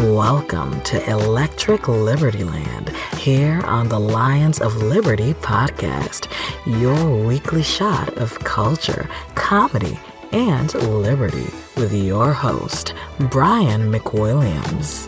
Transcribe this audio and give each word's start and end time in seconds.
Welcome 0.00 0.80
to 0.84 1.10
Electric 1.10 1.86
Liberty 1.86 2.42
Land 2.42 2.88
here 3.18 3.60
on 3.66 3.90
the 3.90 3.98
Lions 3.98 4.58
of 4.58 4.78
Liberty 4.78 5.34
podcast, 5.34 6.26
your 6.80 7.26
weekly 7.26 7.62
shot 7.62 8.16
of 8.16 8.38
culture, 8.38 9.06
comedy, 9.34 10.00
and 10.32 10.72
liberty 10.74 11.52
with 11.76 11.92
your 11.92 12.32
host, 12.32 12.94
Brian 13.18 13.92
McWilliams. 13.92 15.06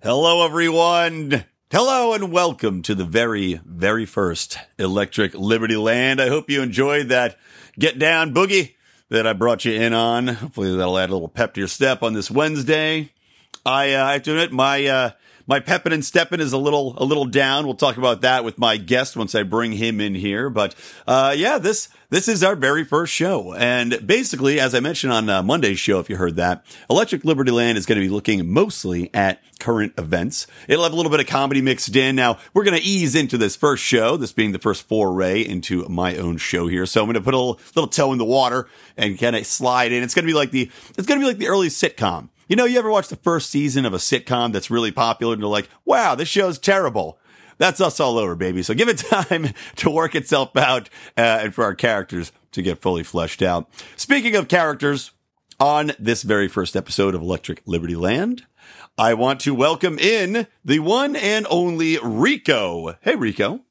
Hello, 0.00 0.44
everyone. 0.44 1.44
Hello, 1.72 2.12
and 2.12 2.30
welcome 2.30 2.82
to 2.82 2.94
the 2.94 3.04
very, 3.04 3.60
very 3.64 4.06
first 4.06 4.56
Electric 4.78 5.34
Liberty 5.34 5.76
Land. 5.76 6.20
I 6.20 6.28
hope 6.28 6.48
you 6.48 6.62
enjoyed 6.62 7.08
that 7.08 7.36
get 7.76 7.98
down 7.98 8.32
boogie 8.32 8.75
that 9.08 9.26
I 9.26 9.32
brought 9.32 9.64
you 9.64 9.72
in 9.72 9.92
on. 9.92 10.28
Hopefully 10.28 10.76
that'll 10.76 10.98
add 10.98 11.10
a 11.10 11.12
little 11.12 11.28
pep 11.28 11.54
to 11.54 11.60
your 11.60 11.68
step 11.68 12.02
on 12.02 12.14
this 12.14 12.30
Wednesday. 12.30 13.12
I, 13.64 13.94
uh, 13.94 14.04
I 14.04 14.12
have 14.14 14.22
to 14.24 14.32
admit, 14.32 14.52
my, 14.52 14.86
uh, 14.86 15.10
my 15.46 15.60
peppin' 15.60 15.92
and 15.92 16.04
steppin' 16.04 16.40
is 16.40 16.52
a 16.52 16.58
little, 16.58 16.94
a 16.98 17.04
little 17.04 17.24
down. 17.24 17.64
We'll 17.64 17.74
talk 17.74 17.96
about 17.96 18.22
that 18.22 18.44
with 18.44 18.58
my 18.58 18.76
guest 18.76 19.16
once 19.16 19.34
I 19.34 19.42
bring 19.42 19.72
him 19.72 20.00
in 20.00 20.14
here. 20.14 20.50
But, 20.50 20.74
uh, 21.06 21.34
yeah, 21.36 21.58
this, 21.58 21.88
this 22.10 22.28
is 22.28 22.42
our 22.42 22.56
very 22.56 22.84
first 22.84 23.12
show. 23.12 23.54
And 23.54 24.06
basically, 24.06 24.60
as 24.60 24.74
I 24.74 24.80
mentioned 24.80 25.12
on 25.12 25.28
uh, 25.28 25.42
Monday's 25.42 25.78
show, 25.78 26.00
if 26.00 26.10
you 26.10 26.16
heard 26.16 26.36
that, 26.36 26.64
Electric 26.90 27.24
Liberty 27.24 27.50
Land 27.50 27.78
is 27.78 27.86
going 27.86 28.00
to 28.00 28.06
be 28.06 28.12
looking 28.12 28.52
mostly 28.52 29.10
at 29.14 29.40
current 29.58 29.92
events. 29.96 30.46
It'll 30.68 30.84
have 30.84 30.92
a 30.92 30.96
little 30.96 31.10
bit 31.10 31.20
of 31.20 31.26
comedy 31.26 31.62
mixed 31.62 31.94
in. 31.94 32.16
Now, 32.16 32.38
we're 32.52 32.64
going 32.64 32.76
to 32.76 32.82
ease 32.82 33.14
into 33.14 33.38
this 33.38 33.56
first 33.56 33.82
show, 33.82 34.16
this 34.16 34.32
being 34.32 34.52
the 34.52 34.58
first 34.58 34.86
foray 34.88 35.42
into 35.42 35.88
my 35.88 36.16
own 36.16 36.36
show 36.36 36.66
here. 36.66 36.86
So 36.86 37.00
I'm 37.00 37.06
going 37.06 37.14
to 37.14 37.20
put 37.20 37.34
a 37.34 37.38
little, 37.38 37.60
little 37.74 37.88
toe 37.88 38.12
in 38.12 38.18
the 38.18 38.24
water 38.24 38.68
and 38.96 39.18
kind 39.18 39.36
of 39.36 39.46
slide 39.46 39.92
in. 39.92 40.02
It's 40.02 40.14
going 40.14 40.24
to 40.24 40.30
be 40.30 40.34
like 40.34 40.50
the, 40.50 40.70
it's 40.96 41.06
going 41.06 41.20
to 41.20 41.24
be 41.24 41.28
like 41.28 41.38
the 41.38 41.48
early 41.48 41.68
sitcom. 41.68 42.28
You 42.48 42.54
know, 42.54 42.64
you 42.64 42.78
ever 42.78 42.90
watch 42.90 43.08
the 43.08 43.16
first 43.16 43.50
season 43.50 43.84
of 43.84 43.92
a 43.92 43.98
sitcom 43.98 44.52
that's 44.52 44.70
really 44.70 44.92
popular 44.92 45.32
and 45.32 45.40
you're 45.40 45.50
like, 45.50 45.68
wow, 45.84 46.14
this 46.14 46.28
show's 46.28 46.60
terrible. 46.60 47.18
That's 47.58 47.80
us 47.80 47.98
all 47.98 48.18
over, 48.18 48.36
baby. 48.36 48.62
So 48.62 48.72
give 48.72 48.88
it 48.88 48.98
time 49.10 49.52
to 49.76 49.90
work 49.90 50.14
itself 50.14 50.56
out 50.56 50.88
uh, 51.16 51.40
and 51.42 51.54
for 51.54 51.64
our 51.64 51.74
characters 51.74 52.30
to 52.52 52.62
get 52.62 52.80
fully 52.80 53.02
fleshed 53.02 53.42
out. 53.42 53.68
Speaking 53.96 54.36
of 54.36 54.46
characters, 54.46 55.10
on 55.58 55.92
this 55.98 56.22
very 56.22 56.48
first 56.48 56.76
episode 56.76 57.14
of 57.14 57.22
Electric 57.22 57.62
Liberty 57.66 57.96
Land, 57.96 58.46
I 58.96 59.14
want 59.14 59.40
to 59.40 59.54
welcome 59.54 59.98
in 59.98 60.46
the 60.64 60.78
one 60.80 61.16
and 61.16 61.46
only 61.50 61.98
Rico. 62.02 62.94
Hey, 63.00 63.16
Rico. 63.16 63.65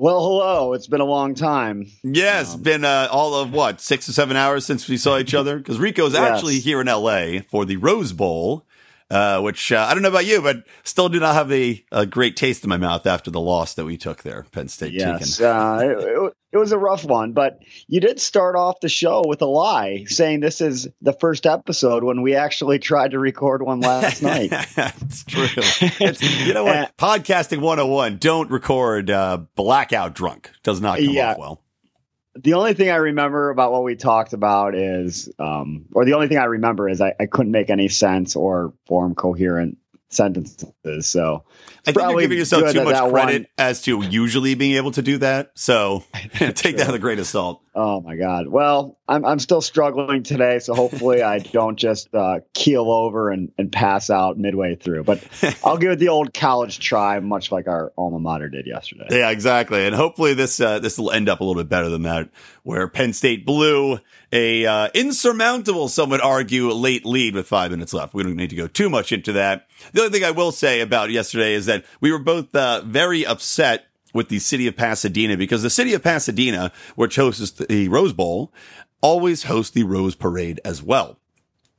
Well, 0.00 0.22
hello. 0.22 0.72
It's 0.72 0.86
been 0.86 1.02
a 1.02 1.04
long 1.04 1.34
time. 1.34 1.86
Yes, 2.02 2.54
um, 2.54 2.62
been 2.62 2.86
uh, 2.86 3.08
all 3.12 3.34
of 3.34 3.52
what 3.52 3.82
six 3.82 4.08
or 4.08 4.12
seven 4.12 4.34
hours 4.34 4.64
since 4.64 4.88
we 4.88 4.96
saw 4.96 5.18
each 5.18 5.34
other. 5.40 5.58
Because 5.58 5.78
Rico's 5.78 6.14
yes. 6.14 6.22
actually 6.22 6.58
here 6.58 6.80
in 6.80 6.88
L.A. 6.88 7.40
for 7.50 7.66
the 7.66 7.76
Rose 7.76 8.14
Bowl, 8.14 8.64
uh, 9.10 9.42
which 9.42 9.70
uh, 9.70 9.86
I 9.86 9.92
don't 9.92 10.02
know 10.02 10.08
about 10.08 10.24
you, 10.24 10.40
but 10.40 10.66
still 10.84 11.10
do 11.10 11.20
not 11.20 11.34
have 11.34 11.52
a, 11.52 11.84
a, 11.92 12.06
great 12.06 12.34
taste 12.34 12.64
in 12.64 12.70
my 12.70 12.78
mouth 12.78 13.06
after 13.06 13.30
the 13.30 13.40
loss 13.40 13.74
that 13.74 13.84
we 13.84 13.98
took 13.98 14.22
there, 14.22 14.46
Penn 14.52 14.68
State. 14.68 14.94
Yes, 14.94 15.38
uh, 15.38 15.80
it, 15.82 16.34
it, 16.52 16.56
was 16.56 16.72
a 16.72 16.78
rough 16.78 17.04
one, 17.04 17.32
but 17.32 17.60
you 17.86 18.00
did 18.00 18.20
start 18.20 18.56
off 18.56 18.80
the 18.80 18.88
show 18.88 19.24
with 19.26 19.42
a 19.42 19.46
lie, 19.46 20.04
saying 20.06 20.40
this 20.40 20.60
is 20.60 20.88
the 21.00 21.12
first 21.12 21.46
episode 21.46 22.04
when 22.04 22.22
we 22.22 22.34
actually 22.34 22.78
tried 22.78 23.12
to 23.12 23.18
record 23.18 23.62
one 23.62 23.80
last 23.80 24.22
night. 24.22 24.50
That's 24.74 25.24
true. 25.24 25.46
It's, 25.56 26.22
you 26.46 26.54
know 26.54 26.64
what? 26.66 26.96
Podcasting 26.96 27.60
101, 27.60 28.18
don't 28.18 28.50
record 28.50 29.10
uh, 29.10 29.38
blackout 29.54 30.14
drunk. 30.14 30.50
Does 30.62 30.80
not 30.80 30.98
come 30.98 31.08
yeah. 31.08 31.32
off 31.32 31.38
well 31.38 31.62
the 32.38 32.54
only 32.54 32.74
thing 32.74 32.90
I 32.90 32.96
remember 32.96 33.50
about 33.50 33.72
what 33.72 33.82
we 33.82 33.96
talked 33.96 34.32
about 34.32 34.74
is, 34.74 35.28
um, 35.38 35.86
or 35.92 36.04
the 36.04 36.14
only 36.14 36.28
thing 36.28 36.38
I 36.38 36.44
remember 36.44 36.88
is 36.88 37.00
I, 37.00 37.14
I 37.18 37.26
couldn't 37.26 37.52
make 37.52 37.70
any 37.70 37.88
sense 37.88 38.36
or 38.36 38.72
form 38.86 39.14
coherent 39.14 39.78
sentences. 40.10 41.08
So 41.08 41.44
I 41.86 41.92
think 41.92 42.10
you're 42.10 42.20
giving 42.20 42.38
yourself 42.38 42.72
too 42.72 42.84
much 42.84 43.10
credit 43.10 43.42
one. 43.42 43.46
as 43.58 43.82
to 43.82 44.02
usually 44.02 44.54
being 44.54 44.76
able 44.76 44.90
to 44.92 45.02
do 45.02 45.18
that. 45.18 45.52
So 45.54 46.04
take 46.32 46.76
that 46.76 46.86
with 46.86 46.94
a 46.94 46.98
grain 46.98 47.18
of 47.18 47.26
salt. 47.26 47.62
Oh 47.72 48.00
my 48.00 48.16
God. 48.16 48.48
Well, 48.48 48.98
I'm, 49.06 49.24
I'm 49.24 49.38
still 49.38 49.60
struggling 49.60 50.24
today. 50.24 50.58
So 50.58 50.74
hopefully 50.74 51.22
I 51.22 51.38
don't 51.52 51.76
just 51.76 52.12
uh, 52.14 52.40
keel 52.52 52.90
over 52.90 53.30
and, 53.30 53.52
and 53.58 53.70
pass 53.70 54.10
out 54.10 54.38
midway 54.38 54.74
through, 54.74 55.04
but 55.04 55.24
I'll 55.64 55.78
give 55.78 55.92
it 55.92 55.98
the 56.00 56.08
old 56.08 56.34
college 56.34 56.80
try, 56.80 57.20
much 57.20 57.52
like 57.52 57.68
our 57.68 57.92
alma 57.96 58.18
mater 58.18 58.48
did 58.48 58.66
yesterday. 58.66 59.06
Yeah, 59.10 59.30
exactly. 59.30 59.86
And 59.86 59.94
hopefully 59.94 60.34
this, 60.34 60.60
uh, 60.60 60.80
this 60.80 60.98
will 60.98 61.12
end 61.12 61.28
up 61.28 61.40
a 61.40 61.44
little 61.44 61.60
bit 61.60 61.68
better 61.68 61.88
than 61.88 62.02
that, 62.02 62.30
where 62.64 62.88
Penn 62.88 63.12
State 63.12 63.46
blew 63.46 64.00
a 64.32 64.66
uh, 64.66 64.88
insurmountable, 64.94 65.88
some 65.88 66.10
would 66.10 66.20
argue, 66.20 66.70
late 66.70 67.04
lead 67.04 67.34
with 67.34 67.46
five 67.46 67.70
minutes 67.70 67.92
left. 67.92 68.14
We 68.14 68.22
don't 68.22 68.36
need 68.36 68.50
to 68.50 68.56
go 68.56 68.66
too 68.66 68.88
much 68.88 69.12
into 69.12 69.32
that. 69.32 69.66
The 69.92 70.02
only 70.02 70.12
thing 70.12 70.24
I 70.24 70.30
will 70.30 70.52
say 70.52 70.80
about 70.80 71.10
yesterday 71.10 71.54
is 71.54 71.66
that 71.70 71.84
we 72.00 72.10
were 72.10 72.18
both 72.18 72.54
uh, 72.54 72.82
very 72.84 73.24
upset 73.24 73.86
with 74.12 74.28
the 74.28 74.40
city 74.40 74.66
of 74.66 74.76
Pasadena 74.76 75.36
because 75.36 75.62
the 75.62 75.70
city 75.70 75.94
of 75.94 76.02
Pasadena, 76.02 76.72
which 76.96 77.16
hosts 77.16 77.50
the 77.52 77.88
Rose 77.88 78.12
Bowl, 78.12 78.52
always 79.00 79.44
hosts 79.44 79.70
the 79.70 79.84
Rose 79.84 80.16
Parade 80.16 80.60
as 80.64 80.82
well. 80.82 81.18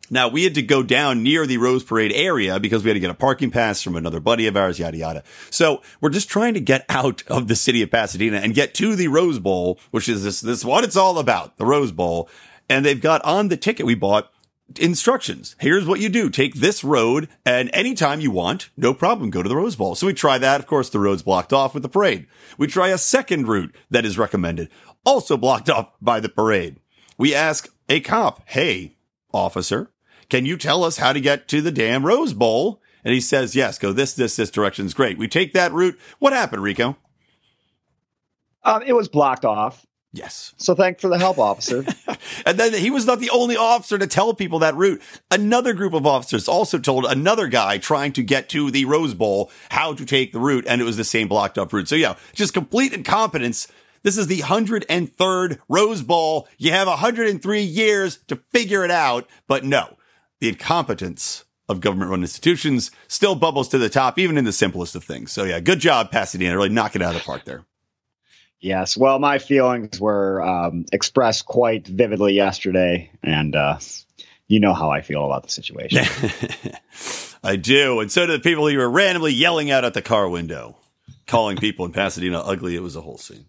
Now 0.09 0.27
we 0.27 0.43
had 0.43 0.55
to 0.55 0.61
go 0.61 0.81
down 0.81 1.23
near 1.23 1.45
the 1.45 1.57
Rose 1.57 1.83
Parade 1.83 2.11
area 2.13 2.59
because 2.59 2.83
we 2.83 2.89
had 2.89 2.95
to 2.95 3.01
get 3.01 3.09
a 3.09 3.15
parking 3.15 3.51
pass 3.51 3.81
from 3.81 3.95
another 3.95 4.19
buddy 4.19 4.47
of 4.47 4.57
ours, 4.57 4.79
yada 4.79 4.97
yada. 4.97 5.23
So 5.49 5.81
we're 5.99 6.09
just 6.09 6.29
trying 6.29 6.53
to 6.53 6.61
get 6.61 6.85
out 6.89 7.23
of 7.27 7.47
the 7.47 7.55
city 7.55 7.81
of 7.81 7.91
Pasadena 7.91 8.37
and 8.37 8.53
get 8.53 8.73
to 8.75 8.95
the 8.95 9.09
Rose 9.09 9.39
Bowl, 9.39 9.79
which 9.91 10.07
is 10.07 10.23
this, 10.23 10.41
this 10.41 10.65
what 10.65 10.83
it's 10.83 10.97
all 10.97 11.19
about, 11.19 11.57
the 11.57 11.65
Rose 11.65 11.91
Bowl. 11.91 12.29
And 12.69 12.85
they've 12.85 13.01
got 13.01 13.23
on 13.23 13.49
the 13.49 13.57
ticket 13.57 13.85
we 13.85 13.95
bought 13.95 14.31
instructions. 14.79 15.55
Here's 15.59 15.85
what 15.85 15.99
you 15.99 16.09
do. 16.09 16.29
Take 16.29 16.55
this 16.55 16.83
road 16.83 17.29
and 17.45 17.69
anytime 17.73 18.21
you 18.21 18.31
want, 18.31 18.69
no 18.77 18.93
problem, 18.93 19.29
go 19.29 19.43
to 19.43 19.49
the 19.49 19.55
Rose 19.55 19.75
Bowl. 19.75 19.95
So 19.95 20.07
we 20.07 20.13
try 20.13 20.37
that. 20.37 20.59
Of 20.59 20.67
course, 20.67 20.89
the 20.89 20.99
road's 20.99 21.23
blocked 21.23 21.53
off 21.53 21.73
with 21.73 21.83
the 21.83 21.89
parade. 21.89 22.27
We 22.57 22.67
try 22.67 22.89
a 22.89 22.97
second 22.97 23.47
route 23.47 23.75
that 23.89 24.05
is 24.05 24.17
recommended, 24.17 24.69
also 25.05 25.37
blocked 25.37 25.69
off 25.69 25.91
by 26.01 26.19
the 26.19 26.29
parade. 26.29 26.79
We 27.17 27.35
ask 27.35 27.67
a 27.89 27.99
cop, 27.99 28.41
Hey, 28.45 28.97
officer, 29.33 29.91
can 30.29 30.45
you 30.45 30.57
tell 30.57 30.83
us 30.83 30.97
how 30.97 31.13
to 31.13 31.19
get 31.19 31.47
to 31.49 31.61
the 31.61 31.71
damn 31.71 32.05
Rose 32.05 32.33
Bowl? 32.33 32.81
And 33.03 33.13
he 33.13 33.21
says, 33.21 33.55
yes, 33.55 33.79
go 33.79 33.91
this, 33.91 34.13
this, 34.13 34.35
this 34.35 34.51
direction's 34.51 34.93
great. 34.93 35.17
We 35.17 35.27
take 35.27 35.53
that 35.53 35.73
route. 35.73 35.99
What 36.19 36.33
happened, 36.33 36.63
Rico? 36.63 36.97
Um, 38.63 38.83
it 38.83 38.93
was 38.93 39.09
blocked 39.09 39.43
off. 39.43 39.85
Yes. 40.13 40.53
So 40.57 40.75
thanks 40.75 41.01
for 41.01 41.07
the 41.07 41.17
help, 41.17 41.39
officer. 41.39 41.85
and 42.45 42.57
then 42.57 42.73
he 42.73 42.89
was 42.89 43.05
not 43.05 43.19
the 43.19 43.29
only 43.29 43.55
officer 43.55 43.97
to 43.97 44.07
tell 44.07 44.33
people 44.33 44.59
that 44.59 44.75
route. 44.75 45.01
Another 45.29 45.73
group 45.73 45.93
of 45.93 46.05
officers 46.05 46.49
also 46.49 46.79
told 46.79 47.05
another 47.05 47.47
guy 47.47 47.77
trying 47.77 48.11
to 48.13 48.23
get 48.23 48.49
to 48.49 48.71
the 48.71 48.83
Rose 48.83 49.13
Bowl 49.13 49.49
how 49.69 49.93
to 49.93 50.05
take 50.05 50.33
the 50.33 50.39
route, 50.39 50.65
and 50.67 50.81
it 50.81 50.83
was 50.83 50.97
the 50.97 51.05
same 51.05 51.29
blocked 51.29 51.57
up 51.57 51.71
route. 51.71 51.87
So 51.87 51.95
yeah, 51.95 52.15
just 52.33 52.53
complete 52.53 52.91
incompetence. 52.91 53.69
This 54.03 54.17
is 54.17 54.27
the 54.27 54.39
103rd 54.39 55.59
Rose 55.69 56.01
Bowl. 56.01 56.47
You 56.57 56.71
have 56.71 56.87
103 56.87 57.61
years 57.61 58.17
to 58.27 58.35
figure 58.51 58.83
it 58.83 58.91
out, 58.91 59.29
but 59.47 59.63
no, 59.63 59.95
the 60.41 60.49
incompetence 60.49 61.45
of 61.69 61.79
government 61.79 62.11
run 62.11 62.21
institutions 62.21 62.91
still 63.07 63.35
bubbles 63.35 63.69
to 63.69 63.77
the 63.77 63.87
top, 63.87 64.19
even 64.19 64.37
in 64.37 64.43
the 64.43 64.51
simplest 64.51 64.93
of 64.93 65.05
things. 65.05 65.31
So 65.31 65.45
yeah, 65.45 65.61
good 65.61 65.79
job, 65.79 66.11
Pasadena. 66.11 66.57
Really 66.57 66.67
knock 66.67 66.97
it 66.97 67.01
out 67.01 67.15
of 67.15 67.21
the 67.21 67.25
park 67.25 67.45
there. 67.45 67.63
Yes. 68.61 68.95
Well, 68.95 69.17
my 69.17 69.39
feelings 69.39 69.99
were 69.99 70.41
um, 70.41 70.85
expressed 70.91 71.45
quite 71.47 71.87
vividly 71.87 72.33
yesterday, 72.33 73.11
and 73.23 73.55
uh, 73.55 73.79
you 74.47 74.59
know 74.59 74.75
how 74.75 74.91
I 74.91 75.01
feel 75.01 75.25
about 75.25 75.43
the 75.43 75.49
situation. 75.49 76.05
I 77.43 77.55
do, 77.55 77.99
and 78.01 78.11
so 78.11 78.27
do 78.27 78.33
the 78.33 78.39
people 78.39 78.69
you 78.69 78.77
were 78.77 78.89
randomly 78.89 79.33
yelling 79.33 79.71
out 79.71 79.83
at 79.83 79.95
the 79.95 80.01
car 80.03 80.29
window, 80.29 80.77
calling 81.25 81.57
people 81.57 81.85
in 81.85 81.91
Pasadena 81.91 82.39
ugly. 82.39 82.75
It 82.75 82.83
was 82.83 82.95
a 82.95 83.01
whole 83.01 83.17
scene. 83.17 83.45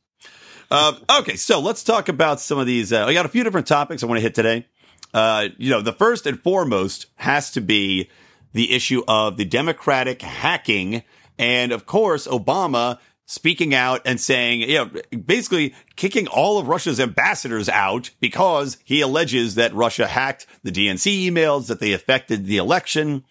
Uh, 0.70 0.94
okay, 1.18 1.36
so 1.36 1.60
let's 1.60 1.84
talk 1.84 2.08
about 2.08 2.40
some 2.40 2.58
of 2.58 2.66
these. 2.66 2.90
Uh, 2.90 3.04
I 3.04 3.12
got 3.12 3.26
a 3.26 3.28
few 3.28 3.44
different 3.44 3.66
topics 3.66 4.02
I 4.02 4.06
want 4.06 4.16
to 4.16 4.22
hit 4.22 4.34
today. 4.34 4.66
Uh, 5.12 5.48
you 5.58 5.68
know, 5.68 5.82
the 5.82 5.92
first 5.92 6.26
and 6.26 6.40
foremost 6.40 7.06
has 7.16 7.50
to 7.50 7.60
be 7.60 8.08
the 8.54 8.72
issue 8.72 9.02
of 9.06 9.36
the 9.36 9.44
Democratic 9.44 10.22
hacking. 10.22 11.02
And 11.38 11.72
of 11.72 11.84
course, 11.84 12.26
Obama 12.26 12.98
speaking 13.32 13.74
out 13.74 14.02
and 14.04 14.20
saying, 14.20 14.60
you 14.60 14.74
know, 14.74 14.90
basically 15.24 15.74
kicking 15.96 16.28
all 16.28 16.58
of 16.58 16.68
Russia's 16.68 17.00
ambassadors 17.00 17.66
out 17.66 18.10
because 18.20 18.76
he 18.84 19.00
alleges 19.00 19.54
that 19.54 19.74
Russia 19.74 20.06
hacked 20.06 20.46
the 20.62 20.70
DNC 20.70 21.30
emails, 21.30 21.68
that 21.68 21.80
they 21.80 21.94
affected 21.94 22.44
the 22.44 22.58
election. 22.58 23.24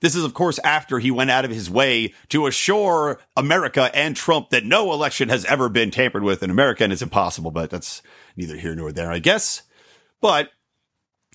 This 0.00 0.14
is, 0.14 0.24
of 0.24 0.32
course, 0.32 0.58
after 0.60 0.98
he 0.98 1.10
went 1.10 1.30
out 1.30 1.44
of 1.44 1.50
his 1.50 1.68
way 1.68 2.14
to 2.30 2.46
assure 2.46 3.20
America 3.36 3.90
and 3.94 4.16
Trump 4.16 4.48
that 4.48 4.64
no 4.64 4.94
election 4.94 5.28
has 5.28 5.44
ever 5.44 5.68
been 5.68 5.90
tampered 5.90 6.22
with 6.22 6.42
in 6.42 6.48
America, 6.48 6.82
and 6.82 6.92
it's 6.92 7.02
impossible, 7.02 7.50
but 7.50 7.68
that's 7.68 8.00
neither 8.38 8.56
here 8.56 8.74
nor 8.74 8.92
there, 8.92 9.12
I 9.12 9.18
guess. 9.18 9.62
But 10.22 10.48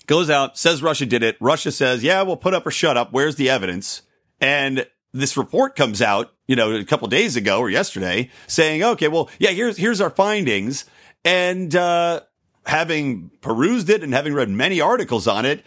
goes 0.06 0.30
out, 0.30 0.58
says 0.58 0.82
Russia 0.82 1.06
did 1.06 1.22
it. 1.22 1.36
Russia 1.38 1.70
says, 1.70 2.02
yeah, 2.02 2.22
we'll 2.22 2.36
put 2.36 2.54
up 2.54 2.66
or 2.66 2.72
shut 2.72 2.96
up. 2.96 3.12
Where's 3.12 3.36
the 3.36 3.50
evidence? 3.50 4.02
And 4.40 4.84
this 5.12 5.36
report 5.36 5.76
comes 5.76 6.02
out, 6.02 6.32
you 6.50 6.56
know, 6.56 6.72
a 6.72 6.84
couple 6.84 7.06
days 7.06 7.36
ago 7.36 7.60
or 7.60 7.70
yesterday 7.70 8.28
saying, 8.48 8.82
okay, 8.82 9.06
well, 9.06 9.30
yeah, 9.38 9.50
here's, 9.50 9.76
here's 9.76 10.00
our 10.00 10.10
findings. 10.10 10.84
And, 11.24 11.72
uh, 11.76 12.22
having 12.66 13.30
perused 13.40 13.88
it 13.88 14.02
and 14.02 14.12
having 14.12 14.34
read 14.34 14.48
many 14.48 14.80
articles 14.80 15.28
on 15.28 15.44
it, 15.44 15.64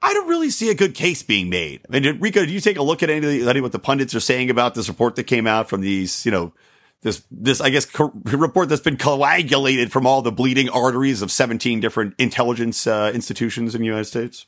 I 0.00 0.14
don't 0.14 0.26
really 0.26 0.48
see 0.48 0.70
a 0.70 0.74
good 0.74 0.94
case 0.94 1.22
being 1.22 1.50
made. 1.50 1.82
I 1.86 2.00
mean, 2.00 2.18
Rico, 2.18 2.40
did 2.40 2.50
you 2.50 2.60
take 2.60 2.78
a 2.78 2.82
look 2.82 3.02
at 3.02 3.10
any, 3.10 3.42
of 3.42 3.48
any 3.48 3.60
what 3.60 3.72
the 3.72 3.78
pundits 3.78 4.14
are 4.14 4.20
saying 4.20 4.48
about 4.48 4.74
this 4.74 4.88
report 4.88 5.16
that 5.16 5.24
came 5.24 5.46
out 5.46 5.68
from 5.68 5.82
these, 5.82 6.24
you 6.24 6.32
know, 6.32 6.54
this, 7.02 7.22
this, 7.30 7.60
I 7.60 7.68
guess, 7.68 7.84
co- 7.84 8.12
report 8.24 8.70
that's 8.70 8.80
been 8.80 8.96
coagulated 8.96 9.92
from 9.92 10.06
all 10.06 10.22
the 10.22 10.32
bleeding 10.32 10.70
arteries 10.70 11.20
of 11.20 11.30
17 11.30 11.80
different 11.80 12.14
intelligence 12.18 12.86
uh, 12.86 13.12
institutions 13.14 13.74
in 13.74 13.82
the 13.82 13.86
United 13.86 14.06
States? 14.06 14.46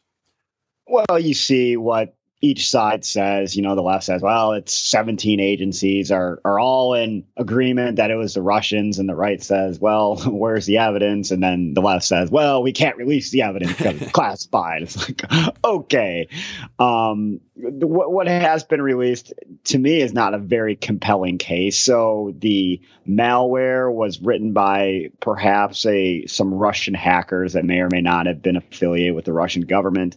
Well, 0.87 1.19
you 1.19 1.35
see 1.35 1.77
what 1.77 2.18
each 2.41 2.71
side 2.71 3.05
says, 3.05 3.57
you 3.57 3.63
know, 3.63 3.75
the 3.75 3.83
left 3.83 4.05
says, 4.05 4.23
well, 4.23 4.53
it's 4.53 4.73
17 4.73 5.41
agencies 5.41 6.13
are, 6.13 6.41
are 6.45 6.61
all 6.61 6.95
in 6.95 7.25
agreement 7.37 7.97
that 7.97 8.13
it 8.13 8.15
was 8.15 8.35
the 8.35 8.43
Russians. 8.43 9.01
And 9.01 9.09
the 9.09 9.15
right 9.17 9.43
says, 9.43 9.81
well, 9.81 10.17
where's 10.27 10.65
the 10.65 10.79
evidence? 10.79 11.33
And 11.33 11.43
then 11.43 11.75
the 11.75 11.81
left 11.81 12.05
says, 12.05 12.31
well, 12.31 12.63
we 12.63 12.73
can't 12.73 12.97
release 12.97 13.31
the 13.31 13.43
evidence 13.43 13.73
because 13.73 14.01
it's 14.03 14.13
classified. 14.13 14.83
It's 14.83 14.97
like, 14.97 15.25
okay. 15.65 16.29
Um, 16.79 17.41
what, 17.57 18.13
what 18.13 18.29
has 18.29 18.63
been 18.63 18.83
released 18.83 19.33
to 19.65 19.79
me 19.79 20.01
is 20.01 20.13
not 20.13 20.33
a 20.33 20.39
very 20.39 20.77
compelling 20.77 21.39
case. 21.39 21.77
So 21.77 22.33
the 22.39 22.81
malware 23.09 23.93
was 23.93 24.21
written 24.21 24.53
by 24.53 25.11
perhaps 25.19 25.85
a, 25.87 26.27
some 26.27 26.55
Russian 26.55 26.95
hackers 26.95 27.55
that 27.55 27.65
may 27.65 27.81
or 27.81 27.89
may 27.91 28.01
not 28.01 28.27
have 28.27 28.43
been 28.43 28.57
affiliated 28.57 29.17
with 29.17 29.25
the 29.25 29.33
Russian 29.33 29.63
government 29.63 30.17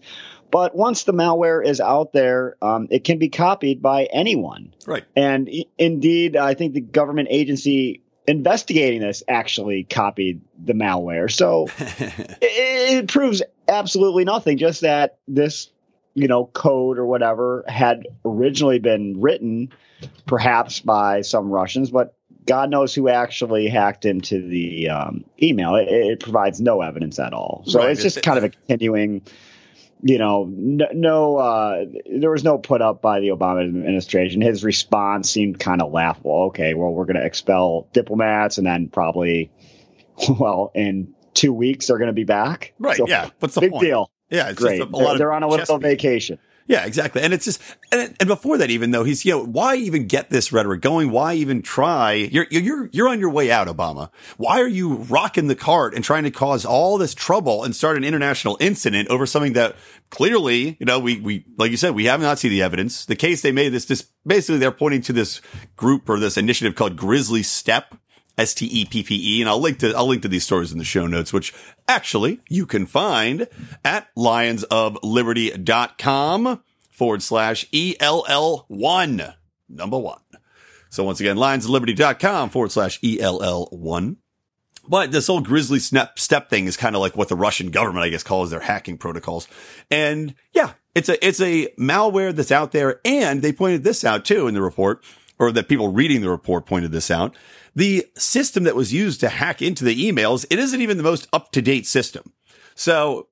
but 0.51 0.75
once 0.75 1.03
the 1.03 1.13
malware 1.13 1.65
is 1.65 1.79
out 1.79 2.13
there, 2.13 2.55
um, 2.61 2.87
it 2.91 3.03
can 3.03 3.17
be 3.17 3.29
copied 3.29 3.81
by 3.81 4.05
anyone. 4.05 4.73
Right. 4.85 5.03
And 5.15 5.49
e- 5.49 5.69
indeed, 5.77 6.35
I 6.35 6.53
think 6.53 6.73
the 6.73 6.81
government 6.81 7.29
agency 7.31 8.01
investigating 8.27 9.01
this 9.01 9.23
actually 9.27 9.83
copied 9.83 10.41
the 10.63 10.73
malware. 10.73 11.31
So 11.31 11.67
it, 11.79 12.39
it 13.03 13.07
proves 13.07 13.41
absolutely 13.67 14.25
nothing, 14.25 14.57
just 14.57 14.81
that 14.81 15.17
this, 15.27 15.69
you 16.13 16.27
know, 16.27 16.45
code 16.45 16.97
or 16.97 17.05
whatever 17.05 17.63
had 17.67 18.07
originally 18.25 18.79
been 18.79 19.21
written 19.21 19.71
perhaps 20.25 20.79
by 20.79 21.21
some 21.21 21.49
Russians, 21.49 21.91
but 21.91 22.15
God 22.45 22.69
knows 22.69 22.93
who 22.93 23.07
actually 23.07 23.67
hacked 23.67 24.05
into 24.05 24.47
the 24.47 24.89
um, 24.89 25.23
email. 25.41 25.75
It, 25.75 25.87
it, 25.89 26.19
provides 26.19 26.59
no 26.59 26.81
evidence 26.81 27.19
at 27.19 27.33
all. 27.33 27.63
So 27.67 27.79
Right. 27.79 27.91
it's 27.91 28.01
just 28.01 28.23
kind 28.23 28.37
of 28.37 28.43
a 28.43 28.49
continuing 28.49 29.21
you 30.03 30.17
know, 30.17 30.49
no, 30.49 30.87
no 30.93 31.37
uh, 31.37 31.85
there 32.19 32.31
was 32.31 32.43
no 32.43 32.57
put 32.57 32.81
up 32.81 33.01
by 33.01 33.19
the 33.19 33.29
Obama 33.29 33.63
administration. 33.63 34.41
His 34.41 34.63
response 34.63 35.29
seemed 35.29 35.59
kind 35.59 35.81
of 35.81 35.91
laughable. 35.91 36.45
Okay, 36.47 36.73
well, 36.73 36.91
we're 36.91 37.05
going 37.05 37.17
to 37.17 37.25
expel 37.25 37.87
diplomats, 37.93 38.57
and 38.57 38.65
then 38.65 38.87
probably, 38.87 39.51
well, 40.29 40.71
in 40.73 41.13
two 41.33 41.53
weeks 41.53 41.87
they're 41.87 41.97
going 41.97 42.07
to 42.07 42.13
be 42.13 42.23
back. 42.23 42.73
Right. 42.79 42.97
So, 42.97 43.07
yeah. 43.07 43.29
What's 43.39 43.55
the 43.55 43.61
big 43.61 43.71
point? 43.71 43.83
deal. 43.83 44.11
Yeah. 44.29 44.49
It's 44.49 44.59
Great. 44.59 44.79
just 44.79 44.91
a, 44.91 44.95
a 44.95 44.99
They're, 44.99 45.17
they're 45.17 45.33
on 45.33 45.43
a 45.43 45.47
little 45.47 45.77
vacation. 45.77 46.39
Yeah, 46.67 46.85
exactly. 46.85 47.21
And 47.21 47.33
it's 47.33 47.45
just, 47.45 47.61
and, 47.91 48.15
and 48.19 48.27
before 48.27 48.57
that, 48.59 48.69
even 48.69 48.91
though 48.91 49.03
he's, 49.03 49.25
you 49.25 49.31
know, 49.31 49.43
why 49.43 49.75
even 49.75 50.07
get 50.07 50.29
this 50.29 50.51
rhetoric 50.51 50.81
going? 50.81 51.11
Why 51.11 51.33
even 51.33 51.61
try? 51.61 52.13
You're, 52.13 52.47
you're, 52.49 52.89
you're 52.93 53.09
on 53.09 53.19
your 53.19 53.29
way 53.29 53.51
out, 53.51 53.67
Obama. 53.67 54.09
Why 54.37 54.61
are 54.61 54.67
you 54.67 54.95
rocking 54.95 55.47
the 55.47 55.55
cart 55.55 55.93
and 55.93 56.03
trying 56.03 56.23
to 56.23 56.31
cause 56.31 56.63
all 56.63 56.97
this 56.97 57.13
trouble 57.13 57.63
and 57.63 57.75
start 57.75 57.97
an 57.97 58.03
international 58.03 58.57
incident 58.59 59.09
over 59.09 59.25
something 59.25 59.53
that 59.53 59.75
clearly, 60.09 60.77
you 60.79 60.85
know, 60.85 60.99
we, 60.99 61.19
we, 61.19 61.45
like 61.57 61.71
you 61.71 61.77
said, 61.77 61.95
we 61.95 62.05
have 62.05 62.21
not 62.21 62.39
seen 62.39 62.51
the 62.51 62.61
evidence. 62.61 63.05
The 63.05 63.15
case 63.15 63.41
they 63.41 63.51
made 63.51 63.69
this, 63.69 63.85
this 63.85 64.07
basically 64.25 64.59
they're 64.59 64.71
pointing 64.71 65.01
to 65.03 65.13
this 65.13 65.41
group 65.75 66.07
or 66.09 66.19
this 66.19 66.37
initiative 66.37 66.75
called 66.75 66.95
Grizzly 66.95 67.43
Steppe. 67.43 67.95
S 68.41 68.53
T 68.55 68.65
E 68.65 68.85
P 68.85 69.03
P 69.03 69.37
E, 69.37 69.41
and 69.41 69.49
I'll 69.49 69.59
link 69.59 69.77
to 69.79 69.93
I'll 69.93 70.07
link 70.07 70.21
to 70.23 70.27
these 70.27 70.43
stories 70.43 70.71
in 70.71 70.79
the 70.79 70.83
show 70.83 71.05
notes, 71.05 71.31
which 71.31 71.53
actually 71.87 72.39
you 72.49 72.65
can 72.65 72.87
find 72.87 73.47
at 73.85 74.07
lionsofliberty.com 74.17 76.63
forward 76.89 77.21
slash 77.21 77.67
ELL 77.73 78.65
one 78.67 79.33
number 79.69 79.97
one. 79.97 80.19
So 80.89 81.03
once 81.03 81.19
again, 81.19 81.37
lionsofliberty.com 81.37 82.49
forward 82.49 82.71
slash 82.71 82.99
ELL 83.03 83.67
one. 83.71 84.17
But 84.87 85.11
this 85.11 85.27
whole 85.27 85.41
grizzly 85.41 85.79
snap 85.79 86.17
Steppe 86.17 86.49
thing 86.49 86.65
is 86.65 86.75
kind 86.75 86.95
of 86.95 87.01
like 87.01 87.15
what 87.15 87.29
the 87.29 87.35
Russian 87.35 87.69
government, 87.69 88.03
I 88.03 88.09
guess, 88.09 88.23
calls 88.23 88.49
their 88.49 88.61
hacking 88.61 88.97
protocols. 88.97 89.47
And 89.91 90.33
yeah, 90.53 90.73
it's 90.95 91.07
a, 91.07 91.25
it's 91.25 91.39
a 91.39 91.67
malware 91.79 92.35
that's 92.35 92.51
out 92.51 92.71
there. 92.71 92.99
And 93.05 93.41
they 93.41 93.53
pointed 93.53 93.83
this 93.83 94.03
out 94.03 94.25
too 94.25 94.47
in 94.47 94.55
the 94.55 94.61
report, 94.61 95.03
or 95.37 95.51
that 95.51 95.69
people 95.69 95.91
reading 95.91 96.21
the 96.21 96.29
report 96.29 96.65
pointed 96.65 96.91
this 96.91 97.11
out. 97.11 97.35
The 97.75 98.05
system 98.15 98.63
that 98.65 98.75
was 98.75 98.93
used 98.93 99.19
to 99.21 99.29
hack 99.29 99.61
into 99.61 99.85
the 99.85 100.09
emails, 100.09 100.45
it 100.49 100.59
isn't 100.59 100.81
even 100.81 100.97
the 100.97 101.03
most 101.03 101.27
up 101.31 101.51
to 101.53 101.61
date 101.61 101.87
system. 101.87 102.33
So 102.75 103.27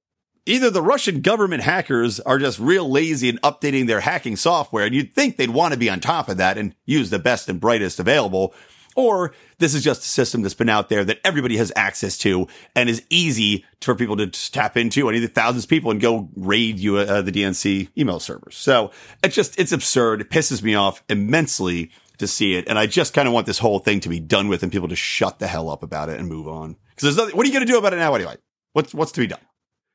either 0.45 0.69
the 0.69 0.81
Russian 0.81 1.21
government 1.21 1.63
hackers 1.63 2.19
are 2.21 2.39
just 2.39 2.59
real 2.59 2.89
lazy 2.89 3.29
in 3.29 3.37
updating 3.37 3.87
their 3.87 3.99
hacking 3.99 4.35
software, 4.35 4.85
and 4.85 4.95
you'd 4.95 5.13
think 5.13 5.37
they'd 5.37 5.49
want 5.49 5.73
to 5.73 5.79
be 5.79 5.89
on 5.89 5.99
top 5.99 6.29
of 6.29 6.37
that 6.37 6.57
and 6.57 6.75
use 6.85 7.09
the 7.09 7.19
best 7.19 7.49
and 7.49 7.59
brightest 7.59 7.99
available, 7.99 8.53
or 8.95 9.33
this 9.59 9.73
is 9.73 9.83
just 9.83 10.01
a 10.01 10.07
system 10.07 10.41
that's 10.41 10.55
been 10.55 10.69
out 10.69 10.89
there 10.89 11.03
that 11.03 11.19
everybody 11.23 11.57
has 11.57 11.71
access 11.75 12.17
to 12.17 12.47
and 12.75 12.89
is 12.89 13.03
easy 13.09 13.65
for 13.81 13.95
people 13.95 14.17
to 14.17 14.27
tap 14.27 14.75
into, 14.75 15.07
any 15.07 15.19
of 15.19 15.21
the 15.21 15.27
thousands 15.27 15.65
of 15.65 15.69
people 15.69 15.91
and 15.91 16.01
go 16.01 16.29
raid 16.35 16.79
you 16.79 16.97
uh, 16.97 17.21
the 17.21 17.31
DNC 17.31 17.89
email 17.97 18.19
servers. 18.19 18.55
So 18.57 18.91
it's 19.23 19.35
just 19.35 19.59
it's 19.59 19.71
absurd. 19.71 20.21
It 20.21 20.29
pisses 20.29 20.63
me 20.63 20.75
off 20.75 21.03
immensely 21.09 21.91
to 22.19 22.27
see 22.27 22.55
it, 22.55 22.67
and 22.67 22.77
I 22.77 22.85
just 22.85 23.13
kind 23.13 23.27
of 23.27 23.33
want 23.33 23.45
this 23.47 23.59
whole 23.59 23.79
thing 23.79 23.99
to 24.01 24.09
be 24.09 24.19
done 24.19 24.47
with 24.47 24.63
and 24.63 24.71
people 24.71 24.87
to 24.89 24.95
shut 24.95 25.39
the 25.39 25.47
hell 25.47 25.69
up 25.69 25.83
about 25.83 26.09
it 26.09 26.19
and 26.19 26.29
move 26.29 26.47
on. 26.47 26.75
Because 26.89 27.03
there's 27.03 27.17
nothing. 27.17 27.35
What 27.35 27.45
are 27.45 27.47
you 27.47 27.53
going 27.53 27.65
to 27.65 27.71
do 27.71 27.77
about 27.77 27.93
it 27.93 27.97
now 27.97 28.13
anyway? 28.15 28.35
What's 28.73 28.93
what's 28.93 29.11
to 29.13 29.21
be 29.21 29.27
done? 29.27 29.39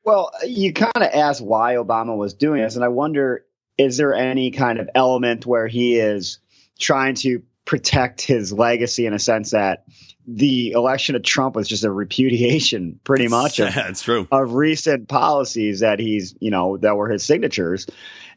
Well, 0.03 0.31
you 0.45 0.73
kind 0.73 0.91
of 0.95 1.09
asked 1.13 1.41
why 1.41 1.75
Obama 1.75 2.15
was 2.15 2.33
doing 2.35 2.61
this, 2.61 2.75
and 2.75 2.83
I 2.83 2.89
wonder 2.89 3.45
is 3.77 3.97
there 3.97 4.13
any 4.13 4.51
kind 4.51 4.79
of 4.79 4.89
element 4.95 5.45
where 5.45 5.67
he 5.67 5.97
is 5.97 6.39
trying 6.79 7.15
to 7.15 7.43
protect 7.65 8.21
his 8.21 8.53
legacy 8.53 9.05
in 9.05 9.13
a 9.13 9.19
sense 9.19 9.51
that 9.51 9.85
the 10.27 10.71
election 10.71 11.15
of 11.15 11.23
Trump 11.23 11.55
was 11.55 11.67
just 11.67 11.83
a 11.83 11.91
repudiation, 11.91 12.99
pretty 13.03 13.27
much, 13.27 13.59
of, 13.59 13.67
Yeah, 13.75 13.89
it's 13.89 14.01
true. 14.01 14.27
of 14.31 14.53
recent 14.53 15.07
policies 15.07 15.81
that 15.81 15.99
he's, 15.99 16.35
you 16.39 16.51
know, 16.51 16.77
that 16.77 16.95
were 16.95 17.09
his 17.09 17.23
signatures. 17.23 17.87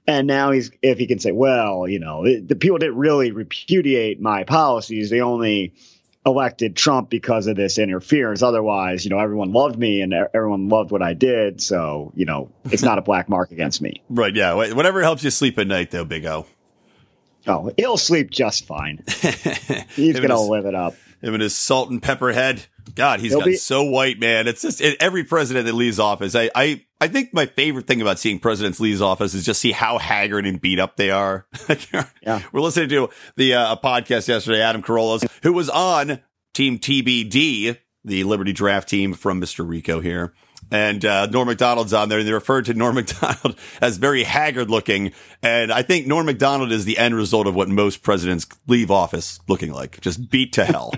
And 0.08 0.26
now 0.26 0.52
he's, 0.52 0.70
if 0.80 0.96
he 0.96 1.06
can 1.06 1.18
say, 1.18 1.32
well, 1.32 1.86
you 1.86 1.98
know, 1.98 2.24
it, 2.24 2.48
the 2.48 2.56
people 2.56 2.78
didn't 2.78 2.96
really 2.96 3.30
repudiate 3.30 4.18
my 4.18 4.44
policies. 4.44 5.10
They 5.10 5.20
only 5.20 5.74
elected 6.24 6.74
Trump 6.74 7.10
because 7.10 7.46
of 7.46 7.56
this 7.56 7.78
interference. 7.78 8.42
Otherwise, 8.42 9.04
you 9.04 9.10
know, 9.10 9.18
everyone 9.18 9.52
loved 9.52 9.78
me 9.78 10.00
and 10.00 10.14
everyone 10.14 10.70
loved 10.70 10.90
what 10.90 11.02
I 11.02 11.12
did. 11.12 11.60
So, 11.60 12.12
you 12.16 12.24
know, 12.24 12.50
it's 12.64 12.82
not 12.82 12.96
a 12.96 13.02
black 13.02 13.28
mark 13.28 13.52
against 13.52 13.82
me. 13.82 14.02
Right. 14.08 14.34
Yeah. 14.34 14.54
Whatever 14.54 15.02
helps 15.02 15.22
you 15.22 15.30
sleep 15.30 15.58
at 15.58 15.66
night, 15.66 15.90
though, 15.90 16.06
Big 16.06 16.24
O. 16.24 16.46
Oh, 17.46 17.70
he'll 17.76 17.98
sleep 17.98 18.30
just 18.30 18.66
fine. 18.66 19.04
He's 19.94 20.16
going 20.16 20.30
to 20.30 20.40
live 20.40 20.64
it 20.64 20.74
up. 20.74 20.94
Him 21.20 21.34
and 21.34 21.42
his 21.42 21.54
salt 21.54 21.90
and 21.90 22.02
pepper 22.02 22.32
head. 22.32 22.64
God, 22.94 23.20
he's 23.20 23.34
gotten 23.34 23.52
be- 23.52 23.56
so 23.56 23.82
white, 23.84 24.18
man. 24.18 24.46
It's 24.48 24.62
just 24.62 24.80
it, 24.80 24.96
every 25.00 25.24
president 25.24 25.66
that 25.66 25.74
leaves 25.74 25.98
office. 25.98 26.34
I, 26.34 26.50
I, 26.54 26.84
I 27.00 27.08
think 27.08 27.32
my 27.32 27.46
favorite 27.46 27.86
thing 27.86 28.00
about 28.00 28.18
seeing 28.18 28.38
presidents 28.38 28.80
leave 28.80 29.00
office 29.02 29.34
is 29.34 29.44
just 29.44 29.60
see 29.60 29.72
how 29.72 29.98
haggard 29.98 30.46
and 30.46 30.60
beat 30.60 30.78
up 30.78 30.96
they 30.96 31.10
are. 31.10 31.46
Yeah. 32.22 32.42
We're 32.52 32.60
listening 32.60 32.88
to 32.90 33.08
the 33.36 33.54
uh, 33.54 33.74
a 33.74 33.76
podcast 33.76 34.28
yesterday, 34.28 34.60
Adam 34.60 34.82
Carolla's, 34.82 35.24
who 35.42 35.52
was 35.52 35.70
on 35.70 36.20
Team 36.52 36.78
TBD, 36.78 37.78
the 38.04 38.24
Liberty 38.24 38.52
draft 38.52 38.88
team 38.88 39.14
from 39.14 39.40
Mr. 39.40 39.66
Rico 39.66 40.00
here. 40.00 40.34
And 40.70 41.04
uh, 41.04 41.26
Norm 41.26 41.48
Macdonald's 41.48 41.94
on 41.94 42.08
there, 42.08 42.18
and 42.18 42.28
they 42.28 42.32
referred 42.32 42.66
to 42.66 42.74
Norm 42.74 42.94
Macdonald 42.96 43.58
as 43.80 43.96
very 43.96 44.22
haggard 44.22 44.70
looking. 44.70 45.12
And 45.42 45.72
I 45.72 45.82
think 45.82 46.06
Norm 46.06 46.26
Macdonald 46.26 46.72
is 46.72 46.84
the 46.84 46.98
end 46.98 47.14
result 47.14 47.46
of 47.46 47.54
what 47.54 47.68
most 47.68 48.02
presidents 48.02 48.46
leave 48.66 48.90
office 48.90 49.40
looking 49.48 49.72
like, 49.72 50.00
just 50.00 50.30
beat 50.30 50.52
to 50.54 50.64
hell. 50.64 50.92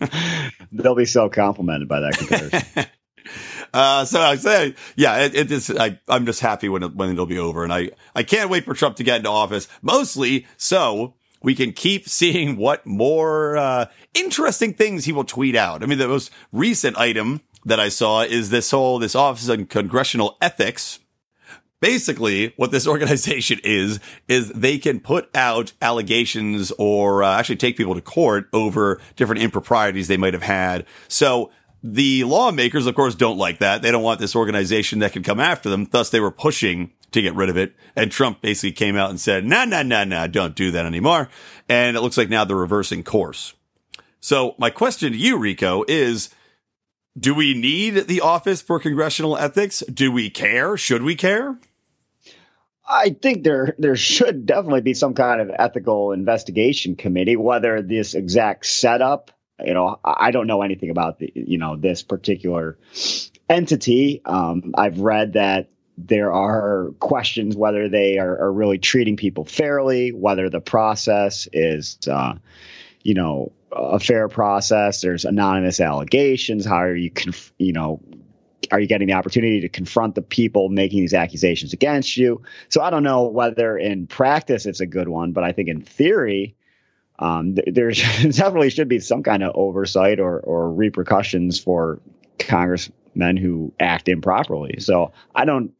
They'll 0.72 0.94
be 0.94 1.04
so 1.04 1.28
complimented 1.28 1.88
by 1.88 2.00
that 2.00 2.18
comparison. 2.18 2.86
Uh, 3.74 4.04
so 4.04 4.20
I 4.20 4.36
say, 4.36 4.74
yeah, 4.96 5.18
it, 5.18 5.34
it 5.34 5.50
is, 5.50 5.70
I, 5.70 6.00
I'm 6.08 6.24
just 6.24 6.40
happy 6.40 6.68
when 6.68 6.82
it, 6.82 6.94
when 6.94 7.10
it'll 7.10 7.26
be 7.26 7.38
over. 7.38 7.64
And 7.64 7.72
I, 7.72 7.90
I 8.14 8.22
can't 8.22 8.50
wait 8.50 8.64
for 8.64 8.74
Trump 8.74 8.96
to 8.96 9.04
get 9.04 9.18
into 9.18 9.28
office, 9.28 9.68
mostly 9.82 10.46
so 10.56 11.14
we 11.42 11.54
can 11.54 11.72
keep 11.72 12.08
seeing 12.08 12.56
what 12.56 12.86
more, 12.86 13.56
uh, 13.56 13.86
interesting 14.14 14.72
things 14.72 15.04
he 15.04 15.12
will 15.12 15.24
tweet 15.24 15.54
out. 15.54 15.82
I 15.82 15.86
mean, 15.86 15.98
the 15.98 16.08
most 16.08 16.30
recent 16.50 16.96
item 16.96 17.42
that 17.64 17.80
I 17.80 17.88
saw 17.88 18.22
is 18.22 18.50
this 18.50 18.70
whole, 18.70 18.98
this 18.98 19.14
Office 19.14 19.48
of 19.48 19.68
Congressional 19.68 20.36
Ethics. 20.40 21.00
Basically, 21.80 22.52
what 22.56 22.70
this 22.70 22.86
organization 22.88 23.60
is, 23.62 24.00
is 24.26 24.50
they 24.50 24.78
can 24.78 25.00
put 25.00 25.34
out 25.34 25.72
allegations 25.80 26.72
or 26.78 27.22
uh, 27.22 27.38
actually 27.38 27.56
take 27.56 27.76
people 27.76 27.94
to 27.94 28.00
court 28.00 28.48
over 28.52 29.00
different 29.16 29.42
improprieties 29.42 30.08
they 30.08 30.16
might 30.16 30.34
have 30.34 30.42
had. 30.42 30.86
So 31.08 31.50
the 31.82 32.24
lawmakers, 32.24 32.86
of 32.86 32.94
course, 32.94 33.14
don't 33.14 33.38
like 33.38 33.58
that. 33.58 33.82
They 33.82 33.92
don't 33.92 34.02
want 34.02 34.20
this 34.20 34.34
organization 34.34 34.98
that 34.98 35.12
can 35.12 35.22
come 35.22 35.38
after 35.38 35.68
them. 35.70 35.86
Thus, 35.90 36.10
they 36.10 36.20
were 36.20 36.32
pushing 36.32 36.92
to 37.12 37.22
get 37.22 37.34
rid 37.34 37.48
of 37.48 37.56
it. 37.56 37.74
And 37.96 38.10
Trump 38.10 38.40
basically 38.40 38.72
came 38.72 38.96
out 38.96 39.10
and 39.10 39.20
said, 39.20 39.44
no, 39.44 39.64
no, 39.64 39.82
no, 39.82 40.04
no, 40.04 40.26
don't 40.26 40.54
do 40.54 40.70
that 40.72 40.86
anymore. 40.86 41.28
And 41.68 41.96
it 41.96 42.00
looks 42.00 42.18
like 42.18 42.28
now 42.28 42.44
they're 42.44 42.56
reversing 42.56 43.02
course. 43.02 43.54
So 44.20 44.54
my 44.58 44.70
question 44.70 45.12
to 45.12 45.18
you, 45.18 45.38
Rico, 45.38 45.84
is 45.86 46.30
Do 47.18 47.34
we 47.34 47.54
need 47.54 48.06
the 48.06 48.20
Office 48.20 48.62
for 48.62 48.78
Congressional 48.78 49.36
Ethics? 49.36 49.80
Do 49.92 50.12
we 50.12 50.30
care? 50.30 50.76
Should 50.76 51.02
we 51.02 51.14
care? 51.14 51.58
I 52.88 53.10
think 53.10 53.44
there 53.44 53.74
there 53.78 53.96
should 53.96 54.46
definitely 54.46 54.80
be 54.80 54.94
some 54.94 55.14
kind 55.14 55.40
of 55.40 55.50
ethical 55.56 56.12
investigation 56.12 56.96
committee. 56.96 57.36
Whether 57.36 57.82
this 57.82 58.14
exact 58.14 58.64
setup, 58.66 59.30
you 59.62 59.74
know, 59.74 59.98
I 60.02 60.30
don't 60.30 60.46
know 60.46 60.62
anything 60.62 60.90
about 60.90 61.18
the 61.18 61.30
you 61.34 61.58
know 61.58 61.76
this 61.76 62.02
particular 62.02 62.78
entity. 63.48 64.22
Um, 64.24 64.74
I've 64.76 65.00
read 65.00 65.34
that 65.34 65.68
there 65.98 66.32
are 66.32 66.92
questions 67.00 67.56
whether 67.56 67.88
they 67.88 68.18
are, 68.18 68.44
are, 68.44 68.52
really 68.52 68.78
treating 68.78 69.16
people 69.16 69.44
fairly, 69.44 70.12
whether 70.12 70.48
the 70.48 70.60
process 70.60 71.48
is, 71.52 71.98
uh, 72.08 72.34
you 73.02 73.14
know, 73.14 73.50
a 73.72 73.98
fair 73.98 74.28
process. 74.28 75.00
There's 75.00 75.24
anonymous 75.24 75.80
allegations. 75.80 76.64
How 76.64 76.82
are 76.82 76.96
you, 76.96 77.10
conf- 77.10 77.52
you 77.58 77.72
know, 77.72 78.00
are 78.70 78.80
you 78.80 78.86
getting 78.86 79.08
the 79.08 79.14
opportunity 79.14 79.60
to 79.60 79.68
confront 79.68 80.14
the 80.14 80.22
people 80.22 80.68
making 80.68 81.00
these 81.00 81.14
accusations 81.14 81.72
against 81.72 82.16
you? 82.16 82.42
So 82.68 82.82
I 82.82 82.90
don't 82.90 83.02
know 83.02 83.28
whether 83.28 83.76
in 83.76 84.06
practice 84.06 84.66
it's 84.66 84.80
a 84.80 84.86
good 84.86 85.08
one, 85.08 85.32
but 85.32 85.44
I 85.44 85.52
think 85.52 85.68
in 85.68 85.80
theory, 85.80 86.56
um, 87.18 87.54
th- 87.54 87.68
there 87.74 87.90
definitely 87.92 88.70
should 88.70 88.88
be 88.88 89.00
some 89.00 89.22
kind 89.22 89.42
of 89.42 89.52
oversight 89.54 90.20
or, 90.20 90.38
or 90.40 90.72
repercussions 90.72 91.58
for 91.58 92.00
congressmen 92.38 93.36
who 93.36 93.72
act 93.80 94.08
improperly. 94.08 94.80
So 94.80 95.12
I 95.34 95.44
don't 95.44 95.72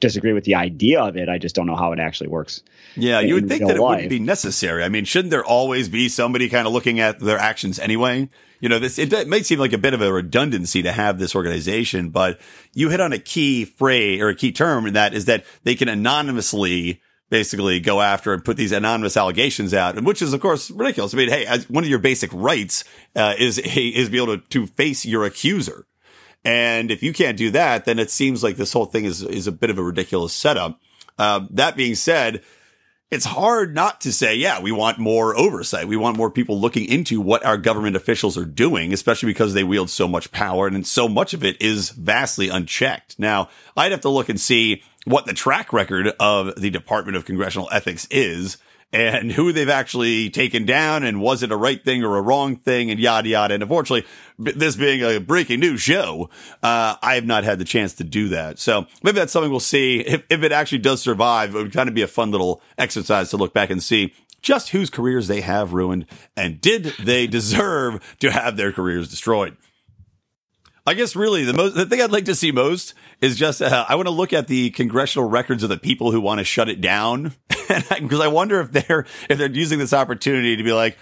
disagree 0.00 0.32
with 0.32 0.44
the 0.44 0.54
idea 0.54 1.00
of 1.00 1.16
it. 1.16 1.28
I 1.28 1.38
just 1.38 1.54
don't 1.54 1.66
know 1.66 1.76
how 1.76 1.92
it 1.92 1.98
actually 1.98 2.28
works. 2.28 2.62
Yeah, 2.96 3.20
you 3.20 3.34
would 3.34 3.48
think 3.48 3.66
that 3.66 3.76
it 3.76 3.80
life. 3.80 3.96
wouldn't 3.96 4.10
be 4.10 4.18
necessary. 4.18 4.84
I 4.84 4.88
mean, 4.88 5.04
shouldn't 5.04 5.30
there 5.30 5.44
always 5.44 5.88
be 5.88 6.08
somebody 6.08 6.48
kind 6.48 6.66
of 6.66 6.72
looking 6.72 7.00
at 7.00 7.18
their 7.20 7.38
actions 7.38 7.78
anyway? 7.78 8.28
You 8.60 8.68
know, 8.68 8.78
this, 8.78 8.98
it, 8.98 9.12
it 9.12 9.28
may 9.28 9.42
seem 9.42 9.58
like 9.58 9.72
a 9.72 9.78
bit 9.78 9.94
of 9.94 10.00
a 10.00 10.12
redundancy 10.12 10.82
to 10.82 10.92
have 10.92 11.18
this 11.18 11.34
organization, 11.34 12.10
but 12.10 12.40
you 12.72 12.88
hit 12.88 13.00
on 13.00 13.12
a 13.12 13.18
key 13.18 13.64
phrase 13.64 14.20
or 14.20 14.28
a 14.28 14.34
key 14.34 14.52
term, 14.52 14.86
and 14.86 14.96
that 14.96 15.14
is 15.14 15.26
that 15.26 15.44
they 15.64 15.74
can 15.74 15.88
anonymously 15.88 17.00
basically 17.28 17.80
go 17.80 18.00
after 18.00 18.32
and 18.32 18.44
put 18.44 18.56
these 18.56 18.72
anonymous 18.72 19.16
allegations 19.16 19.74
out, 19.74 19.96
and 19.96 20.06
which 20.06 20.22
is 20.22 20.32
of 20.32 20.40
course 20.40 20.70
ridiculous. 20.70 21.12
I 21.12 21.16
mean, 21.16 21.28
hey, 21.28 21.46
one 21.68 21.84
of 21.84 21.90
your 21.90 21.98
basic 21.98 22.30
rights 22.32 22.84
uh, 23.14 23.34
is 23.38 23.58
is 23.58 24.08
be 24.08 24.22
able 24.22 24.38
to, 24.38 24.48
to 24.48 24.66
face 24.66 25.04
your 25.04 25.24
accuser. 25.24 25.86
And 26.46 26.92
if 26.92 27.02
you 27.02 27.12
can't 27.12 27.36
do 27.36 27.50
that, 27.50 27.86
then 27.86 27.98
it 27.98 28.08
seems 28.08 28.44
like 28.44 28.56
this 28.56 28.72
whole 28.72 28.86
thing 28.86 29.04
is, 29.04 29.20
is 29.20 29.48
a 29.48 29.52
bit 29.52 29.68
of 29.68 29.78
a 29.78 29.82
ridiculous 29.82 30.32
setup. 30.32 30.80
Uh, 31.18 31.40
that 31.50 31.74
being 31.74 31.96
said, 31.96 32.40
it's 33.10 33.24
hard 33.24 33.74
not 33.74 34.00
to 34.02 34.12
say, 34.12 34.36
yeah, 34.36 34.60
we 34.60 34.70
want 34.70 35.00
more 35.00 35.36
oversight. 35.36 35.88
We 35.88 35.96
want 35.96 36.16
more 36.16 36.30
people 36.30 36.60
looking 36.60 36.84
into 36.84 37.20
what 37.20 37.44
our 37.44 37.56
government 37.56 37.96
officials 37.96 38.38
are 38.38 38.44
doing, 38.44 38.92
especially 38.92 39.28
because 39.30 39.54
they 39.54 39.64
wield 39.64 39.90
so 39.90 40.06
much 40.06 40.30
power 40.30 40.68
and 40.68 40.86
so 40.86 41.08
much 41.08 41.34
of 41.34 41.42
it 41.42 41.60
is 41.60 41.90
vastly 41.90 42.48
unchecked. 42.48 43.18
Now, 43.18 43.48
I'd 43.76 43.90
have 43.90 44.02
to 44.02 44.08
look 44.08 44.28
and 44.28 44.40
see 44.40 44.84
what 45.04 45.26
the 45.26 45.32
track 45.32 45.72
record 45.72 46.12
of 46.20 46.54
the 46.60 46.70
Department 46.70 47.16
of 47.16 47.24
Congressional 47.24 47.68
Ethics 47.72 48.06
is 48.08 48.56
and 48.96 49.30
who 49.30 49.52
they've 49.52 49.68
actually 49.68 50.30
taken 50.30 50.64
down 50.64 51.04
and 51.04 51.20
was 51.20 51.42
it 51.42 51.52
a 51.52 51.56
right 51.56 51.84
thing 51.84 52.02
or 52.02 52.16
a 52.16 52.22
wrong 52.22 52.56
thing 52.56 52.90
and 52.90 52.98
yada 52.98 53.28
yada. 53.28 53.54
And 53.54 53.62
unfortunately, 53.62 54.08
this 54.38 54.76
being 54.76 55.02
a 55.02 55.20
breaking 55.20 55.60
news 55.60 55.82
show, 55.82 56.30
uh, 56.62 56.96
I 57.02 57.14
have 57.14 57.26
not 57.26 57.44
had 57.44 57.58
the 57.58 57.64
chance 57.64 57.92
to 57.94 58.04
do 58.04 58.30
that. 58.30 58.58
So 58.58 58.86
maybe 59.02 59.18
that's 59.18 59.32
something 59.32 59.50
we'll 59.50 59.60
see. 59.60 60.00
If, 60.00 60.22
if 60.30 60.42
it 60.42 60.50
actually 60.50 60.78
does 60.78 61.02
survive, 61.02 61.54
it 61.54 61.58
would 61.58 61.72
kind 61.72 61.88
of 61.88 61.94
be 61.94 62.02
a 62.02 62.08
fun 62.08 62.30
little 62.30 62.62
exercise 62.78 63.30
to 63.30 63.36
look 63.36 63.52
back 63.52 63.68
and 63.68 63.82
see 63.82 64.14
just 64.40 64.70
whose 64.70 64.88
careers 64.88 65.28
they 65.28 65.42
have 65.42 65.74
ruined 65.74 66.06
and 66.36 66.60
did 66.60 66.84
they 66.98 67.26
deserve 67.26 68.16
to 68.20 68.30
have 68.30 68.56
their 68.56 68.72
careers 68.72 69.10
destroyed. 69.10 69.56
I 70.86 70.94
guess 70.94 71.16
really 71.16 71.44
the 71.44 71.52
most, 71.52 71.74
the 71.74 71.84
thing 71.84 72.00
I'd 72.00 72.12
like 72.12 72.26
to 72.26 72.34
see 72.34 72.52
most 72.52 72.94
is 73.20 73.36
just, 73.36 73.60
uh, 73.60 73.84
I 73.88 73.96
want 73.96 74.06
to 74.06 74.12
look 74.12 74.32
at 74.32 74.46
the 74.46 74.70
congressional 74.70 75.28
records 75.28 75.64
of 75.64 75.68
the 75.68 75.76
people 75.76 76.12
who 76.12 76.20
want 76.20 76.38
to 76.38 76.44
shut 76.44 76.68
it 76.68 76.80
down. 76.80 77.34
Because 77.96 78.20
I, 78.20 78.24
I 78.24 78.28
wonder 78.28 78.60
if 78.60 78.72
they're, 78.72 79.06
if 79.28 79.38
they're 79.38 79.50
using 79.50 79.78
this 79.78 79.92
opportunity 79.92 80.56
to 80.56 80.62
be 80.62 80.72
like, 80.72 80.96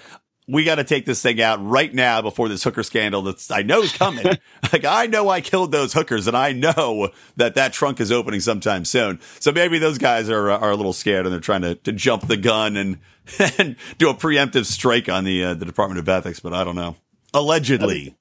we 0.46 0.64
got 0.64 0.74
to 0.74 0.84
take 0.84 1.06
this 1.06 1.22
thing 1.22 1.40
out 1.40 1.64
right 1.64 1.92
now 1.92 2.20
before 2.20 2.48
this 2.48 2.62
hooker 2.62 2.82
scandal 2.82 3.22
that's 3.22 3.50
I 3.50 3.62
know 3.62 3.82
is 3.82 3.92
coming. 3.92 4.26
like 4.72 4.84
I 4.84 5.06
know 5.06 5.28
I 5.28 5.40
killed 5.40 5.72
those 5.72 5.92
hookers 5.92 6.26
and 6.26 6.36
I 6.36 6.52
know 6.52 7.10
that 7.36 7.54
that 7.54 7.72
trunk 7.72 8.00
is 8.00 8.12
opening 8.12 8.40
sometime 8.40 8.84
soon. 8.84 9.20
So 9.40 9.52
maybe 9.52 9.78
those 9.78 9.98
guys 9.98 10.28
are 10.28 10.50
are 10.50 10.70
a 10.70 10.76
little 10.76 10.92
scared 10.92 11.26
and 11.26 11.32
they're 11.32 11.40
trying 11.40 11.62
to, 11.62 11.76
to 11.76 11.92
jump 11.92 12.26
the 12.26 12.36
gun 12.36 12.76
and 12.76 12.98
and 13.58 13.76
do 13.98 14.10
a 14.10 14.14
preemptive 14.14 14.66
strike 14.66 15.08
on 15.08 15.24
the 15.24 15.44
uh, 15.44 15.54
the 15.54 15.64
Department 15.64 15.98
of 15.98 16.08
Ethics, 16.08 16.40
but 16.40 16.52
I 16.52 16.64
don't 16.64 16.76
know. 16.76 16.96
Allegedly. 17.32 18.16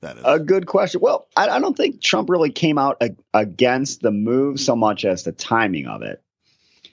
That 0.00 0.16
is. 0.16 0.22
A 0.24 0.38
good 0.38 0.66
question. 0.66 1.00
Well, 1.00 1.26
I, 1.36 1.48
I 1.48 1.58
don't 1.58 1.76
think 1.76 2.00
Trump 2.00 2.30
really 2.30 2.52
came 2.52 2.78
out 2.78 2.98
a, 3.00 3.10
against 3.34 4.00
the 4.00 4.12
move 4.12 4.60
so 4.60 4.76
much 4.76 5.04
as 5.04 5.24
the 5.24 5.32
timing 5.32 5.88
of 5.88 6.02
it. 6.02 6.22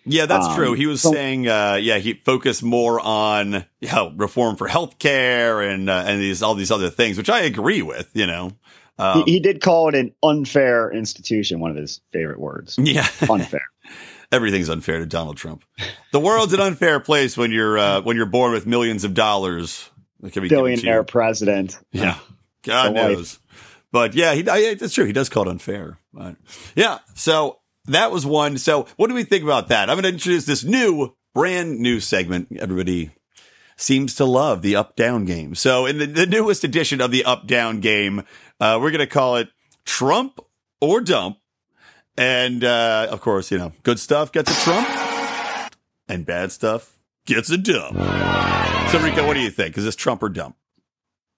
Yeah, 0.05 0.27
that's 0.27 0.47
um, 0.47 0.55
true. 0.55 0.73
He 0.73 0.85
was 0.85 1.01
so, 1.01 1.11
saying, 1.11 1.47
uh, 1.47 1.79
yeah, 1.81 1.97
he 1.97 2.13
focused 2.13 2.63
more 2.63 2.99
on 2.99 3.65
you 3.79 3.91
know, 3.91 4.13
reform 4.15 4.55
for 4.55 4.67
healthcare 4.67 5.67
and 5.67 5.89
uh, 5.89 6.03
and 6.05 6.21
these 6.21 6.43
all 6.43 6.55
these 6.55 6.71
other 6.71 6.89
things, 6.89 7.17
which 7.17 7.29
I 7.29 7.41
agree 7.41 7.81
with. 7.81 8.09
You 8.13 8.27
know, 8.27 8.51
um, 8.99 9.23
he, 9.25 9.33
he, 9.33 9.39
did 9.39 9.61
call 9.61 9.89
it 9.89 9.95
an 9.95 10.13
unfair 10.23 10.91
institution. 10.91 11.59
One 11.59 11.71
of 11.71 11.77
his 11.77 12.01
favorite 12.11 12.39
words. 12.39 12.77
Yeah, 12.81 13.07
unfair. 13.29 13.63
Everything's 14.31 14.69
unfair 14.69 14.99
to 14.99 15.05
Donald 15.05 15.37
Trump. 15.37 15.63
The 16.11 16.19
world's 16.19 16.53
an 16.53 16.59
unfair 16.59 16.99
place 16.99 17.37
when 17.37 17.51
you're 17.51 17.77
uh, 17.77 18.01
when 18.01 18.15
you're 18.15 18.25
born 18.25 18.51
with 18.51 18.65
millions 18.65 19.03
of 19.03 19.13
dollars. 19.13 19.89
Billionaire 20.21 21.03
president. 21.03 21.77
Yeah. 21.91 22.17
God 22.63 22.95
knows. 22.95 23.39
But 23.91 24.15
yeah, 24.15 24.33
he, 24.33 24.47
I, 24.49 24.73
that's 24.73 24.93
true. 24.93 25.05
He 25.05 25.13
does 25.13 25.29
call 25.29 25.43
it 25.43 25.49
unfair. 25.49 25.99
But 26.13 26.35
yeah. 26.75 26.99
So 27.13 27.59
that 27.87 28.11
was 28.11 28.25
one. 28.25 28.57
So 28.57 28.87
what 28.97 29.07
do 29.07 29.13
we 29.13 29.23
think 29.23 29.43
about 29.43 29.69
that? 29.69 29.89
I'm 29.89 29.95
going 29.95 30.03
to 30.03 30.09
introduce 30.09 30.45
this 30.45 30.63
new, 30.63 31.15
brand 31.33 31.79
new 31.79 31.99
segment. 31.99 32.47
Everybody 32.57 33.11
seems 33.77 34.15
to 34.15 34.25
love 34.25 34.61
the 34.61 34.75
up 34.75 34.95
down 34.95 35.25
game. 35.25 35.55
So 35.55 35.85
in 35.85 35.97
the, 35.97 36.05
the 36.05 36.25
newest 36.25 36.63
edition 36.63 37.01
of 37.01 37.11
the 37.11 37.25
up 37.25 37.47
down 37.47 37.79
game, 37.79 38.23
uh, 38.59 38.79
we're 38.81 38.91
going 38.91 38.99
to 38.99 39.07
call 39.07 39.37
it 39.37 39.49
Trump 39.85 40.39
or 40.81 41.01
dump. 41.01 41.37
And, 42.17 42.63
uh, 42.63 43.07
of 43.09 43.19
course, 43.19 43.51
you 43.51 43.57
know, 43.57 43.73
good 43.83 43.99
stuff 43.99 44.31
gets 44.31 44.49
a 44.49 44.63
Trump 44.63 44.87
and 46.07 46.25
bad 46.25 46.51
stuff 46.51 46.97
gets 47.25 47.49
a 47.49 47.57
dump. 47.57 47.97
So 48.91 48.99
Rico, 48.99 49.27
what 49.27 49.33
do 49.33 49.41
you 49.41 49.49
think? 49.49 49.77
Is 49.77 49.83
this 49.83 49.95
Trump 49.95 50.23
or 50.23 50.29
dump? 50.29 50.55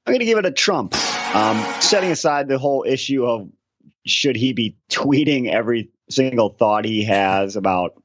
I'm 0.06 0.12
going 0.14 0.20
to 0.20 0.26
give 0.26 0.38
it 0.38 0.46
a 0.46 0.52
Trump. 0.52 0.94
Um, 1.36 1.58
setting 1.82 2.12
aside 2.12 2.48
the 2.48 2.58
whole 2.58 2.86
issue 2.88 3.26
of 3.26 3.50
should 4.06 4.36
he 4.36 4.54
be 4.54 4.78
tweeting 4.90 5.50
every 5.50 5.90
single 6.10 6.50
thought 6.50 6.86
he 6.86 7.04
has 7.04 7.56
about 7.56 8.02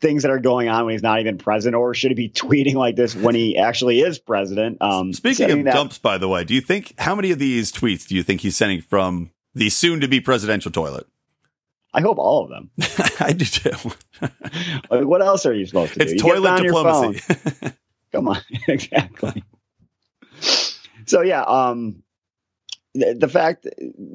things 0.00 0.22
that 0.22 0.30
are 0.30 0.38
going 0.38 0.68
on 0.68 0.84
when 0.84 0.92
he's 0.92 1.02
not 1.02 1.20
even 1.20 1.38
president, 1.38 1.76
or 1.76 1.94
should 1.94 2.10
he 2.10 2.14
be 2.14 2.28
tweeting 2.34 2.74
like 2.74 2.96
this 2.96 3.14
when 3.14 3.34
he 3.34 3.58
actually 3.58 4.00
is 4.00 4.18
president? 4.18 4.78
Um, 4.80 5.12
Speaking 5.12 5.50
of 5.50 5.64
that, 5.64 5.74
dumps, 5.74 5.98
by 5.98 6.18
the 6.18 6.28
way, 6.28 6.44
do 6.44 6.54
you 6.54 6.60
think 6.60 6.94
how 6.98 7.14
many 7.14 7.30
of 7.30 7.38
these 7.38 7.72
tweets 7.72 8.06
do 8.06 8.14
you 8.14 8.22
think 8.22 8.40
he's 8.40 8.56
sending 8.56 8.82
from 8.82 9.30
the 9.54 9.70
soon-to-be 9.70 10.20
presidential 10.20 10.70
toilet? 10.70 11.06
I 11.92 12.00
hope 12.00 12.18
all 12.18 12.42
of 12.42 12.50
them. 12.50 12.70
I 13.20 13.32
do 13.32 13.44
too. 13.44 13.70
like, 14.20 15.04
what 15.04 15.22
else 15.22 15.46
are 15.46 15.54
you 15.54 15.64
supposed 15.64 15.94
to 15.94 16.02
it's 16.02 16.10
do? 16.10 16.16
It's 16.16 16.22
toilet 16.22 16.60
diplomacy. 16.60 17.72
Come 18.12 18.28
on, 18.28 18.40
exactly. 18.68 19.44
So 21.06 21.22
yeah, 21.22 21.42
um, 21.42 22.02
the, 22.94 23.14
the 23.14 23.28
fact 23.28 23.66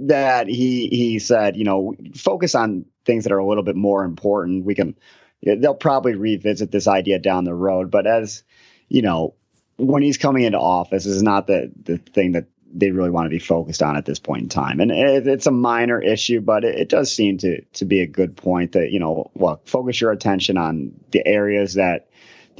that 0.07 0.47
he 0.47 0.87
he 0.87 1.19
said, 1.19 1.55
you 1.55 1.63
know, 1.63 1.95
focus 2.15 2.55
on 2.55 2.85
things 3.09 3.23
that 3.23 3.33
are 3.33 3.39
a 3.39 3.47
little 3.47 3.63
bit 3.63 3.75
more 3.75 4.03
important. 4.03 4.65
We 4.65 4.75
can 4.75 4.95
they'll 5.43 5.73
probably 5.73 6.15
revisit 6.15 6.71
this 6.71 6.87
idea 6.87 7.17
down 7.17 7.43
the 7.43 7.55
road, 7.55 7.89
but 7.89 8.05
as 8.05 8.43
you 8.87 9.01
know, 9.01 9.33
when 9.77 10.03
he's 10.03 10.17
coming 10.17 10.43
into 10.43 10.59
office, 10.59 11.05
is 11.05 11.23
not 11.23 11.47
the 11.47 11.71
the 11.83 11.97
thing 11.97 12.33
that 12.33 12.45
they 12.71 12.91
really 12.91 13.09
want 13.09 13.25
to 13.25 13.31
be 13.31 13.39
focused 13.39 13.81
on 13.81 13.97
at 13.97 14.05
this 14.05 14.19
point 14.19 14.43
in 14.43 14.49
time. 14.49 14.79
And 14.79 14.91
it, 14.91 15.25
it's 15.25 15.47
a 15.47 15.51
minor 15.51 15.99
issue, 15.99 16.39
but 16.39 16.63
it, 16.63 16.75
it, 16.75 16.89
does 16.89 17.11
seem 17.11 17.39
to 17.39 17.61
to 17.63 17.85
be 17.85 18.01
a 18.01 18.07
good 18.07 18.37
point 18.37 18.73
that 18.73 18.91
you 18.91 18.99
know, 18.99 19.31
well, 19.33 19.59
focus 19.65 19.99
your 19.99 20.11
attention 20.11 20.57
on 20.57 20.91
the 21.09 21.25
areas 21.25 21.75
that 21.75 22.08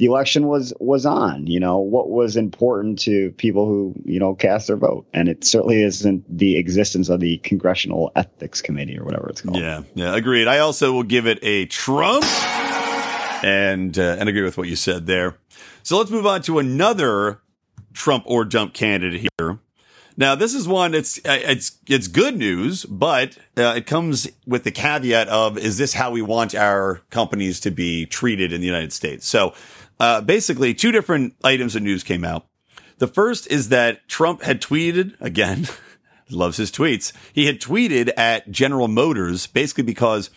the 0.00 0.06
election 0.06 0.46
was 0.46 0.72
was 0.80 1.04
on. 1.04 1.46
You 1.46 1.60
know 1.60 1.78
what 1.78 2.08
was 2.08 2.36
important 2.36 3.00
to 3.00 3.32
people 3.32 3.66
who 3.66 3.94
you 4.06 4.18
know 4.18 4.34
cast 4.34 4.68
their 4.68 4.78
vote, 4.78 5.06
and 5.12 5.28
it 5.28 5.44
certainly 5.44 5.82
isn't 5.82 6.24
the 6.26 6.56
existence 6.56 7.10
of 7.10 7.20
the 7.20 7.36
Congressional 7.36 8.10
Ethics 8.16 8.62
Committee 8.62 8.98
or 8.98 9.04
whatever 9.04 9.28
it's 9.28 9.42
called. 9.42 9.58
Yeah, 9.58 9.82
yeah, 9.94 10.16
agreed. 10.16 10.48
I 10.48 10.60
also 10.60 10.92
will 10.92 11.02
give 11.02 11.26
it 11.26 11.38
a 11.42 11.66
Trump, 11.66 12.24
and 13.44 13.96
uh, 13.98 14.16
and 14.18 14.26
agree 14.30 14.42
with 14.42 14.56
what 14.56 14.68
you 14.68 14.76
said 14.76 15.06
there. 15.06 15.36
So 15.82 15.98
let's 15.98 16.10
move 16.10 16.26
on 16.26 16.40
to 16.42 16.58
another 16.58 17.42
Trump 17.92 18.24
or 18.26 18.46
dump 18.46 18.72
candidate 18.72 19.28
here. 19.38 19.58
Now, 20.16 20.34
this 20.34 20.54
is 20.54 20.66
one. 20.66 20.94
It's 20.94 21.20
it's 21.24 21.78
it's 21.86 22.08
good 22.08 22.38
news, 22.38 22.86
but 22.86 23.36
uh, 23.58 23.74
it 23.76 23.86
comes 23.86 24.30
with 24.46 24.64
the 24.64 24.70
caveat 24.70 25.28
of: 25.28 25.58
Is 25.58 25.76
this 25.76 25.92
how 25.92 26.10
we 26.10 26.22
want 26.22 26.54
our 26.54 27.02
companies 27.10 27.60
to 27.60 27.70
be 27.70 28.06
treated 28.06 28.52
in 28.54 28.62
the 28.62 28.66
United 28.66 28.94
States? 28.94 29.26
So, 29.26 29.52
uh, 30.00 30.20
basically, 30.22 30.74
two 30.74 30.90
different 30.90 31.34
items 31.44 31.76
of 31.76 31.82
news 31.82 32.02
came 32.02 32.24
out. 32.24 32.46
The 32.98 33.06
first 33.06 33.46
is 33.46 33.68
that 33.68 34.08
Trump 34.08 34.42
had 34.42 34.60
tweeted 34.60 35.14
again. 35.20 35.68
loves 36.32 36.56
his 36.58 36.70
tweets. 36.70 37.12
He 37.32 37.46
had 37.46 37.60
tweeted 37.60 38.12
at 38.16 38.50
General 38.50 38.88
Motors 38.88 39.46
basically 39.46 39.82
because 39.84 40.30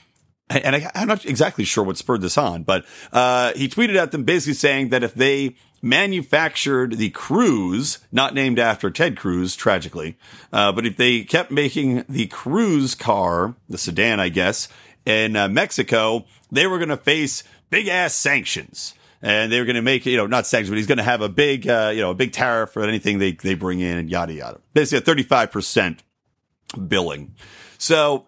and 0.49 0.75
I, 0.75 0.91
am 0.93 1.07
not 1.07 1.25
exactly 1.25 1.63
sure 1.63 1.83
what 1.83 1.97
spurred 1.97 2.21
this 2.21 2.37
on, 2.37 2.63
but 2.63 2.85
uh, 3.11 3.53
he 3.53 3.67
tweeted 3.67 3.95
at 3.95 4.11
them 4.11 4.23
basically 4.23 4.53
saying 4.53 4.89
that 4.89 5.03
if 5.03 5.13
they 5.13 5.55
manufactured 5.81 6.97
the 6.97 7.11
Cruze, 7.11 7.99
not 8.11 8.33
named 8.33 8.59
after 8.59 8.91
Ted 8.91 9.17
Cruz, 9.17 9.55
tragically, 9.55 10.17
uh, 10.51 10.71
but 10.71 10.85
if 10.85 10.97
they 10.97 11.23
kept 11.23 11.49
making 11.49 12.03
the 12.09 12.27
Cruze 12.27 12.97
car, 12.97 13.55
the 13.69 13.77
sedan, 13.77 14.19
I 14.19 14.29
guess, 14.29 14.67
in 15.05 15.35
uh, 15.35 15.47
Mexico, 15.47 16.25
they 16.51 16.67
were 16.67 16.77
going 16.77 16.89
to 16.89 16.97
face 16.97 17.43
big 17.69 17.87
ass 17.87 18.13
sanctions. 18.13 18.93
And 19.23 19.51
they 19.51 19.59
were 19.59 19.65
going 19.65 19.77
to 19.77 19.81
make, 19.81 20.05
you 20.05 20.17
know, 20.17 20.27
not 20.27 20.45
sanctions, 20.45 20.69
but 20.69 20.77
he's 20.77 20.85
going 20.85 20.97
to 20.97 21.03
have 21.03 21.21
a 21.21 21.29
big, 21.29 21.67
uh, 21.67 21.91
you 21.95 22.01
know, 22.01 22.11
a 22.11 22.15
big 22.15 22.33
tariff 22.33 22.71
for 22.71 22.83
anything 22.83 23.19
they, 23.19 23.31
they 23.31 23.55
bring 23.55 23.79
in 23.79 23.97
and 23.97 24.09
yada, 24.09 24.33
yada. 24.33 24.59
Basically 24.73 25.13
a 25.13 25.23
35% 25.23 25.99
billing. 26.89 27.33
So 27.77 28.27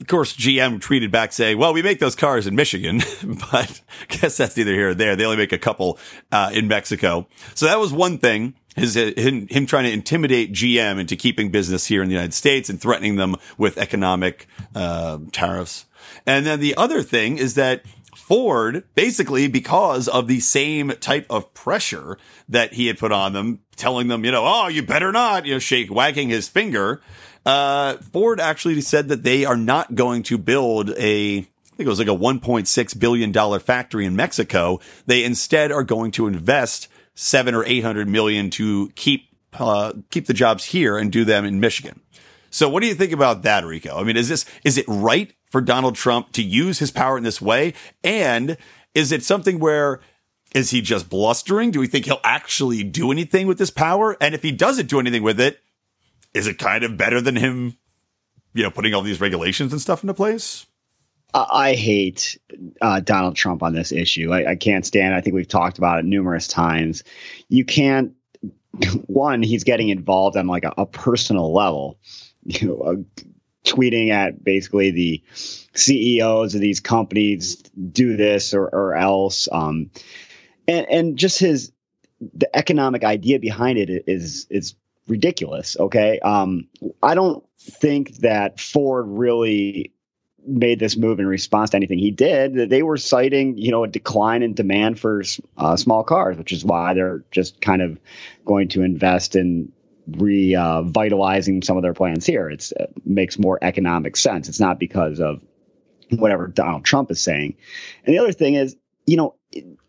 of 0.00 0.06
course, 0.06 0.34
GM 0.34 0.80
tweeted 0.80 1.10
back 1.10 1.32
saying, 1.32 1.58
well, 1.58 1.72
we 1.72 1.82
make 1.82 1.98
those 1.98 2.14
cars 2.14 2.46
in 2.46 2.54
Michigan, 2.54 2.98
but 3.52 3.80
I 4.10 4.14
guess 4.16 4.36
that's 4.36 4.56
neither 4.56 4.72
here 4.72 4.90
or 4.90 4.94
there. 4.94 5.16
They 5.16 5.24
only 5.24 5.36
make 5.36 5.52
a 5.52 5.58
couple, 5.58 5.98
uh, 6.30 6.50
in 6.52 6.68
Mexico. 6.68 7.26
So 7.54 7.66
that 7.66 7.78
was 7.78 7.92
one 7.92 8.18
thing. 8.18 8.54
His, 8.74 8.96
him, 8.96 9.48
him 9.48 9.66
trying 9.66 9.84
to 9.84 9.92
intimidate 9.92 10.52
GM 10.52 10.98
into 10.98 11.14
keeping 11.14 11.50
business 11.50 11.84
here 11.84 12.02
in 12.02 12.08
the 12.08 12.14
United 12.14 12.32
States 12.32 12.70
and 12.70 12.80
threatening 12.80 13.16
them 13.16 13.36
with 13.58 13.76
economic, 13.76 14.46
uh, 14.74 15.18
tariffs. 15.30 15.84
And 16.24 16.46
then 16.46 16.60
the 16.60 16.74
other 16.76 17.02
thing 17.02 17.36
is 17.36 17.54
that 17.54 17.82
Ford, 18.14 18.84
basically 18.94 19.48
because 19.48 20.08
of 20.08 20.28
the 20.28 20.40
same 20.40 20.90
type 21.00 21.26
of 21.30 21.52
pressure 21.54 22.18
that 22.48 22.74
he 22.74 22.86
had 22.86 22.98
put 22.98 23.12
on 23.12 23.32
them, 23.32 23.60
telling 23.76 24.08
them, 24.08 24.24
you 24.24 24.30
know, 24.30 24.44
oh, 24.44 24.68
you 24.68 24.82
better 24.82 25.12
not, 25.12 25.46
you 25.46 25.54
know, 25.54 25.58
shake, 25.58 25.90
wagging 25.90 26.28
his 26.28 26.48
finger, 26.48 27.00
uh, 27.44 27.96
Ford 27.96 28.40
actually 28.40 28.80
said 28.80 29.08
that 29.08 29.22
they 29.22 29.44
are 29.44 29.56
not 29.56 29.94
going 29.94 30.22
to 30.24 30.38
build 30.38 30.90
a, 30.90 31.38
I 31.38 31.76
think 31.76 31.86
it 31.86 31.88
was 31.88 31.98
like 31.98 32.08
a 32.08 32.10
$1.6 32.10 32.98
billion 32.98 33.60
factory 33.60 34.06
in 34.06 34.14
Mexico. 34.14 34.80
They 35.06 35.24
instead 35.24 35.72
are 35.72 35.82
going 35.82 36.12
to 36.12 36.26
invest 36.26 36.88
seven 37.14 37.54
or 37.54 37.64
800 37.64 38.08
million 38.08 38.50
to 38.50 38.90
keep, 38.94 39.28
uh, 39.54 39.92
keep 40.10 40.26
the 40.26 40.34
jobs 40.34 40.64
here 40.66 40.96
and 40.96 41.10
do 41.10 41.24
them 41.24 41.44
in 41.44 41.60
Michigan. 41.60 42.00
So 42.50 42.68
what 42.68 42.82
do 42.82 42.86
you 42.86 42.94
think 42.94 43.12
about 43.12 43.42
that, 43.42 43.64
Rico? 43.64 43.96
I 43.96 44.04
mean, 44.04 44.16
is 44.16 44.28
this, 44.28 44.44
is 44.62 44.76
it 44.76 44.84
right 44.86 45.32
for 45.52 45.60
Donald 45.60 45.94
Trump 45.94 46.32
to 46.32 46.42
use 46.42 46.78
his 46.78 46.90
power 46.90 47.18
in 47.18 47.22
this 47.22 47.40
way? 47.40 47.74
And 48.02 48.56
is 48.94 49.12
it 49.12 49.22
something 49.22 49.60
where 49.60 50.00
is 50.54 50.70
he 50.70 50.80
just 50.80 51.08
blustering? 51.08 51.70
Do 51.70 51.78
we 51.78 51.86
think 51.86 52.06
he'll 52.06 52.20
actually 52.24 52.82
do 52.82 53.12
anything 53.12 53.46
with 53.46 53.58
this 53.58 53.70
power? 53.70 54.16
And 54.20 54.34
if 54.34 54.42
he 54.42 54.50
doesn't 54.50 54.88
do 54.88 54.98
anything 54.98 55.22
with 55.22 55.38
it, 55.38 55.60
is 56.34 56.46
it 56.46 56.58
kind 56.58 56.82
of 56.82 56.96
better 56.96 57.20
than 57.20 57.36
him, 57.36 57.76
you 58.54 58.62
know, 58.62 58.70
putting 58.70 58.94
all 58.94 59.02
these 59.02 59.20
regulations 59.20 59.72
and 59.72 59.80
stuff 59.80 60.02
into 60.02 60.14
place? 60.14 60.66
I 61.34 61.74
hate 61.74 62.38
uh, 62.80 63.00
Donald 63.00 63.36
Trump 63.36 63.62
on 63.62 63.72
this 63.72 63.90
issue. 63.90 64.32
I, 64.32 64.50
I, 64.50 64.56
can't 64.56 64.84
stand. 64.84 65.14
It. 65.14 65.16
I 65.16 65.20
think 65.22 65.34
we've 65.34 65.48
talked 65.48 65.78
about 65.78 65.98
it 65.98 66.04
numerous 66.04 66.46
times. 66.46 67.04
You 67.48 67.64
can't. 67.64 68.12
One, 69.06 69.42
he's 69.42 69.64
getting 69.64 69.88
involved 69.88 70.36
on 70.36 70.46
like 70.46 70.64
a, 70.64 70.74
a 70.76 70.86
personal 70.86 71.52
level. 71.52 71.98
You 72.44 72.66
know, 72.66 72.80
uh, 72.80 73.22
tweeting 73.64 74.10
at 74.10 74.42
basically 74.42 74.90
the 74.90 75.22
CEOs 75.74 76.54
of 76.54 76.60
these 76.60 76.80
companies 76.80 77.56
do 77.56 78.16
this 78.16 78.54
or, 78.54 78.64
or 78.64 78.94
else. 78.94 79.48
Um, 79.50 79.90
and 80.68 80.86
and 80.88 81.16
just 81.16 81.38
his 81.38 81.72
the 82.20 82.54
economic 82.56 83.04
idea 83.04 83.38
behind 83.38 83.78
it 83.78 84.04
is 84.06 84.46
is 84.50 84.74
ridiculous. 85.08 85.76
Okay. 85.78 86.20
Um, 86.20 86.68
I 87.02 87.14
don't 87.14 87.44
think 87.58 88.16
that 88.18 88.60
Ford 88.60 89.06
really 89.08 89.92
made 90.44 90.78
this 90.78 90.96
move 90.96 91.20
in 91.20 91.26
response 91.26 91.70
to 91.70 91.76
anything 91.76 91.98
he 91.98 92.10
did. 92.10 92.68
They 92.68 92.82
were 92.82 92.96
citing, 92.96 93.58
you 93.58 93.70
know, 93.70 93.84
a 93.84 93.88
decline 93.88 94.42
in 94.42 94.54
demand 94.54 94.98
for 94.98 95.22
uh, 95.56 95.76
small 95.76 96.02
cars, 96.02 96.36
which 96.36 96.52
is 96.52 96.64
why 96.64 96.94
they're 96.94 97.24
just 97.30 97.60
kind 97.60 97.80
of 97.80 97.98
going 98.44 98.68
to 98.68 98.82
invest 98.82 99.36
in 99.36 99.72
revitalizing 100.06 101.62
some 101.62 101.76
of 101.76 101.82
their 101.82 101.94
plans 101.94 102.26
here. 102.26 102.50
It's, 102.50 102.72
it 102.72 102.92
makes 103.04 103.38
more 103.38 103.58
economic 103.62 104.16
sense. 104.16 104.48
It's 104.48 104.60
not 104.60 104.78
because 104.78 105.20
of 105.20 105.42
whatever 106.10 106.46
Donald 106.48 106.84
Trump 106.84 107.10
is 107.10 107.22
saying. 107.22 107.56
And 108.04 108.14
the 108.14 108.18
other 108.18 108.32
thing 108.32 108.54
is, 108.54 108.76
you 109.06 109.16
know, 109.16 109.36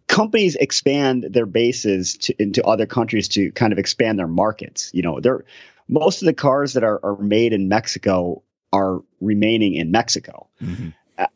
companies 0.07 0.55
expand 0.55 1.27
their 1.29 1.45
bases 1.45 2.17
to, 2.17 2.41
into 2.41 2.63
other 2.63 2.85
countries 2.85 3.29
to 3.29 3.51
kind 3.51 3.73
of 3.73 3.79
expand 3.79 4.19
their 4.19 4.27
markets. 4.27 4.91
You 4.93 5.01
know, 5.01 5.19
they're 5.19 5.45
most 5.87 6.21
of 6.21 6.27
the 6.27 6.33
cars 6.33 6.73
that 6.73 6.83
are, 6.83 6.99
are 7.03 7.17
made 7.17 7.53
in 7.53 7.67
Mexico 7.67 8.43
are 8.71 9.01
remaining 9.19 9.75
in 9.75 9.91
Mexico. 9.91 10.47
Mm-hmm. 10.61 10.89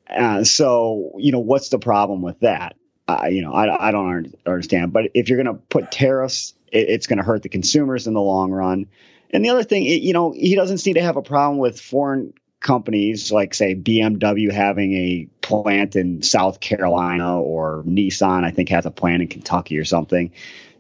Uh, 0.10 0.44
so, 0.44 1.14
you 1.18 1.32
know, 1.32 1.40
what's 1.40 1.70
the 1.70 1.80
problem 1.80 2.22
with 2.22 2.40
that? 2.40 2.76
Uh, 3.08 3.28
you 3.30 3.42
know, 3.42 3.54
I, 3.54 3.90
I 3.90 3.92
don't 3.92 4.36
understand. 4.46 4.92
But 4.92 5.12
if 5.14 5.30
you're 5.30 5.42
going 5.42 5.56
to 5.56 5.62
put 5.62 5.92
tariffs, 5.92 6.54
it, 6.72 6.90
it's 6.90 7.08
going 7.08 7.18
to 7.18 7.24
hurt 7.24 7.44
the 7.44 7.50
consumers 7.50 8.08
in 8.08 8.14
the 8.14 8.22
long 8.22 8.52
run. 8.52 8.88
And 9.32 9.44
the 9.44 9.50
other 9.50 9.64
thing, 9.64 9.84
you 9.84 10.14
know, 10.14 10.32
he 10.32 10.56
doesn't 10.56 10.80
seem 10.80 10.96
to 10.96 11.02
have 11.02 11.18
a 11.18 11.22
problem 11.22 11.58
with 11.58 11.80
foreign 11.80 12.34
companies 12.60 13.32
like 13.32 13.54
say 13.54 13.76
BMW 13.76 14.52
having 14.52 14.94
a 14.94 15.28
plant 15.42 15.96
in 15.96 16.22
South 16.24 16.60
Carolina 16.60 17.40
or 17.40 17.84
Nissan 17.86 18.44
I 18.44 18.52
think 18.52 18.70
has 18.70 18.86
a 18.86 18.92
plant 18.92 19.22
in 19.22 19.28
Kentucky 19.28 19.78
or 19.78 19.86
something. 19.86 20.32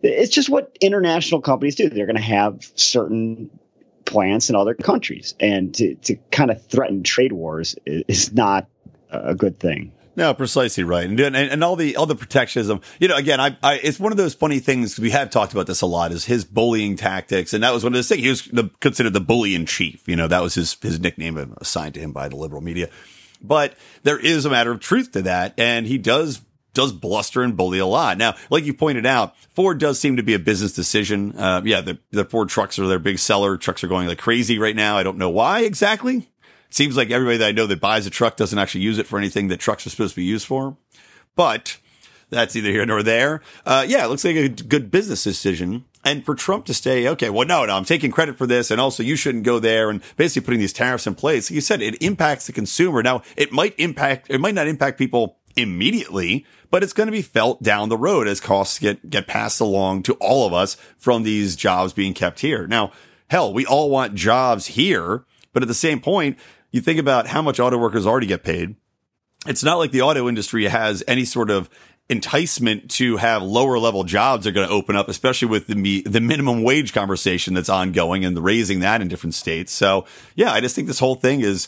It's 0.02 0.34
just 0.34 0.50
what 0.50 0.78
international 0.82 1.42
companies 1.42 1.76
do. 1.76 1.90
They're 1.90 2.06
going 2.06 2.16
to 2.16 2.22
have 2.22 2.70
certain 2.76 3.50
plants 4.06 4.50
in 4.50 4.56
other 4.56 4.74
countries 4.74 5.36
and 5.40 5.74
to, 5.76 5.96
to 5.96 6.16
kind 6.32 6.50
of 6.50 6.66
threaten 6.66 7.04
trade 7.04 7.34
wars 7.34 7.76
is 7.86 8.34
not 8.34 8.68
a 9.10 9.36
good 9.36 9.60
thing. 9.60 9.92
No, 10.18 10.34
precisely 10.34 10.84
right, 10.84 11.08
and, 11.08 11.20
and 11.20 11.36
and 11.36 11.64
all 11.64 11.76
the 11.76 11.96
all 11.96 12.08
the 12.08 12.16
protectionism. 12.16 12.82
You 13.00 13.08
know, 13.08 13.16
again, 13.16 13.40
I, 13.40 13.56
I 13.62 13.76
it's 13.76 14.00
one 14.00 14.12
of 14.12 14.18
those 14.18 14.34
funny 14.34 14.58
things. 14.58 15.00
We 15.00 15.12
have 15.12 15.30
talked 15.30 15.54
about 15.54 15.68
this 15.68 15.82
a 15.82 15.86
lot. 15.86 16.12
Is 16.12 16.26
his 16.26 16.44
bullying 16.44 16.96
tactics, 16.96 17.54
and 17.54 17.64
that 17.64 17.72
was 17.72 17.84
one 17.84 17.94
of 17.94 17.98
those 17.98 18.08
things. 18.08 18.24
He 18.24 18.30
was 18.30 18.46
the, 18.46 18.72
considered 18.80 19.14
the 19.14 19.22
bully 19.22 19.54
in 19.54 19.68
chief. 19.68 20.08
You 20.08 20.16
know, 20.16 20.28
that 20.28 20.42
was 20.42 20.56
his 20.56 20.76
his 20.82 21.00
nickname 21.00 21.56
assigned 21.62 21.94
to 21.94 22.00
him 22.00 22.14
by 22.14 22.30
the 22.30 22.36
liberal 22.36 22.64
media. 22.64 22.90
But 23.44 23.76
there 24.02 24.18
is 24.18 24.46
a 24.46 24.50
matter 24.50 24.72
of 24.72 24.80
truth 24.80 25.12
to 25.12 25.22
that, 25.22 25.54
and 25.60 25.86
he 25.86 26.00
does 26.00 26.42
does 26.74 26.94
bluster 26.94 27.44
and 27.44 27.56
bully 27.56 27.78
a 27.78 27.86
lot. 27.86 28.18
Now, 28.18 28.34
like 28.50 28.64
you 28.64 28.74
pointed 28.74 29.06
out, 29.06 29.38
Ford 29.54 29.78
does 29.78 30.00
seem 30.00 30.18
to 30.18 30.24
be 30.24 30.34
a 30.34 30.40
business 30.40 30.74
decision. 30.74 31.38
Uh, 31.38 31.62
yeah, 31.64 31.82
the, 31.82 32.00
the 32.10 32.26
Ford 32.26 32.50
trucks 32.50 32.80
are 32.80 32.88
their 32.88 32.98
big 32.98 33.20
seller. 33.20 33.58
Trucks 33.58 33.84
are 33.84 33.88
going 33.88 34.08
like 34.08 34.18
crazy 34.18 34.58
right 34.58 34.76
now. 34.76 34.98
I 34.98 35.04
don't 35.04 35.18
know 35.18 35.30
why 35.30 35.62
exactly. 35.62 36.28
Seems 36.70 36.98
like 36.98 37.12
everybody 37.12 37.38
that 37.38 37.48
I 37.48 37.52
know 37.52 37.68
that 37.68 37.80
buys 37.80 38.06
a 38.06 38.10
truck 38.10 38.36
doesn't 38.36 38.60
actually 38.60 38.82
use 38.82 38.98
it 38.98 39.08
for 39.08 39.18
anything 39.18 39.48
that 39.48 39.60
trucks 39.60 39.88
are 39.88 39.90
supposed 39.90 40.14
to 40.14 40.22
be 40.22 40.26
used 40.26 40.46
for. 40.46 40.78
But 41.36 41.78
that's 42.30 42.56
either 42.56 42.72
here 42.72 42.86
nor 42.86 43.04
there. 43.04 43.42
Uh, 43.66 43.86
yeah, 43.88 44.04
it 44.04 44.10
looks 44.10 44.26
like 44.26 44.36
a 44.36 44.50
good 44.50 44.92
business 44.92 45.24
decision. 45.24 45.86
And 46.04 46.26
for 46.26 46.36
Trump 46.36 46.66
to 46.66 46.74
say, 46.74 47.08
okay, 47.08 47.30
well, 47.30 47.48
no, 47.48 47.66
no, 47.66 47.76
I'm 47.76 47.86
taking 47.86 48.12
credit 48.12 48.38
for 48.38 48.48
this. 48.48 48.72
And 48.72 48.80
also 48.80 49.04
you 49.04 49.16
shouldn't 49.16 49.44
go 49.44 49.60
there 49.60 49.90
and 49.90 50.02
basically 50.16 50.46
putting 50.46 50.60
these 50.60 50.74
tariffs 50.74 51.08
in 51.08 51.16
place. 51.16 51.52
You 51.52 51.62
said, 51.62 51.82
it 51.82 52.02
impacts 52.02 52.48
the 52.48 52.54
consumer. 52.54 53.04
Now 53.04 53.22
it 53.36 53.52
might 53.52 53.76
impact, 53.78 54.28
it 54.30 54.40
might 54.40 54.56
not 54.56 54.68
impact 54.68 54.98
people 54.98 55.38
immediately, 55.56 56.46
but 56.70 56.84
it's 56.84 56.94
going 56.94 57.08
to 57.08 57.12
be 57.12 57.22
felt 57.22 57.64
down 57.64 57.90
the 57.90 57.98
road 57.98 58.28
as 58.28 58.40
costs 58.40 58.80
get, 58.80 59.10
get 59.10 59.28
passed 59.28 59.60
along 59.60 60.04
to 60.04 60.14
all 60.16 60.46
of 60.46 60.54
us 60.54 60.76
from 60.98 61.24
these 61.24 61.56
jobs 61.56 61.94
being 61.94 62.14
kept 62.14 62.42
here. 62.42 62.68
Now, 62.68 62.92
hell, 63.30 63.54
we 63.54 63.66
all 63.66 63.90
want 63.90 64.16
jobs 64.16 64.68
here, 64.68 65.26
but 65.54 65.64
at 65.64 65.68
the 65.68 65.74
same 65.74 66.00
point, 66.00 66.38
you 66.72 66.82
think 66.82 67.00
about 67.00 67.28
how 67.28 67.42
much 67.42 67.60
auto 67.60 67.78
workers 67.78 68.06
already 68.06 68.28
get 68.28 68.44
paid. 68.44 68.76
It's 69.46 69.64
not 69.64 69.78
like 69.78 69.92
the 69.92 70.02
auto 70.02 70.28
industry 70.28 70.66
has 70.66 71.04
any 71.08 71.26
sort 71.26 71.50
of 71.50 71.70
enticement 72.10 72.90
to 72.90 73.18
have 73.18 73.44
lower 73.44 73.78
level 73.78 74.04
jobs 74.04 74.48
are 74.48 74.52
going 74.52 74.68
to 74.68 74.74
open 74.74 74.96
up, 74.96 75.10
especially 75.10 75.48
with 75.48 75.68
the 75.68 76.02
the 76.04 76.22
minimum 76.22 76.64
wage 76.64 76.94
conversation 76.94 77.54
that's 77.54 77.70
ongoing 77.70 78.24
and 78.26 78.38
raising 78.40 78.80
that 78.80 79.02
in 79.02 79.08
different 79.08 79.34
states. 79.34 79.72
So 79.72 80.06
yeah, 80.36 80.52
I 80.52 80.62
just 80.62 80.76
think 80.76 80.88
this 80.88 81.00
whole 81.00 81.16
thing 81.16 81.42
is 81.42 81.68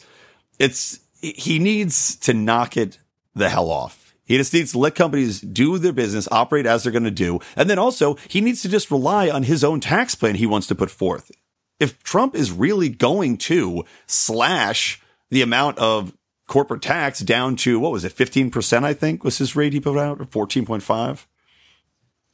it's 0.57 0.99
he 1.21 1.59
needs 1.59 2.15
to 2.17 2.33
knock 2.33 2.77
it 2.77 2.97
the 3.35 3.49
hell 3.49 3.69
off. 3.69 4.13
He 4.25 4.37
just 4.37 4.53
needs 4.53 4.73
to 4.73 4.77
let 4.77 4.93
companies 4.93 5.41
do 5.41 5.79
their 5.79 5.91
business, 5.91 6.27
operate 6.31 6.67
as 6.67 6.83
they're 6.83 6.91
going 6.91 7.03
to 7.03 7.11
do. 7.11 7.39
And 7.55 7.67
then 7.69 7.79
also 7.79 8.15
he 8.27 8.41
needs 8.41 8.61
to 8.61 8.69
just 8.69 8.91
rely 8.91 9.29
on 9.29 9.43
his 9.43 9.63
own 9.63 9.79
tax 9.79 10.13
plan 10.13 10.35
he 10.35 10.45
wants 10.45 10.67
to 10.67 10.75
put 10.75 10.91
forth 10.91 11.31
if 11.79 12.01
Trump 12.03 12.35
is 12.35 12.51
really 12.51 12.89
going 12.89 13.37
to 13.37 13.85
slash 14.07 15.01
the 15.29 15.41
amount 15.41 15.77
of 15.77 16.13
corporate 16.47 16.81
tax 16.81 17.19
down 17.19 17.55
to 17.55 17.79
what 17.79 17.91
was 17.91 18.03
it, 18.03 18.11
fifteen 18.11 18.49
percent? 18.51 18.85
I 18.85 18.93
think 18.93 19.23
was 19.23 19.37
his 19.37 19.55
rate 19.55 19.73
he 19.73 19.79
put 19.79 19.97
out, 19.97 20.19
or 20.19 20.25
fourteen 20.25 20.65
point 20.65 20.83
five. 20.83 21.27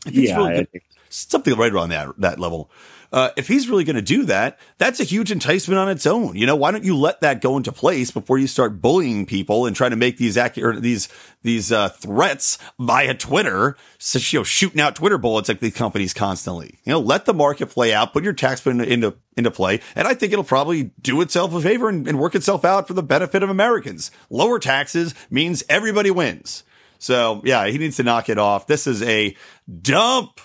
Yeah. 0.06 0.38
Really 0.38 0.68
something 1.16 1.56
right 1.56 1.72
around 1.72 1.90
that 1.90 2.10
that 2.20 2.40
level. 2.40 2.70
Uh, 3.12 3.30
if 3.38 3.48
he's 3.48 3.70
really 3.70 3.86
going 3.86 3.96
to 3.96 4.02
do 4.02 4.26
that, 4.26 4.60
that's 4.78 5.00
a 5.00 5.06
huge 5.06 5.32
enticement 5.32 5.80
on 5.80 5.88
its 5.88 6.06
own. 6.06 6.36
You 6.36 6.46
know, 6.46 6.56
why 6.56 6.72
don't 6.72 6.84
you 6.84 6.98
let 6.98 7.22
that 7.22 7.40
go 7.40 7.56
into 7.56 7.72
place 7.72 8.12
before 8.12 8.38
you 8.38 8.48
start 8.48 8.82
bullying 8.82 9.26
people 9.26 9.66
and 9.66 9.74
trying 9.74 9.92
to 9.92 9.96
make 9.96 10.18
these 10.18 10.36
accurate 10.36 10.82
these 10.82 11.08
these 11.42 11.72
uh, 11.72 11.90
threats 11.90 12.58
via 12.78 13.14
Twitter, 13.14 13.78
so, 14.00 14.20
you 14.20 14.40
know, 14.40 14.44
shooting 14.44 14.82
out 14.82 14.96
Twitter 14.96 15.18
bullets 15.18 15.48
like 15.48 15.60
these 15.60 15.74
companies 15.74 16.14
constantly. 16.14 16.80
You 16.84 16.92
know, 16.94 17.00
let 17.00 17.24
the 17.26 17.34
market 17.34 17.68
play 17.68 17.94
out, 17.94 18.12
put 18.12 18.24
your 18.24 18.34
tax 18.34 18.66
into 18.66 18.84
into, 18.84 19.16
into 19.38 19.52
play, 19.52 19.80
and 19.96 20.08
I 20.08 20.14
think 20.14 20.34
it'll 20.34 20.44
probably 20.44 20.92
do 21.02 21.22
itself 21.22 21.54
a 21.54 21.62
favor 21.62 21.88
and, 21.88 22.08
and 22.08 22.20
work 22.20 22.36
itself 22.36 22.66
out 22.66 22.88
for 22.88 22.96
the 22.96 23.04
benefit 23.04 23.44
of 23.44 23.50
Americans. 23.50 24.12
Lower 24.30 24.60
taxes 24.60 25.16
means 25.30 25.64
everybody 25.70 26.12
wins. 26.12 26.64
So 26.98 27.42
yeah, 27.46 27.68
he 27.68 27.78
needs 27.78 27.98
to 27.98 28.04
knock 28.04 28.28
it 28.28 28.40
off. 28.40 28.68
This 28.68 28.88
is 28.88 29.02
a 29.04 29.38
dump 29.82 30.42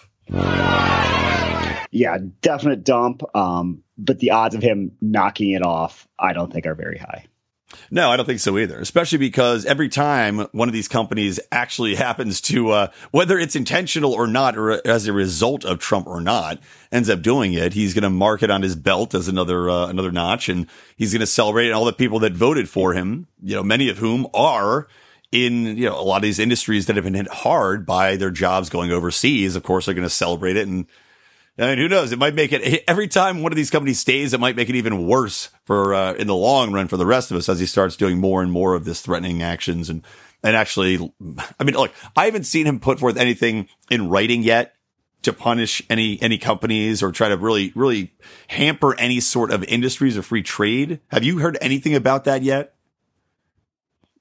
yeah, 1.90 2.18
definite 2.40 2.84
dump. 2.84 3.22
Um, 3.34 3.82
but 3.98 4.18
the 4.18 4.30
odds 4.30 4.54
of 4.54 4.62
him 4.62 4.92
knocking 5.00 5.50
it 5.50 5.62
off, 5.64 6.08
I 6.18 6.32
don't 6.32 6.52
think 6.52 6.66
are 6.66 6.74
very 6.74 6.98
high. 6.98 7.26
No, 7.90 8.10
I 8.10 8.16
don't 8.16 8.26
think 8.26 8.40
so 8.40 8.58
either. 8.58 8.80
Especially 8.80 9.18
because 9.18 9.64
every 9.64 9.88
time 9.88 10.40
one 10.52 10.68
of 10.68 10.72
these 10.72 10.88
companies 10.88 11.40
actually 11.52 11.94
happens 11.96 12.40
to, 12.42 12.70
uh, 12.70 12.88
whether 13.10 13.38
it's 13.38 13.56
intentional 13.56 14.12
or 14.12 14.26
not, 14.26 14.56
or 14.56 14.86
as 14.86 15.06
a 15.06 15.12
result 15.12 15.64
of 15.64 15.78
Trump 15.78 16.06
or 16.06 16.20
not, 16.20 16.58
ends 16.90 17.08
up 17.08 17.22
doing 17.22 17.52
it, 17.52 17.72
he's 17.72 17.94
going 17.94 18.02
to 18.02 18.10
mark 18.10 18.42
it 18.42 18.50
on 18.50 18.62
his 18.62 18.76
belt 18.76 19.14
as 19.14 19.28
another 19.28 19.70
uh, 19.70 19.86
another 19.86 20.12
notch, 20.12 20.48
and 20.48 20.66
he's 20.96 21.12
going 21.12 21.20
to 21.20 21.26
celebrate 21.26 21.70
all 21.70 21.84
the 21.84 21.92
people 21.92 22.18
that 22.20 22.32
voted 22.32 22.68
for 22.68 22.94
him. 22.94 23.26
You 23.42 23.56
know, 23.56 23.62
many 23.62 23.88
of 23.88 23.98
whom 23.98 24.26
are 24.34 24.88
in 25.32 25.76
you 25.76 25.88
know 25.88 25.98
a 25.98 26.02
lot 26.02 26.16
of 26.16 26.22
these 26.22 26.38
industries 26.38 26.86
that 26.86 26.96
have 26.96 27.04
been 27.04 27.14
hit 27.14 27.28
hard 27.28 27.86
by 27.86 28.16
their 28.16 28.30
jobs 28.30 28.68
going 28.68 28.90
overseas. 28.90 29.56
Of 29.56 29.62
course, 29.62 29.86
they're 29.86 29.94
going 29.94 30.06
to 30.06 30.10
celebrate 30.10 30.56
it 30.56 30.66
and 30.66 30.86
I 31.58 31.70
mean, 31.70 31.78
who 31.78 31.88
knows? 31.88 32.10
It 32.10 32.18
might 32.18 32.34
make 32.34 32.52
it 32.52 32.84
every 32.88 33.08
time 33.08 33.42
one 33.42 33.52
of 33.52 33.56
these 33.56 33.70
companies 33.70 33.98
stays, 33.98 34.32
it 34.32 34.40
might 34.40 34.56
make 34.56 34.70
it 34.70 34.76
even 34.76 35.06
worse 35.06 35.50
for 35.64 35.94
uh, 35.94 36.14
in 36.14 36.26
the 36.26 36.34
long 36.34 36.72
run 36.72 36.88
for 36.88 36.96
the 36.96 37.06
rest 37.06 37.30
of 37.30 37.36
us 37.36 37.48
as 37.48 37.60
he 37.60 37.66
starts 37.66 37.96
doing 37.96 38.18
more 38.18 38.42
and 38.42 38.50
more 38.50 38.74
of 38.74 38.84
this 38.84 39.00
threatening 39.00 39.42
actions 39.42 39.90
and 39.90 40.02
and 40.42 40.56
actually, 40.56 40.96
I 41.60 41.64
mean, 41.64 41.74
look, 41.74 41.92
I 42.16 42.24
haven't 42.24 42.44
seen 42.44 42.66
him 42.66 42.80
put 42.80 42.98
forth 42.98 43.18
anything 43.18 43.68
in 43.90 44.08
writing 44.08 44.42
yet 44.42 44.74
to 45.20 45.34
punish 45.34 45.82
any 45.90 46.20
any 46.22 46.38
companies 46.38 47.02
or 47.02 47.12
try 47.12 47.28
to 47.28 47.36
really 47.36 47.72
really 47.74 48.14
hamper 48.48 48.98
any 48.98 49.20
sort 49.20 49.50
of 49.50 49.62
industries 49.64 50.16
or 50.16 50.22
free 50.22 50.42
trade. 50.42 51.00
Have 51.08 51.24
you 51.24 51.38
heard 51.38 51.58
anything 51.60 51.94
about 51.94 52.24
that 52.24 52.42
yet? 52.42 52.74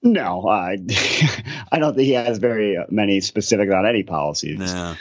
No, 0.02 0.48
I 0.48 0.78
I 1.72 1.80
don't 1.80 1.96
think 1.96 2.06
he 2.06 2.14
has 2.14 2.38
very 2.38 2.78
many 2.90 3.22
specific 3.22 3.70
on 3.72 3.86
any 3.86 4.04
policies. 4.04 4.60
Yeah. 4.60 4.96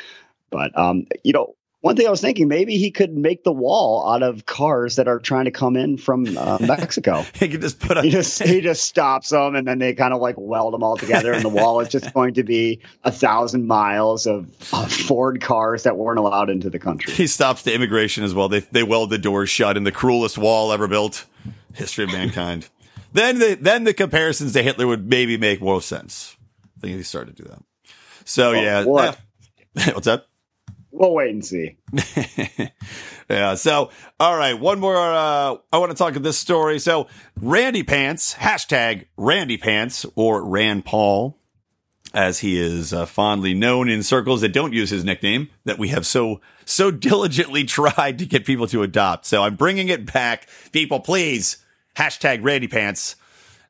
But 0.51 0.77
um, 0.79 1.07
you 1.23 1.33
know, 1.33 1.55
one 1.81 1.95
thing 1.95 2.09
I 2.09 2.11
was 2.11 2.21
thinking, 2.21 2.49
maybe 2.49 2.77
he 2.77 2.91
could 2.91 3.17
make 3.17 3.45
the 3.45 3.53
wall 3.53 4.13
out 4.13 4.25
of 4.25 4.45
cars 4.45 4.97
that 4.97 5.07
are 5.07 5.21
trying 5.21 5.45
to 5.45 5.53
come 5.53 5.77
in 5.77 5.97
from 5.97 6.37
uh, 6.37 6.59
Mexico. 6.61 7.25
he 7.35 7.49
could 7.49 7.61
just 7.61 7.79
put 7.79 7.97
a- 7.97 8.03
he 8.03 8.11
just 8.11 8.43
he 8.43 8.61
just 8.61 8.83
stops 8.83 9.29
them, 9.29 9.55
and 9.55 9.69
then 9.69 9.79
they 9.79 9.95
kind 9.95 10.13
of 10.13 10.21
like 10.21 10.35
weld 10.37 10.75
them 10.75 10.83
all 10.83 10.97
together, 10.97 11.33
and 11.33 11.45
the 11.45 11.49
wall 11.49 11.79
is 11.79 11.89
just 11.89 12.13
going 12.13 12.35
to 12.35 12.43
be 12.43 12.81
a 13.05 13.13
thousand 13.13 13.69
miles 13.69 14.27
of, 14.27 14.49
of 14.75 14.91
Ford 14.93 15.41
cars 15.41 15.85
that 15.85 15.97
weren't 15.97 16.19
allowed 16.19 16.51
into 16.51 16.69
the 16.71 16.81
country. 16.81 17.13
He 17.13 17.29
stops 17.29 17.63
the 17.63 17.73
immigration 17.73 18.25
as 18.25 18.35
well. 18.35 18.49
They 18.49 18.61
they 18.61 18.83
weld 18.83 19.11
the 19.11 19.19
doors 19.19 19.49
shut 19.49 19.77
in 19.77 19.85
the 19.85 19.93
cruelest 19.93 20.39
wall 20.39 20.73
ever 20.73 20.89
built, 20.89 21.25
history 21.75 22.03
of 22.05 22.11
mankind. 22.11 22.69
Then 23.13 23.39
the 23.39 23.59
then 23.61 23.85
the 23.85 23.95
comparisons 23.95 24.53
to 24.53 24.63
Hitler 24.63 24.87
would 24.87 25.09
maybe 25.09 25.37
make 25.37 25.61
more 25.61 25.83
sense. 25.83 26.37
I 26.77 26.81
think 26.81 26.97
he 26.97 27.03
started 27.03 27.37
to 27.37 27.43
do 27.43 27.49
that. 27.49 27.63
So 28.25 28.53
well, 28.53 28.63
yeah, 28.63 28.85
what? 28.85 29.19
what's 29.95 30.07
that? 30.07 30.27
we'll 30.99 31.15
wait 31.15 31.31
and 31.31 31.45
see. 31.45 31.77
yeah. 33.31 33.55
So, 33.55 33.91
all 34.19 34.37
right. 34.37 34.59
One 34.59 34.81
more. 34.81 34.97
Uh, 34.97 35.57
I 35.73 35.79
want 35.79 35.91
to 35.91 35.97
talk 35.97 36.17
of 36.17 36.23
this 36.23 36.39
story. 36.39 36.79
So, 36.79 37.07
Randy 37.41 37.83
Pants, 37.83 38.35
hashtag 38.35 39.07
Randy 39.17 39.57
Pants 39.57 40.05
or 40.15 40.45
Rand 40.45 40.85
Paul, 40.85 41.39
as 42.13 42.41
he 42.41 42.61
is 42.61 42.93
uh, 42.93 43.07
fondly 43.07 43.55
known 43.55 43.89
in 43.89 44.03
circles 44.03 44.41
that 44.41 44.53
don't 44.53 44.73
use 44.73 44.91
his 44.91 45.05
nickname 45.05 45.49
that 45.65 45.79
we 45.79 45.89
have 45.89 46.07
so, 46.07 46.41
so 46.65 46.91
diligently 46.91 47.65
tried 47.65 48.19
to 48.19 48.27
get 48.27 48.45
people 48.45 48.67
to 48.69 48.83
adopt. 48.83 49.27
So 49.27 49.43
I'm 49.43 49.57
bringing 49.57 49.89
it 49.89 50.13
back. 50.13 50.49
People, 50.73 51.01
please 51.01 51.59
hashtag 51.99 52.43
Randy 52.43 52.69
Pants. 52.69 53.17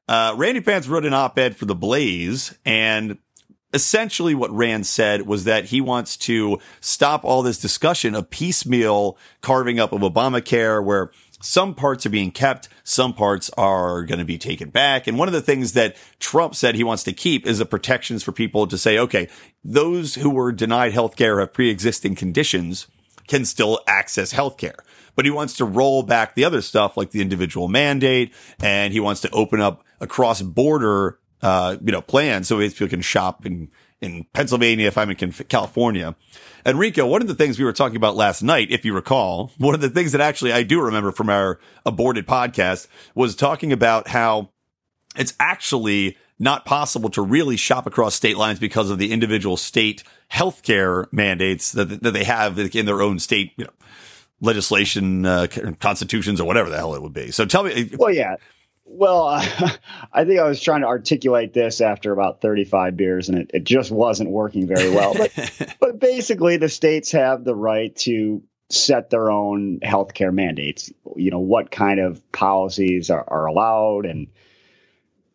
Uh, 0.06 0.34
Randy 0.36 0.60
Pants 0.60 0.86
wrote 0.86 1.04
an 1.04 1.14
op-ed 1.14 1.56
for 1.56 1.64
the 1.64 1.74
Blaze 1.74 2.56
and 2.64 3.18
essentially 3.74 4.34
what 4.34 4.50
Rand 4.50 4.86
said 4.86 5.22
was 5.22 5.44
that 5.44 5.66
he 5.66 5.80
wants 5.80 6.16
to 6.18 6.58
stop 6.80 7.24
all 7.24 7.42
this 7.42 7.58
discussion 7.58 8.14
of 8.14 8.30
piecemeal 8.30 9.18
carving 9.40 9.78
up 9.78 9.92
of 9.92 10.00
Obamacare 10.00 10.82
where 10.82 11.10
some 11.40 11.74
parts 11.74 12.04
are 12.04 12.10
being 12.10 12.30
kept, 12.30 12.68
some 12.82 13.12
parts 13.12 13.50
are 13.56 14.04
going 14.04 14.18
to 14.18 14.24
be 14.24 14.38
taken 14.38 14.70
back. 14.70 15.06
And 15.06 15.18
one 15.18 15.28
of 15.28 15.34
the 15.34 15.42
things 15.42 15.74
that 15.74 15.96
Trump 16.18 16.54
said 16.54 16.74
he 16.74 16.84
wants 16.84 17.04
to 17.04 17.12
keep 17.12 17.46
is 17.46 17.58
the 17.58 17.66
protections 17.66 18.22
for 18.22 18.32
people 18.32 18.66
to 18.66 18.78
say, 18.78 18.98
okay, 18.98 19.28
those 19.62 20.16
who 20.16 20.30
were 20.30 20.50
denied 20.50 20.92
healthcare 20.92 21.38
have 21.40 21.52
pre-existing 21.52 22.14
conditions 22.14 22.88
can 23.28 23.44
still 23.44 23.80
access 23.86 24.32
healthcare. 24.32 24.78
But 25.18 25.24
he 25.24 25.32
wants 25.32 25.56
to 25.56 25.64
roll 25.64 26.04
back 26.04 26.36
the 26.36 26.44
other 26.44 26.62
stuff 26.62 26.96
like 26.96 27.10
the 27.10 27.20
individual 27.20 27.66
mandate 27.66 28.32
and 28.60 28.92
he 28.92 29.00
wants 29.00 29.20
to 29.22 29.30
open 29.30 29.60
up 29.60 29.82
a 29.98 30.06
cross 30.06 30.40
border 30.40 31.18
uh, 31.42 31.76
you 31.84 31.90
know, 31.90 32.00
plan 32.00 32.44
so 32.44 32.60
people 32.60 32.86
can 32.86 33.00
shop 33.00 33.44
in, 33.44 33.68
in 34.00 34.26
Pennsylvania 34.32 34.86
if 34.86 34.96
I'm 34.96 35.10
in 35.10 35.32
California. 35.32 36.14
Enrico, 36.64 37.04
one 37.04 37.20
of 37.20 37.26
the 37.26 37.34
things 37.34 37.58
we 37.58 37.64
were 37.64 37.72
talking 37.72 37.96
about 37.96 38.14
last 38.14 38.42
night, 38.42 38.70
if 38.70 38.84
you 38.84 38.94
recall, 38.94 39.50
one 39.58 39.74
of 39.74 39.80
the 39.80 39.90
things 39.90 40.12
that 40.12 40.20
actually 40.20 40.52
I 40.52 40.62
do 40.62 40.80
remember 40.80 41.10
from 41.10 41.30
our 41.30 41.58
aborted 41.84 42.24
podcast 42.24 42.86
was 43.16 43.34
talking 43.34 43.72
about 43.72 44.06
how 44.06 44.50
it's 45.16 45.34
actually 45.40 46.16
not 46.38 46.64
possible 46.64 47.10
to 47.10 47.22
really 47.22 47.56
shop 47.56 47.88
across 47.88 48.14
state 48.14 48.36
lines 48.36 48.60
because 48.60 48.88
of 48.88 48.98
the 48.98 49.10
individual 49.10 49.56
state 49.56 50.04
healthcare 50.30 51.12
mandates 51.12 51.72
that, 51.72 52.04
that 52.04 52.12
they 52.12 52.22
have 52.22 52.56
in 52.56 52.86
their 52.86 53.02
own 53.02 53.18
state, 53.18 53.52
you 53.56 53.64
know, 53.64 53.72
legislation, 54.40 55.26
uh, 55.26 55.46
constitutions 55.80 56.40
or 56.40 56.46
whatever 56.46 56.70
the 56.70 56.76
hell 56.76 56.94
it 56.94 57.02
would 57.02 57.12
be. 57.12 57.30
So 57.30 57.44
tell 57.44 57.64
me. 57.64 57.90
Well, 57.96 58.12
yeah. 58.12 58.36
Well, 58.84 59.28
uh, 59.28 59.44
I 60.12 60.24
think 60.24 60.40
I 60.40 60.48
was 60.48 60.60
trying 60.60 60.80
to 60.80 60.86
articulate 60.86 61.52
this 61.52 61.80
after 61.80 62.12
about 62.12 62.40
35 62.40 62.96
beers, 62.96 63.28
and 63.28 63.38
it, 63.38 63.50
it 63.54 63.64
just 63.64 63.90
wasn't 63.90 64.30
working 64.30 64.66
very 64.66 64.90
well. 64.90 65.14
But, 65.14 65.76
but 65.80 65.98
basically, 65.98 66.56
the 66.56 66.68
states 66.68 67.12
have 67.12 67.44
the 67.44 67.54
right 67.54 67.94
to 67.96 68.42
set 68.70 69.10
their 69.10 69.30
own 69.30 69.80
healthcare 69.80 70.32
mandates. 70.32 70.92
You 71.16 71.30
know 71.30 71.40
what 71.40 71.70
kind 71.70 72.00
of 72.00 72.32
policies 72.32 73.10
are, 73.10 73.24
are 73.26 73.46
allowed, 73.46 74.06
and 74.06 74.28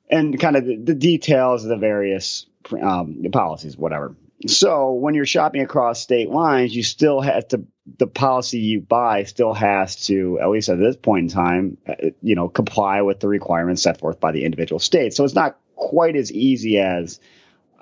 and 0.09 0.39
kind 0.39 0.55
of 0.55 0.65
the, 0.65 0.77
the 0.77 0.95
details 0.95 1.63
of 1.63 1.69
the 1.69 1.77
various 1.77 2.45
um, 2.81 3.23
policies, 3.31 3.77
whatever. 3.77 4.15
So 4.47 4.93
when 4.93 5.15
you're 5.15 5.25
shopping 5.25 5.61
across 5.61 6.01
state 6.01 6.29
lines, 6.29 6.75
you 6.75 6.83
still 6.83 7.21
have 7.21 7.47
to 7.49 7.65
the 7.97 8.07
policy 8.07 8.59
you 8.59 8.81
buy 8.81 9.23
still 9.23 9.53
has 9.53 10.05
to, 10.07 10.39
at 10.41 10.49
least 10.49 10.69
at 10.69 10.79
this 10.79 10.95
point 10.95 11.23
in 11.23 11.29
time, 11.29 11.77
uh, 11.87 11.95
you 12.21 12.35
know, 12.35 12.47
comply 12.47 13.01
with 13.01 13.19
the 13.19 13.27
requirements 13.27 13.83
set 13.83 13.99
forth 13.99 14.19
by 14.19 14.31
the 14.31 14.45
individual 14.45 14.79
states. 14.79 15.17
So 15.17 15.25
it's 15.25 15.35
not 15.35 15.57
quite 15.75 16.15
as 16.15 16.31
easy 16.31 16.79
as 16.79 17.19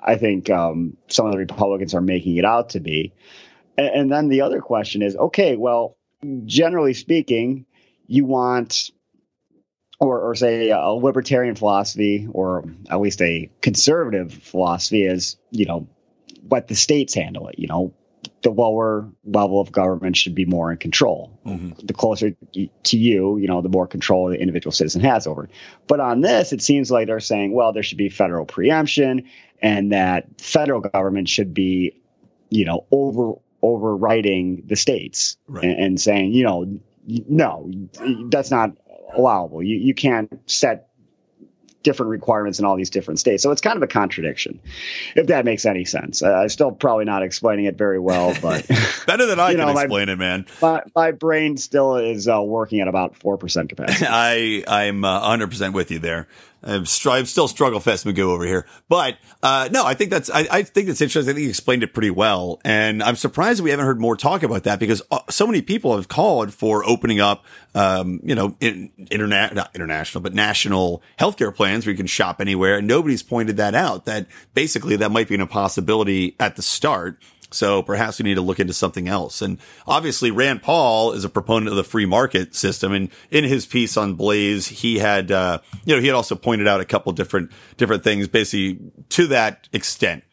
I 0.02 0.16
think 0.16 0.50
um, 0.50 0.96
some 1.08 1.26
of 1.26 1.32
the 1.32 1.38
Republicans 1.38 1.94
are 1.94 2.00
making 2.00 2.36
it 2.36 2.44
out 2.44 2.70
to 2.70 2.80
be. 2.80 3.12
And, 3.78 3.88
and 3.88 4.12
then 4.12 4.28
the 4.28 4.40
other 4.40 4.60
question 4.60 5.02
is, 5.02 5.14
okay, 5.14 5.56
well, 5.56 5.96
generally 6.44 6.94
speaking, 6.94 7.66
you 8.06 8.24
want 8.24 8.90
or, 10.00 10.20
or 10.20 10.34
say 10.34 10.70
a 10.70 10.88
libertarian 10.88 11.54
philosophy 11.54 12.26
or 12.30 12.64
at 12.90 13.00
least 13.00 13.22
a 13.22 13.50
conservative 13.60 14.32
philosophy 14.32 15.04
is, 15.04 15.36
you 15.52 15.66
know, 15.66 15.88
let 16.50 16.66
the 16.66 16.74
states 16.74 17.14
handle 17.14 17.46
it. 17.48 17.60
You 17.60 17.68
know, 17.68 17.94
the 18.42 18.50
lower 18.50 19.08
level 19.24 19.60
of 19.60 19.72
government 19.72 20.16
should 20.16 20.34
be 20.34 20.44
more 20.44 20.70
in 20.72 20.78
control. 20.78 21.38
Mm-hmm. 21.46 21.86
The 21.86 21.92
closer 21.92 22.30
to 22.30 22.96
you, 22.96 23.38
you 23.38 23.46
know, 23.46 23.62
the 23.62 23.68
more 23.68 23.86
control 23.86 24.28
the 24.28 24.38
individual 24.38 24.72
citizen 24.72 25.00
has 25.02 25.26
over 25.26 25.44
it. 25.44 25.50
But 25.86 26.00
on 26.00 26.20
this, 26.20 26.52
it 26.52 26.60
seems 26.62 26.90
like 26.90 27.06
they're 27.06 27.20
saying, 27.20 27.52
well, 27.52 27.72
there 27.72 27.82
should 27.82 27.98
be 27.98 28.08
federal 28.08 28.44
preemption 28.44 29.28
and 29.60 29.92
that 29.92 30.40
federal 30.40 30.80
government 30.80 31.28
should 31.28 31.54
be, 31.54 32.00
you 32.50 32.64
know, 32.64 32.84
over 32.90 33.34
overriding 33.62 34.64
the 34.66 34.74
states 34.74 35.36
right. 35.46 35.64
and, 35.64 35.78
and 35.78 36.00
saying, 36.00 36.32
you 36.32 36.44
know, 36.44 36.80
no, 37.06 37.70
that's 38.28 38.50
not 38.50 38.76
allowable. 39.14 39.62
You, 39.62 39.76
you 39.76 39.94
can't 39.94 40.40
set 40.50 40.88
different 41.82 42.10
requirements 42.10 42.58
in 42.58 42.64
all 42.64 42.76
these 42.76 42.90
different 42.90 43.20
states. 43.20 43.42
So 43.42 43.50
it's 43.50 43.60
kind 43.60 43.76
of 43.76 43.82
a 43.82 43.86
contradiction, 43.86 44.60
if 45.14 45.28
that 45.28 45.44
makes 45.44 45.66
any 45.66 45.84
sense. 45.84 46.22
Uh, 46.22 46.32
I'm 46.32 46.48
still 46.48 46.72
probably 46.72 47.04
not 47.04 47.22
explaining 47.22 47.66
it 47.66 47.76
very 47.76 47.98
well, 47.98 48.34
but 48.42 48.66
better 49.06 49.26
than 49.26 49.40
I 49.40 49.50
can 49.54 49.58
know, 49.58 49.70
explain 49.70 50.06
my, 50.06 50.12
it, 50.12 50.18
man. 50.18 50.46
My, 50.60 50.82
my 50.94 51.10
brain 51.12 51.56
still 51.56 51.96
is 51.96 52.28
uh, 52.28 52.42
working 52.42 52.80
at 52.80 52.88
about 52.88 53.16
four 53.16 53.36
percent 53.36 53.68
capacity. 53.68 54.06
I 54.08 54.64
I'm 54.66 55.02
100 55.02 55.44
uh, 55.44 55.46
percent 55.48 55.74
with 55.74 55.90
you 55.90 55.98
there. 55.98 56.28
I'm, 56.62 56.84
still 56.86 57.48
struggle 57.48 57.80
fest 57.80 58.06
Magoo 58.06 58.30
over 58.30 58.44
here, 58.44 58.66
but 58.88 59.16
uh, 59.42 59.68
no, 59.72 59.84
I 59.84 59.94
think 59.94 60.10
that's 60.10 60.30
I, 60.30 60.46
I, 60.50 60.62
think 60.62 60.86
that's 60.86 61.00
interesting. 61.00 61.30
I 61.30 61.34
think 61.34 61.44
you 61.44 61.50
explained 61.50 61.82
it 61.82 61.92
pretty 61.92 62.10
well, 62.10 62.60
and 62.64 63.02
I'm 63.02 63.16
surprised 63.16 63.62
we 63.62 63.70
haven't 63.70 63.86
heard 63.86 64.00
more 64.00 64.16
talk 64.16 64.42
about 64.42 64.64
that 64.64 64.78
because 64.78 65.02
uh, 65.10 65.20
so 65.28 65.46
many 65.46 65.62
people 65.62 65.96
have 65.96 66.08
called 66.08 66.54
for 66.54 66.84
opening 66.88 67.20
up, 67.20 67.44
um, 67.74 68.20
you 68.22 68.34
know, 68.34 68.56
in, 68.60 68.90
internet 69.10 69.54
not 69.54 69.70
international 69.74 70.22
but 70.22 70.34
national 70.34 71.02
healthcare 71.18 71.54
plans 71.54 71.84
where 71.84 71.92
you 71.92 71.96
can 71.96 72.06
shop 72.06 72.40
anywhere, 72.40 72.78
and 72.78 72.86
nobody's 72.86 73.22
pointed 73.22 73.56
that 73.56 73.74
out. 73.74 74.04
That 74.04 74.26
basically 74.54 74.96
that 74.96 75.10
might 75.10 75.28
be 75.28 75.34
an 75.34 75.40
impossibility 75.40 76.36
at 76.38 76.56
the 76.56 76.62
start. 76.62 77.18
So 77.54 77.82
perhaps 77.82 78.18
we 78.18 78.24
need 78.24 78.34
to 78.34 78.40
look 78.42 78.60
into 78.60 78.72
something 78.72 79.08
else. 79.08 79.42
And 79.42 79.58
obviously 79.86 80.30
Rand 80.30 80.62
Paul 80.62 81.12
is 81.12 81.24
a 81.24 81.28
proponent 81.28 81.68
of 81.68 81.76
the 81.76 81.84
free 81.84 82.06
market 82.06 82.54
system. 82.54 82.92
And 82.92 83.10
in 83.30 83.44
his 83.44 83.66
piece 83.66 83.96
on 83.96 84.14
Blaze, 84.14 84.68
he 84.68 84.98
had, 84.98 85.30
uh, 85.30 85.60
you 85.84 85.94
know, 85.94 86.00
he 86.00 86.06
had 86.06 86.16
also 86.16 86.34
pointed 86.34 86.68
out 86.68 86.80
a 86.80 86.84
couple 86.84 87.12
different, 87.12 87.50
different 87.76 88.04
things 88.04 88.28
basically 88.28 88.78
to 89.10 89.26
that 89.28 89.68
extent 89.72 90.24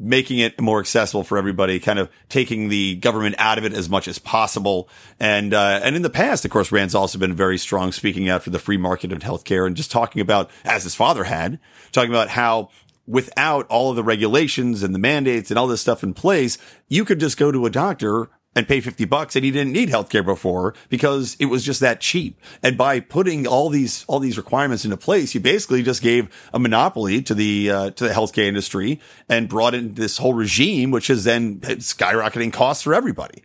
making 0.00 0.38
it 0.38 0.58
more 0.58 0.80
accessible 0.80 1.22
for 1.22 1.36
everybody, 1.36 1.78
kind 1.78 1.98
of 1.98 2.08
taking 2.30 2.70
the 2.70 2.96
government 2.96 3.34
out 3.38 3.58
of 3.58 3.64
it 3.66 3.74
as 3.74 3.90
much 3.90 4.08
as 4.08 4.18
possible. 4.18 4.88
And, 5.20 5.52
uh, 5.52 5.80
and 5.82 5.94
in 5.94 6.00
the 6.00 6.08
past, 6.08 6.44
of 6.46 6.50
course, 6.50 6.72
Rand's 6.72 6.94
also 6.94 7.18
been 7.18 7.34
very 7.34 7.58
strong 7.58 7.92
speaking 7.92 8.28
out 8.28 8.42
for 8.42 8.48
the 8.48 8.58
free 8.58 8.78
market 8.78 9.12
of 9.12 9.18
healthcare 9.18 9.66
and 9.66 9.76
just 9.76 9.90
talking 9.90 10.22
about, 10.22 10.50
as 10.64 10.84
his 10.84 10.94
father 10.94 11.24
had, 11.24 11.58
talking 11.92 12.10
about 12.10 12.30
how 12.30 12.70
without 13.06 13.66
all 13.68 13.90
of 13.90 13.96
the 13.96 14.04
regulations 14.04 14.82
and 14.82 14.94
the 14.94 14.98
mandates 14.98 15.50
and 15.50 15.58
all 15.58 15.66
this 15.66 15.80
stuff 15.80 16.02
in 16.02 16.14
place, 16.14 16.58
you 16.88 17.04
could 17.04 17.20
just 17.20 17.36
go 17.36 17.50
to 17.50 17.66
a 17.66 17.70
doctor 17.70 18.28
and 18.56 18.66
pay 18.66 18.80
50 18.80 19.04
bucks 19.04 19.36
and 19.36 19.44
he 19.44 19.50
didn't 19.50 19.72
need 19.72 19.88
healthcare 19.88 20.24
before 20.24 20.74
because 20.88 21.36
it 21.38 21.46
was 21.46 21.64
just 21.64 21.80
that 21.80 22.00
cheap. 22.00 22.40
And 22.62 22.76
by 22.76 23.00
putting 23.00 23.46
all 23.46 23.68
these, 23.68 24.04
all 24.08 24.18
these 24.18 24.36
requirements 24.36 24.84
into 24.84 24.96
place, 24.96 25.34
you 25.34 25.40
basically 25.40 25.82
just 25.82 26.02
gave 26.02 26.28
a 26.52 26.58
monopoly 26.58 27.22
to 27.22 27.34
the, 27.34 27.70
uh, 27.70 27.90
to 27.90 28.04
the 28.08 28.14
healthcare 28.14 28.46
industry 28.46 29.00
and 29.28 29.48
brought 29.48 29.74
in 29.74 29.94
this 29.94 30.18
whole 30.18 30.34
regime, 30.34 30.90
which 30.90 31.10
is 31.10 31.24
then 31.24 31.60
skyrocketing 31.60 32.52
costs 32.52 32.82
for 32.82 32.94
everybody. 32.94 33.44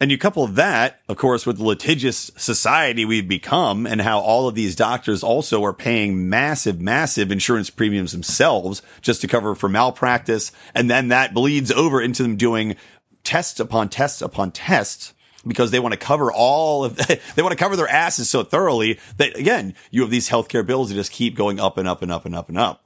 And 0.00 0.10
you 0.10 0.18
couple 0.18 0.46
that, 0.48 1.00
of 1.08 1.16
course, 1.16 1.46
with 1.46 1.58
the 1.58 1.64
litigious 1.64 2.30
society 2.36 3.04
we've 3.04 3.28
become 3.28 3.86
and 3.86 4.00
how 4.00 4.18
all 4.18 4.48
of 4.48 4.56
these 4.56 4.74
doctors 4.74 5.22
also 5.22 5.64
are 5.64 5.72
paying 5.72 6.28
massive, 6.28 6.80
massive 6.80 7.30
insurance 7.30 7.70
premiums 7.70 8.10
themselves 8.10 8.82
just 9.02 9.20
to 9.20 9.28
cover 9.28 9.54
for 9.54 9.68
malpractice. 9.68 10.50
And 10.74 10.90
then 10.90 11.08
that 11.08 11.32
bleeds 11.32 11.70
over 11.70 12.02
into 12.02 12.24
them 12.24 12.36
doing 12.36 12.74
tests 13.22 13.60
upon 13.60 13.88
tests 13.88 14.20
upon 14.20 14.50
tests 14.50 15.14
because 15.46 15.70
they 15.70 15.80
want 15.80 15.92
to 15.92 15.98
cover 15.98 16.32
all 16.32 16.84
of, 16.84 16.96
they 17.36 17.42
want 17.42 17.52
to 17.52 17.58
cover 17.58 17.76
their 17.76 17.88
asses 17.88 18.28
so 18.28 18.42
thoroughly 18.42 18.98
that 19.18 19.36
again, 19.38 19.74
you 19.92 20.00
have 20.02 20.10
these 20.10 20.28
healthcare 20.28 20.66
bills 20.66 20.88
that 20.88 20.96
just 20.96 21.12
keep 21.12 21.36
going 21.36 21.60
up 21.60 21.78
and 21.78 21.86
up 21.86 22.02
and 22.02 22.10
up 22.10 22.26
and 22.26 22.34
up 22.34 22.48
and 22.48 22.58
up. 22.58 22.83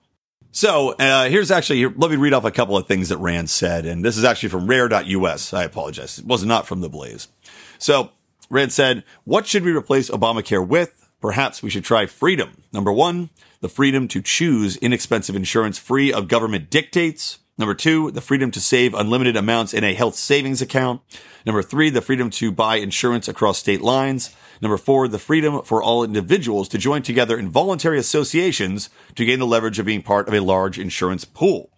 So 0.50 0.90
uh, 0.92 1.28
here's 1.28 1.50
actually, 1.50 1.86
let 1.86 2.10
me 2.10 2.16
read 2.16 2.32
off 2.32 2.44
a 2.44 2.50
couple 2.50 2.76
of 2.76 2.86
things 2.86 3.10
that 3.10 3.18
Rand 3.18 3.50
said. 3.50 3.86
And 3.86 4.04
this 4.04 4.16
is 4.16 4.24
actually 4.24 4.48
from 4.48 4.66
rare.us. 4.66 5.52
I 5.52 5.64
apologize. 5.64 6.18
It 6.18 6.26
was 6.26 6.44
not 6.44 6.66
from 6.66 6.80
the 6.80 6.88
Blaze. 6.88 7.28
So 7.78 8.10
Rand 8.50 8.72
said, 8.72 9.04
what 9.24 9.46
should 9.46 9.64
we 9.64 9.72
replace 9.72 10.10
Obamacare 10.10 10.66
with? 10.66 11.08
Perhaps 11.20 11.62
we 11.62 11.70
should 11.70 11.84
try 11.84 12.06
freedom. 12.06 12.62
Number 12.72 12.92
one, 12.92 13.30
the 13.60 13.68
freedom 13.68 14.08
to 14.08 14.22
choose 14.22 14.76
inexpensive 14.76 15.36
insurance 15.36 15.78
free 15.78 16.12
of 16.12 16.28
government 16.28 16.70
dictates. 16.70 17.40
Number 17.58 17.74
two, 17.74 18.12
the 18.12 18.20
freedom 18.20 18.52
to 18.52 18.60
save 18.60 18.94
unlimited 18.94 19.36
amounts 19.36 19.74
in 19.74 19.82
a 19.82 19.92
health 19.92 20.14
savings 20.14 20.62
account. 20.62 21.02
Number 21.44 21.62
three, 21.62 21.90
the 21.90 22.00
freedom 22.00 22.30
to 22.30 22.52
buy 22.52 22.76
insurance 22.76 23.26
across 23.26 23.58
state 23.58 23.80
lines. 23.80 24.34
Number 24.62 24.76
four, 24.76 25.08
the 25.08 25.18
freedom 25.18 25.62
for 25.62 25.82
all 25.82 26.04
individuals 26.04 26.68
to 26.68 26.78
join 26.78 27.02
together 27.02 27.36
in 27.36 27.48
voluntary 27.48 27.98
associations 27.98 28.90
to 29.16 29.24
gain 29.24 29.40
the 29.40 29.46
leverage 29.46 29.78
of 29.80 29.86
being 29.86 30.02
part 30.02 30.28
of 30.28 30.34
a 30.34 30.40
large 30.40 30.78
insurance 30.78 31.24
pool. 31.24 31.70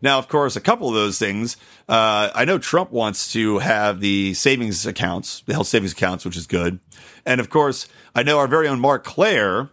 Now, 0.00 0.18
of 0.18 0.28
course, 0.28 0.56
a 0.56 0.60
couple 0.60 0.88
of 0.88 0.94
those 0.94 1.18
things. 1.18 1.56
Uh, 1.88 2.30
I 2.34 2.44
know 2.44 2.58
Trump 2.58 2.90
wants 2.90 3.32
to 3.32 3.58
have 3.58 4.00
the 4.00 4.32
savings 4.34 4.86
accounts, 4.86 5.42
the 5.46 5.54
health 5.54 5.66
savings 5.66 5.92
accounts, 5.92 6.24
which 6.24 6.36
is 6.36 6.46
good. 6.46 6.78
And 7.26 7.40
of 7.40 7.50
course, 7.50 7.88
I 8.14 8.22
know 8.22 8.38
our 8.38 8.46
very 8.46 8.68
own 8.68 8.80
Marc 8.80 9.04
Clair 9.04 9.70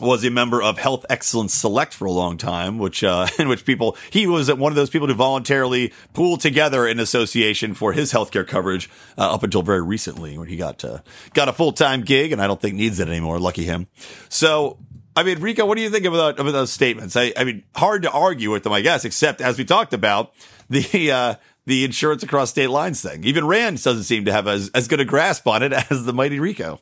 was 0.00 0.24
a 0.24 0.30
member 0.30 0.62
of 0.62 0.78
Health 0.78 1.04
Excellence 1.10 1.52
Select 1.54 1.92
for 1.92 2.06
a 2.06 2.10
long 2.10 2.38
time, 2.38 2.78
which 2.78 3.04
uh, 3.04 3.26
in 3.38 3.48
which 3.48 3.64
people 3.64 3.96
he 4.10 4.26
was 4.26 4.52
one 4.52 4.72
of 4.72 4.76
those 4.76 4.90
people 4.90 5.08
who 5.08 5.14
voluntarily 5.14 5.92
pooled 6.14 6.40
together 6.40 6.86
an 6.86 6.98
association 6.98 7.74
for 7.74 7.92
his 7.92 8.12
healthcare 8.12 8.46
coverage 8.46 8.88
uh, 9.18 9.34
up 9.34 9.42
until 9.42 9.62
very 9.62 9.82
recently 9.82 10.38
when 10.38 10.48
he 10.48 10.56
got 10.56 10.84
uh, 10.84 10.98
got 11.34 11.48
a 11.48 11.52
full 11.52 11.72
time 11.72 12.02
gig, 12.02 12.32
and 12.32 12.40
I 12.40 12.46
don't 12.46 12.60
think 12.60 12.74
needs 12.74 13.00
it 13.00 13.08
anymore. 13.08 13.38
Lucky 13.38 13.64
him. 13.64 13.88
So. 14.28 14.78
I 15.14 15.24
mean, 15.24 15.40
Rico, 15.40 15.66
what 15.66 15.76
do 15.76 15.82
you 15.82 15.90
think 15.90 16.06
about, 16.06 16.40
about 16.40 16.52
those 16.52 16.72
statements? 16.72 17.16
I, 17.16 17.34
I 17.36 17.44
mean, 17.44 17.64
hard 17.76 18.04
to 18.04 18.10
argue 18.10 18.50
with 18.50 18.62
them, 18.62 18.72
I 18.72 18.80
guess, 18.80 19.04
except 19.04 19.42
as 19.42 19.58
we 19.58 19.64
talked 19.66 19.92
about 19.92 20.32
the, 20.70 21.12
uh, 21.12 21.34
the 21.66 21.84
insurance 21.84 22.22
across 22.22 22.48
state 22.48 22.68
lines 22.68 23.02
thing. 23.02 23.22
Even 23.24 23.46
Rand 23.46 23.82
doesn't 23.82 24.04
seem 24.04 24.24
to 24.24 24.32
have 24.32 24.48
as, 24.48 24.70
as 24.70 24.88
good 24.88 25.00
a 25.00 25.04
grasp 25.04 25.46
on 25.46 25.62
it 25.62 25.72
as 25.90 26.06
the 26.06 26.14
mighty 26.14 26.40
Rico. 26.40 26.80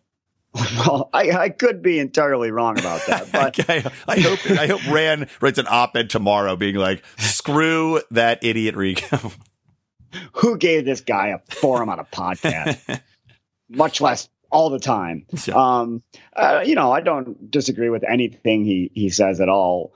Well, 0.80 1.10
I, 1.12 1.30
I 1.30 1.48
could 1.50 1.82
be 1.82 1.98
entirely 1.98 2.50
wrong 2.50 2.78
about 2.78 3.06
that, 3.06 3.30
but 3.32 3.70
I, 3.70 3.84
I 4.08 4.20
hope 4.20 4.50
I 4.50 4.66
hope 4.66 4.86
Rand 4.90 5.28
writes 5.40 5.58
an 5.58 5.66
op-ed 5.68 6.10
tomorrow, 6.10 6.56
being 6.56 6.76
like, 6.76 7.04
"Screw 7.18 8.00
that 8.10 8.42
idiot 8.42 8.74
Rico." 8.76 9.32
Who 10.34 10.58
gave 10.58 10.84
this 10.84 11.02
guy 11.02 11.28
a 11.28 11.38
forum 11.38 11.88
on 11.88 12.00
a 12.00 12.04
podcast? 12.04 13.00
Much 13.68 14.00
less 14.00 14.28
all 14.50 14.70
the 14.70 14.80
time. 14.80 15.26
Um, 15.52 16.02
uh, 16.34 16.64
you 16.66 16.74
know, 16.74 16.90
I 16.90 17.00
don't 17.00 17.50
disagree 17.50 17.88
with 17.90 18.02
anything 18.02 18.64
he 18.64 18.90
he 18.92 19.10
says 19.10 19.40
at 19.40 19.48
all. 19.48 19.94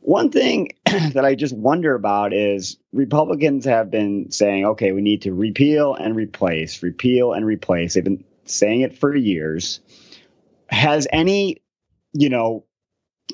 One 0.00 0.30
thing 0.30 0.68
that 0.84 1.24
I 1.24 1.34
just 1.34 1.56
wonder 1.56 1.94
about 1.96 2.32
is 2.32 2.76
Republicans 2.92 3.64
have 3.64 3.90
been 3.90 4.30
saying, 4.30 4.64
okay, 4.64 4.92
we 4.92 5.02
need 5.02 5.22
to 5.22 5.32
repeal 5.32 5.94
and 5.94 6.14
replace, 6.14 6.80
repeal 6.80 7.32
and 7.32 7.44
replace. 7.44 7.94
They've 7.94 8.04
been 8.04 8.24
saying 8.44 8.82
it 8.82 8.96
for 8.96 9.14
years. 9.14 9.80
Has 10.68 11.06
any, 11.10 11.62
you 12.12 12.28
know, 12.28 12.64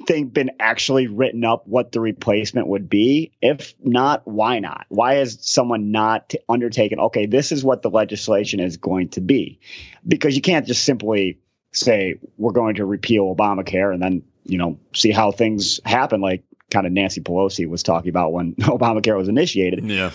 thing 0.06 0.28
been 0.28 0.52
actually 0.58 1.06
written 1.06 1.44
up 1.44 1.66
what 1.66 1.92
the 1.92 2.00
replacement 2.00 2.66
would 2.66 2.88
be? 2.88 3.32
If 3.40 3.74
not, 3.82 4.26
why 4.26 4.58
not? 4.58 4.86
Why 4.88 5.14
has 5.14 5.38
someone 5.42 5.90
not 5.90 6.34
undertaken, 6.48 6.98
okay, 6.98 7.26
this 7.26 7.52
is 7.52 7.64
what 7.64 7.82
the 7.82 7.90
legislation 7.90 8.60
is 8.60 8.76
going 8.76 9.10
to 9.10 9.20
be? 9.20 9.60
Because 10.06 10.34
you 10.34 10.42
can't 10.42 10.66
just 10.66 10.84
simply 10.84 11.38
say, 11.72 12.18
we're 12.36 12.52
going 12.52 12.76
to 12.76 12.84
repeal 12.84 13.34
Obamacare 13.34 13.92
and 13.92 14.02
then, 14.02 14.22
you 14.44 14.58
know, 14.58 14.78
see 14.94 15.10
how 15.10 15.30
things 15.30 15.80
happen, 15.84 16.20
like 16.20 16.44
kind 16.70 16.86
of 16.86 16.92
Nancy 16.92 17.20
Pelosi 17.20 17.68
was 17.68 17.82
talking 17.82 18.08
about 18.08 18.32
when 18.32 18.54
Obamacare 18.60 19.16
was 19.16 19.28
initiated. 19.28 19.84
Yeah. 19.84 20.10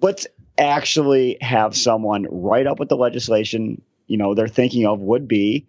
Let's 0.00 0.26
actually 0.58 1.38
have 1.40 1.76
someone 1.76 2.26
write 2.28 2.66
up 2.66 2.78
what 2.78 2.88
the 2.88 2.96
legislation 2.96 3.80
you 4.08 4.16
know 4.16 4.34
they're 4.34 4.48
thinking 4.48 4.86
of 4.86 4.98
would 4.98 5.28
be 5.28 5.68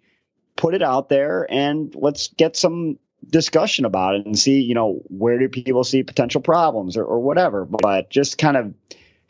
put 0.60 0.74
it 0.74 0.82
out 0.82 1.08
there 1.08 1.46
and 1.50 1.94
let's 1.96 2.28
get 2.28 2.54
some 2.54 2.98
discussion 3.26 3.86
about 3.86 4.14
it 4.16 4.26
and 4.26 4.38
see 4.38 4.60
you 4.60 4.74
know 4.74 5.00
where 5.08 5.38
do 5.38 5.48
people 5.48 5.84
see 5.84 6.02
potential 6.02 6.42
problems 6.42 6.98
or, 6.98 7.04
or 7.04 7.18
whatever. 7.18 7.64
But 7.64 8.10
just 8.10 8.36
kind 8.36 8.58
of 8.58 8.74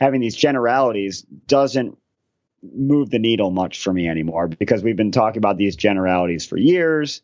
having 0.00 0.20
these 0.20 0.34
generalities 0.34 1.22
doesn't 1.22 1.96
move 2.62 3.10
the 3.10 3.20
needle 3.20 3.52
much 3.52 3.80
for 3.80 3.92
me 3.92 4.08
anymore 4.08 4.48
because 4.48 4.82
we've 4.82 4.96
been 4.96 5.12
talking 5.12 5.38
about 5.38 5.56
these 5.56 5.76
generalities 5.76 6.44
for 6.44 6.58
years 6.58 7.22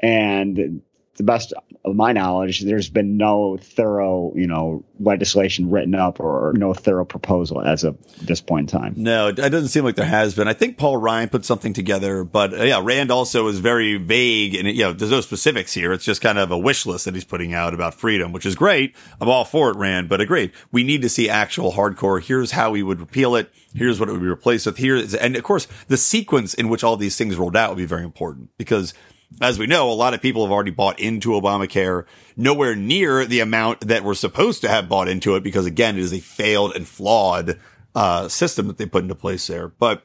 and 0.00 0.80
the 1.18 1.24
best 1.24 1.52
of 1.84 1.94
my 1.94 2.12
knowledge, 2.12 2.60
there's 2.60 2.88
been 2.88 3.16
no 3.16 3.58
thorough, 3.60 4.32
you 4.34 4.46
know, 4.46 4.84
legislation 5.00 5.70
written 5.70 5.94
up 5.94 6.20
or 6.20 6.52
no 6.56 6.72
thorough 6.72 7.04
proposal 7.04 7.60
as 7.60 7.84
of 7.84 7.98
this 8.24 8.40
point 8.40 8.72
in 8.72 8.80
time. 8.80 8.94
No, 8.96 9.28
it 9.28 9.36
doesn't 9.36 9.68
seem 9.68 9.84
like 9.84 9.96
there 9.96 10.06
has 10.06 10.34
been. 10.34 10.48
I 10.48 10.52
think 10.52 10.78
Paul 10.78 10.96
Ryan 10.96 11.28
put 11.28 11.44
something 11.44 11.72
together, 11.72 12.24
but 12.24 12.54
uh, 12.54 12.62
yeah, 12.62 12.80
Rand 12.82 13.10
also 13.10 13.48
is 13.48 13.58
very 13.58 13.96
vague 13.96 14.54
and, 14.54 14.68
you 14.68 14.84
know, 14.84 14.92
there's 14.92 15.10
no 15.10 15.20
specifics 15.20 15.74
here. 15.74 15.92
It's 15.92 16.04
just 16.04 16.20
kind 16.20 16.38
of 16.38 16.50
a 16.50 16.58
wish 16.58 16.86
list 16.86 17.04
that 17.04 17.14
he's 17.14 17.24
putting 17.24 17.52
out 17.52 17.74
about 17.74 17.94
freedom, 17.94 18.32
which 18.32 18.46
is 18.46 18.54
great. 18.54 18.94
I'm 19.20 19.28
all 19.28 19.44
for 19.44 19.70
it, 19.70 19.76
Rand, 19.76 20.08
but 20.08 20.20
agreed. 20.20 20.52
We 20.72 20.84
need 20.84 21.02
to 21.02 21.08
see 21.08 21.28
actual 21.28 21.72
hardcore. 21.72 22.22
Here's 22.22 22.52
how 22.52 22.70
we 22.70 22.82
would 22.82 23.00
repeal 23.00 23.34
it. 23.34 23.50
Here's 23.74 24.00
what 24.00 24.08
it 24.08 24.12
would 24.12 24.22
be 24.22 24.28
replaced 24.28 24.66
with. 24.66 24.78
Here 24.78 24.96
is, 24.96 25.14
and 25.14 25.36
of 25.36 25.42
course, 25.42 25.66
the 25.88 25.96
sequence 25.96 26.54
in 26.54 26.68
which 26.68 26.84
all 26.84 26.96
these 26.96 27.16
things 27.16 27.36
rolled 27.36 27.56
out 27.56 27.70
would 27.70 27.78
be 27.78 27.86
very 27.86 28.04
important 28.04 28.50
because 28.56 28.94
as 29.40 29.58
we 29.58 29.66
know, 29.66 29.90
a 29.90 29.92
lot 29.92 30.14
of 30.14 30.22
people 30.22 30.44
have 30.44 30.52
already 30.52 30.70
bought 30.70 30.98
into 30.98 31.30
Obamacare, 31.30 32.04
nowhere 32.36 32.74
near 32.74 33.24
the 33.24 33.40
amount 33.40 33.80
that 33.80 34.02
we're 34.02 34.14
supposed 34.14 34.62
to 34.62 34.68
have 34.68 34.88
bought 34.88 35.08
into 35.08 35.36
it, 35.36 35.42
because 35.42 35.66
again, 35.66 35.96
it 35.96 36.02
is 36.02 36.12
a 36.12 36.20
failed 36.20 36.74
and 36.74 36.88
flawed 36.88 37.58
uh, 37.94 38.28
system 38.28 38.66
that 38.68 38.78
they 38.78 38.86
put 38.86 39.02
into 39.02 39.14
place 39.14 39.46
there. 39.46 39.68
But 39.68 40.02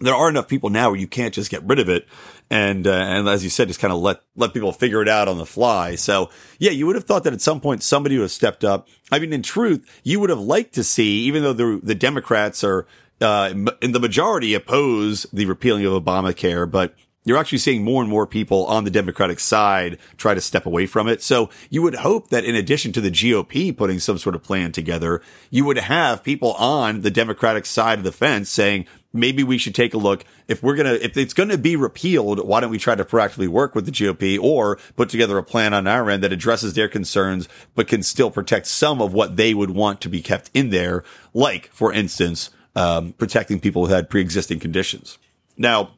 there 0.00 0.14
are 0.14 0.28
enough 0.28 0.48
people 0.48 0.70
now 0.70 0.90
where 0.90 0.98
you 0.98 1.06
can't 1.06 1.34
just 1.34 1.50
get 1.50 1.62
rid 1.64 1.78
of 1.78 1.88
it. 1.88 2.06
and 2.50 2.86
uh, 2.86 2.92
and 2.92 3.28
as 3.28 3.42
you 3.42 3.50
said, 3.50 3.68
just 3.68 3.80
kind 3.80 3.92
of 3.92 4.00
let 4.00 4.20
let 4.36 4.52
people 4.52 4.72
figure 4.72 5.02
it 5.02 5.08
out 5.08 5.28
on 5.28 5.38
the 5.38 5.46
fly. 5.46 5.94
So 5.94 6.30
yeah, 6.58 6.70
you 6.70 6.86
would 6.86 6.96
have 6.96 7.04
thought 7.04 7.24
that 7.24 7.32
at 7.32 7.40
some 7.40 7.60
point 7.60 7.82
somebody 7.82 8.16
would 8.16 8.24
have 8.24 8.30
stepped 8.30 8.64
up. 8.64 8.88
I 9.10 9.18
mean, 9.18 9.32
in 9.32 9.42
truth, 9.42 9.84
you 10.02 10.20
would 10.20 10.30
have 10.30 10.40
liked 10.40 10.74
to 10.74 10.84
see, 10.84 11.20
even 11.22 11.42
though 11.42 11.52
the 11.52 11.80
the 11.82 11.94
Democrats 11.94 12.62
are 12.62 12.86
uh, 13.20 13.52
in 13.80 13.92
the 13.92 14.00
majority 14.00 14.54
oppose 14.54 15.26
the 15.32 15.46
repealing 15.46 15.86
of 15.86 15.92
Obamacare, 15.92 16.70
but 16.70 16.94
you're 17.24 17.38
actually 17.38 17.58
seeing 17.58 17.82
more 17.82 18.02
and 18.02 18.10
more 18.10 18.26
people 18.26 18.66
on 18.66 18.84
the 18.84 18.90
Democratic 18.90 19.40
side 19.40 19.98
try 20.16 20.34
to 20.34 20.40
step 20.40 20.66
away 20.66 20.86
from 20.86 21.08
it. 21.08 21.22
So 21.22 21.50
you 21.70 21.82
would 21.82 21.96
hope 21.96 22.28
that 22.28 22.44
in 22.44 22.54
addition 22.54 22.92
to 22.92 23.00
the 23.00 23.10
GOP 23.10 23.76
putting 23.76 23.98
some 23.98 24.18
sort 24.18 24.34
of 24.34 24.42
plan 24.42 24.72
together, 24.72 25.22
you 25.50 25.64
would 25.64 25.78
have 25.78 26.22
people 26.22 26.52
on 26.54 27.00
the 27.00 27.10
Democratic 27.10 27.66
side 27.66 27.98
of 27.98 28.04
the 28.04 28.12
fence 28.12 28.50
saying, 28.50 28.86
maybe 29.12 29.42
we 29.42 29.56
should 29.56 29.74
take 29.74 29.94
a 29.94 29.98
look. 29.98 30.24
If 30.48 30.62
we're 30.62 30.74
going 30.74 30.86
to, 30.98 31.02
if 31.02 31.16
it's 31.16 31.32
going 31.32 31.48
to 31.48 31.56
be 31.56 31.76
repealed, 31.76 32.46
why 32.46 32.60
don't 32.60 32.70
we 32.70 32.78
try 32.78 32.94
to 32.94 33.04
proactively 33.04 33.48
work 33.48 33.74
with 33.74 33.86
the 33.86 33.92
GOP 33.92 34.38
or 34.38 34.78
put 34.96 35.08
together 35.08 35.38
a 35.38 35.42
plan 35.42 35.72
on 35.72 35.86
our 35.86 36.10
end 36.10 36.22
that 36.24 36.32
addresses 36.32 36.74
their 36.74 36.88
concerns, 36.88 37.48
but 37.74 37.88
can 37.88 38.02
still 38.02 38.30
protect 38.30 38.66
some 38.66 39.00
of 39.00 39.14
what 39.14 39.36
they 39.36 39.54
would 39.54 39.70
want 39.70 40.00
to 40.02 40.08
be 40.10 40.20
kept 40.20 40.50
in 40.52 40.70
there? 40.70 41.04
Like, 41.32 41.70
for 41.72 41.92
instance, 41.92 42.50
um, 42.76 43.12
protecting 43.12 43.60
people 43.60 43.86
who 43.86 43.94
had 43.94 44.10
pre-existing 44.10 44.58
conditions. 44.58 45.16
Now, 45.56 45.92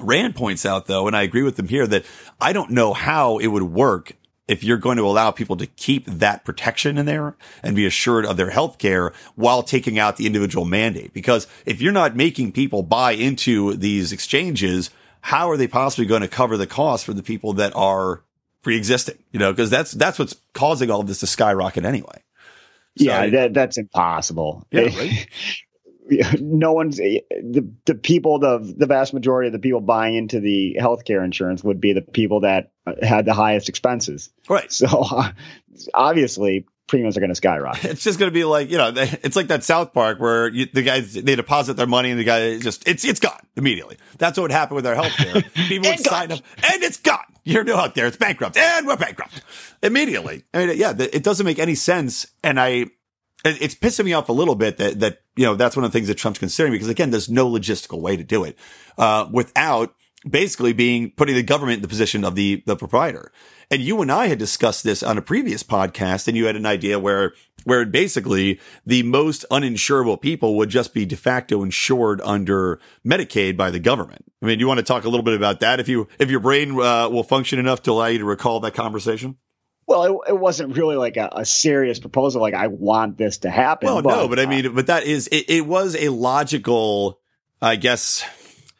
Rand 0.00 0.36
points 0.36 0.64
out 0.64 0.86
though, 0.86 1.06
and 1.06 1.16
I 1.16 1.22
agree 1.22 1.42
with 1.42 1.58
him 1.58 1.68
here 1.68 1.86
that 1.86 2.04
I 2.40 2.52
don't 2.52 2.70
know 2.70 2.92
how 2.92 3.38
it 3.38 3.48
would 3.48 3.64
work 3.64 4.12
if 4.48 4.64
you're 4.64 4.78
going 4.78 4.96
to 4.96 5.06
allow 5.06 5.30
people 5.30 5.56
to 5.58 5.66
keep 5.66 6.06
that 6.06 6.44
protection 6.44 6.96
in 6.96 7.06
there 7.06 7.36
and 7.62 7.76
be 7.76 7.84
assured 7.84 8.24
of 8.24 8.36
their 8.36 8.50
health 8.50 8.78
care 8.78 9.12
while 9.34 9.62
taking 9.62 9.98
out 9.98 10.16
the 10.16 10.26
individual 10.26 10.64
mandate. 10.64 11.12
Because 11.12 11.46
if 11.66 11.82
you're 11.82 11.92
not 11.92 12.16
making 12.16 12.52
people 12.52 12.82
buy 12.82 13.12
into 13.12 13.74
these 13.74 14.10
exchanges, 14.12 14.90
how 15.20 15.50
are 15.50 15.58
they 15.58 15.68
possibly 15.68 16.06
going 16.06 16.22
to 16.22 16.28
cover 16.28 16.56
the 16.56 16.66
cost 16.66 17.04
for 17.04 17.12
the 17.12 17.22
people 17.22 17.52
that 17.54 17.76
are 17.76 18.22
pre-existing? 18.62 19.18
You 19.32 19.38
know, 19.38 19.52
because 19.52 19.68
that's, 19.68 19.92
that's 19.92 20.18
what's 20.18 20.36
causing 20.54 20.90
all 20.90 21.00
of 21.00 21.06
this 21.06 21.20
to 21.20 21.26
skyrocket 21.26 21.84
anyway. 21.84 22.22
So, 22.96 23.04
yeah, 23.04 23.26
that, 23.28 23.54
that's 23.54 23.76
impossible. 23.76 24.66
Yeah, 24.70 24.84
right? 24.84 25.28
no 26.40 26.72
one's 26.72 26.96
the 26.96 27.22
the 27.84 27.94
people 27.94 28.38
the 28.38 28.58
the 28.76 28.86
vast 28.86 29.14
majority 29.14 29.48
of 29.48 29.52
the 29.52 29.58
people 29.58 29.80
buying 29.80 30.14
into 30.14 30.40
the 30.40 30.76
healthcare 30.80 31.24
insurance 31.24 31.62
would 31.62 31.80
be 31.80 31.92
the 31.92 32.02
people 32.02 32.40
that 32.40 32.70
had 33.02 33.24
the 33.24 33.34
highest 33.34 33.68
expenses. 33.68 34.30
Right. 34.48 34.70
So 34.72 34.86
uh, 34.86 35.32
obviously 35.94 36.66
premiums 36.86 37.16
are 37.16 37.20
going 37.20 37.30
to 37.30 37.36
skyrocket. 37.36 37.84
It's 37.84 38.02
just 38.02 38.18
going 38.18 38.30
to 38.30 38.34
be 38.34 38.44
like 38.44 38.70
you 38.70 38.78
know, 38.78 38.92
it's 38.96 39.36
like 39.36 39.48
that 39.48 39.64
South 39.64 39.92
Park 39.92 40.18
where 40.20 40.48
you, 40.48 40.66
the 40.66 40.82
guys 40.82 41.14
they 41.14 41.36
deposit 41.36 41.74
their 41.74 41.86
money 41.86 42.10
and 42.10 42.18
the 42.18 42.24
guy 42.24 42.58
just 42.58 42.88
it's 42.88 43.04
it's 43.04 43.20
gone 43.20 43.40
immediately. 43.56 43.98
That's 44.16 44.38
what 44.38 44.44
would 44.44 44.52
happen 44.52 44.74
with 44.74 44.86
our 44.86 44.94
health 44.94 45.12
care. 45.16 45.42
People 45.68 45.90
would 45.90 46.00
sign 46.00 46.32
up 46.32 46.40
and 46.56 46.82
it's 46.82 46.98
gone. 46.98 47.18
You're 47.44 47.64
no 47.64 47.76
healthcare. 47.76 48.08
It's 48.08 48.16
bankrupt 48.16 48.56
and 48.56 48.86
we're 48.86 48.96
bankrupt 48.96 49.42
immediately. 49.82 50.44
I 50.52 50.66
mean, 50.66 50.78
yeah, 50.78 50.94
it 50.98 51.22
doesn't 51.22 51.46
make 51.46 51.58
any 51.58 51.74
sense. 51.74 52.26
And 52.42 52.60
I 52.60 52.86
it's 53.44 53.74
pissing 53.74 54.04
me 54.04 54.12
off 54.12 54.28
a 54.28 54.32
little 54.32 54.54
bit 54.54 54.78
that, 54.78 55.00
that, 55.00 55.20
you 55.36 55.44
know, 55.44 55.54
that's 55.54 55.76
one 55.76 55.84
of 55.84 55.92
the 55.92 55.96
things 55.96 56.08
that 56.08 56.16
Trump's 56.16 56.38
considering 56.38 56.72
because 56.72 56.88
again, 56.88 57.10
there's 57.10 57.28
no 57.28 57.48
logistical 57.48 58.00
way 58.00 58.16
to 58.16 58.24
do 58.24 58.44
it, 58.44 58.58
uh, 58.96 59.28
without 59.30 59.94
basically 60.28 60.72
being 60.72 61.12
putting 61.12 61.36
the 61.36 61.42
government 61.42 61.76
in 61.76 61.82
the 61.82 61.88
position 61.88 62.24
of 62.24 62.34
the, 62.34 62.62
the 62.66 62.76
proprietor. 62.76 63.30
And 63.70 63.82
you 63.82 64.00
and 64.02 64.10
I 64.10 64.26
had 64.26 64.38
discussed 64.38 64.82
this 64.82 65.02
on 65.02 65.18
a 65.18 65.22
previous 65.22 65.62
podcast 65.62 66.26
and 66.26 66.36
you 66.36 66.46
had 66.46 66.56
an 66.56 66.66
idea 66.66 66.98
where, 66.98 67.34
where 67.64 67.84
basically 67.84 68.58
the 68.84 69.02
most 69.04 69.44
uninsurable 69.50 70.20
people 70.20 70.56
would 70.56 70.70
just 70.70 70.92
be 70.92 71.04
de 71.04 71.16
facto 71.16 71.62
insured 71.62 72.20
under 72.22 72.80
Medicaid 73.06 73.56
by 73.56 73.70
the 73.70 73.78
government. 73.78 74.24
I 74.42 74.46
mean, 74.46 74.58
you 74.58 74.66
want 74.66 74.78
to 74.78 74.84
talk 74.84 75.04
a 75.04 75.08
little 75.08 75.24
bit 75.24 75.34
about 75.34 75.60
that 75.60 75.80
if 75.80 75.88
you, 75.88 76.08
if 76.18 76.30
your 76.30 76.40
brain, 76.40 76.72
uh, 76.80 77.08
will 77.08 77.22
function 77.22 77.58
enough 77.58 77.82
to 77.82 77.92
allow 77.92 78.06
you 78.06 78.18
to 78.18 78.24
recall 78.24 78.58
that 78.60 78.74
conversation? 78.74 79.36
Well, 79.88 80.02
it, 80.02 80.32
it, 80.32 80.38
wasn't 80.38 80.76
really 80.76 80.96
like 80.96 81.16
a, 81.16 81.30
a, 81.32 81.46
serious 81.46 81.98
proposal. 81.98 82.42
Like 82.42 82.52
I 82.52 82.66
want 82.66 83.16
this 83.16 83.38
to 83.38 83.50
happen. 83.50 83.86
Well, 83.86 84.02
but, 84.02 84.10
no, 84.10 84.28
but 84.28 84.38
I 84.38 84.44
mean, 84.44 84.74
but 84.74 84.88
that 84.88 85.04
is 85.04 85.28
it, 85.28 85.48
it, 85.48 85.66
was 85.66 85.96
a 85.96 86.10
logical, 86.10 87.20
I 87.62 87.76
guess, 87.76 88.22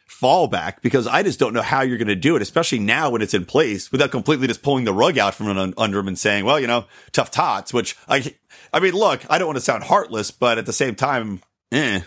fallback 0.07 0.83
because 0.83 1.07
I 1.07 1.23
just 1.23 1.39
don't 1.39 1.55
know 1.55 1.63
how 1.63 1.81
you're 1.81 1.97
going 1.97 2.09
to 2.09 2.15
do 2.15 2.37
it, 2.37 2.43
especially 2.43 2.81
now 2.81 3.09
when 3.09 3.23
it's 3.23 3.33
in 3.33 3.47
place 3.47 3.91
without 3.91 4.11
completely 4.11 4.49
just 4.49 4.63
pulling 4.63 4.85
the 4.85 4.93
rug 4.93 5.17
out 5.17 5.35
from 5.35 5.49
under 5.79 5.97
them 5.97 6.09
and 6.09 6.19
saying, 6.19 6.45
well, 6.45 6.61
you 6.61 6.67
know, 6.67 6.85
tough 7.13 7.31
tots. 7.31 7.73
Which 7.73 7.97
I, 8.07 8.35
I 8.71 8.81
mean, 8.81 8.93
look, 8.93 9.23
I 9.31 9.39
don't 9.39 9.49
want 9.49 9.57
to 9.57 9.65
sound 9.65 9.85
heartless, 9.85 10.31
but 10.31 10.59
at 10.59 10.67
the 10.67 10.75
same 10.75 10.95
time, 10.95 11.41
eh, 11.73 12.03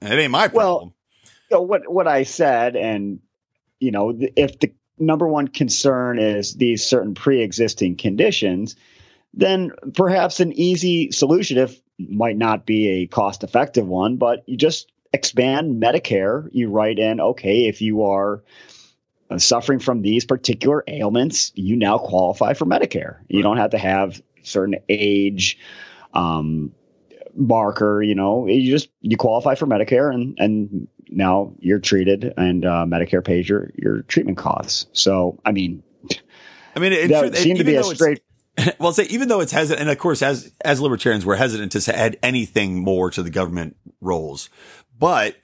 it 0.00 0.12
ain't 0.12 0.32
my 0.32 0.48
problem. 0.48 0.64
Well, 0.64 0.94
so 1.48 1.62
what 1.62 1.88
what 1.88 2.08
I 2.08 2.24
said, 2.24 2.74
and 2.74 3.20
you 3.78 3.92
know, 3.92 4.18
if 4.34 4.58
the 4.58 4.72
number 4.98 5.26
one 5.26 5.48
concern 5.48 6.18
is 6.18 6.54
these 6.54 6.84
certain 6.84 7.14
pre-existing 7.14 7.96
conditions, 7.96 8.76
then 9.34 9.72
perhaps 9.94 10.40
an 10.40 10.52
easy 10.52 11.10
solution 11.10 11.58
if 11.58 11.80
might 11.98 12.36
not 12.36 12.66
be 12.66 12.88
a 12.88 13.06
cost 13.06 13.44
effective 13.44 13.86
one, 13.86 14.16
but 14.16 14.42
you 14.46 14.56
just 14.56 14.90
expand 15.12 15.82
Medicare. 15.82 16.48
You 16.52 16.70
write 16.70 16.98
in, 16.98 17.20
okay, 17.20 17.66
if 17.66 17.80
you 17.80 18.04
are 18.04 18.42
uh, 19.30 19.38
suffering 19.38 19.78
from 19.78 20.02
these 20.02 20.24
particular 20.24 20.82
ailments, 20.86 21.52
you 21.54 21.76
now 21.76 21.98
qualify 21.98 22.54
for 22.54 22.66
Medicare. 22.66 23.18
You 23.28 23.42
don't 23.42 23.58
have 23.58 23.70
to 23.70 23.78
have 23.78 24.20
certain 24.42 24.76
age 24.88 25.58
um, 26.12 26.72
marker. 27.34 28.02
You 28.02 28.14
know, 28.14 28.46
you 28.46 28.70
just 28.70 28.88
you 29.00 29.16
qualify 29.16 29.54
for 29.54 29.66
Medicare, 29.66 30.12
and 30.12 30.36
and 30.38 30.88
now 31.08 31.54
you're 31.58 31.78
treated 31.78 32.32
and 32.36 32.64
uh, 32.64 32.84
Medicare 32.86 33.24
pays 33.24 33.48
your, 33.48 33.70
your 33.76 34.02
treatment 34.02 34.38
costs. 34.38 34.86
So, 34.92 35.40
I 35.44 35.52
mean, 35.52 35.82
I 36.74 36.80
mean, 36.80 36.92
it, 36.92 37.08
that 37.08 37.36
seemed 37.36 37.58
to 37.58 37.64
be 37.64 37.76
a 37.76 37.84
straight. 37.84 38.22
Well, 38.78 38.92
say 38.92 39.04
even 39.04 39.28
though 39.28 39.40
it's 39.40 39.50
hesitant, 39.50 39.80
and 39.80 39.90
of 39.90 39.96
course, 39.96 40.20
as 40.20 40.52
as 40.62 40.78
libertarians, 40.78 41.24
we're 41.24 41.36
hesitant 41.36 41.72
to 41.72 41.98
add 41.98 42.18
anything 42.22 42.80
more 42.80 43.10
to 43.10 43.22
the 43.22 43.30
government 43.30 43.76
roles, 44.02 44.50
but 44.98 45.36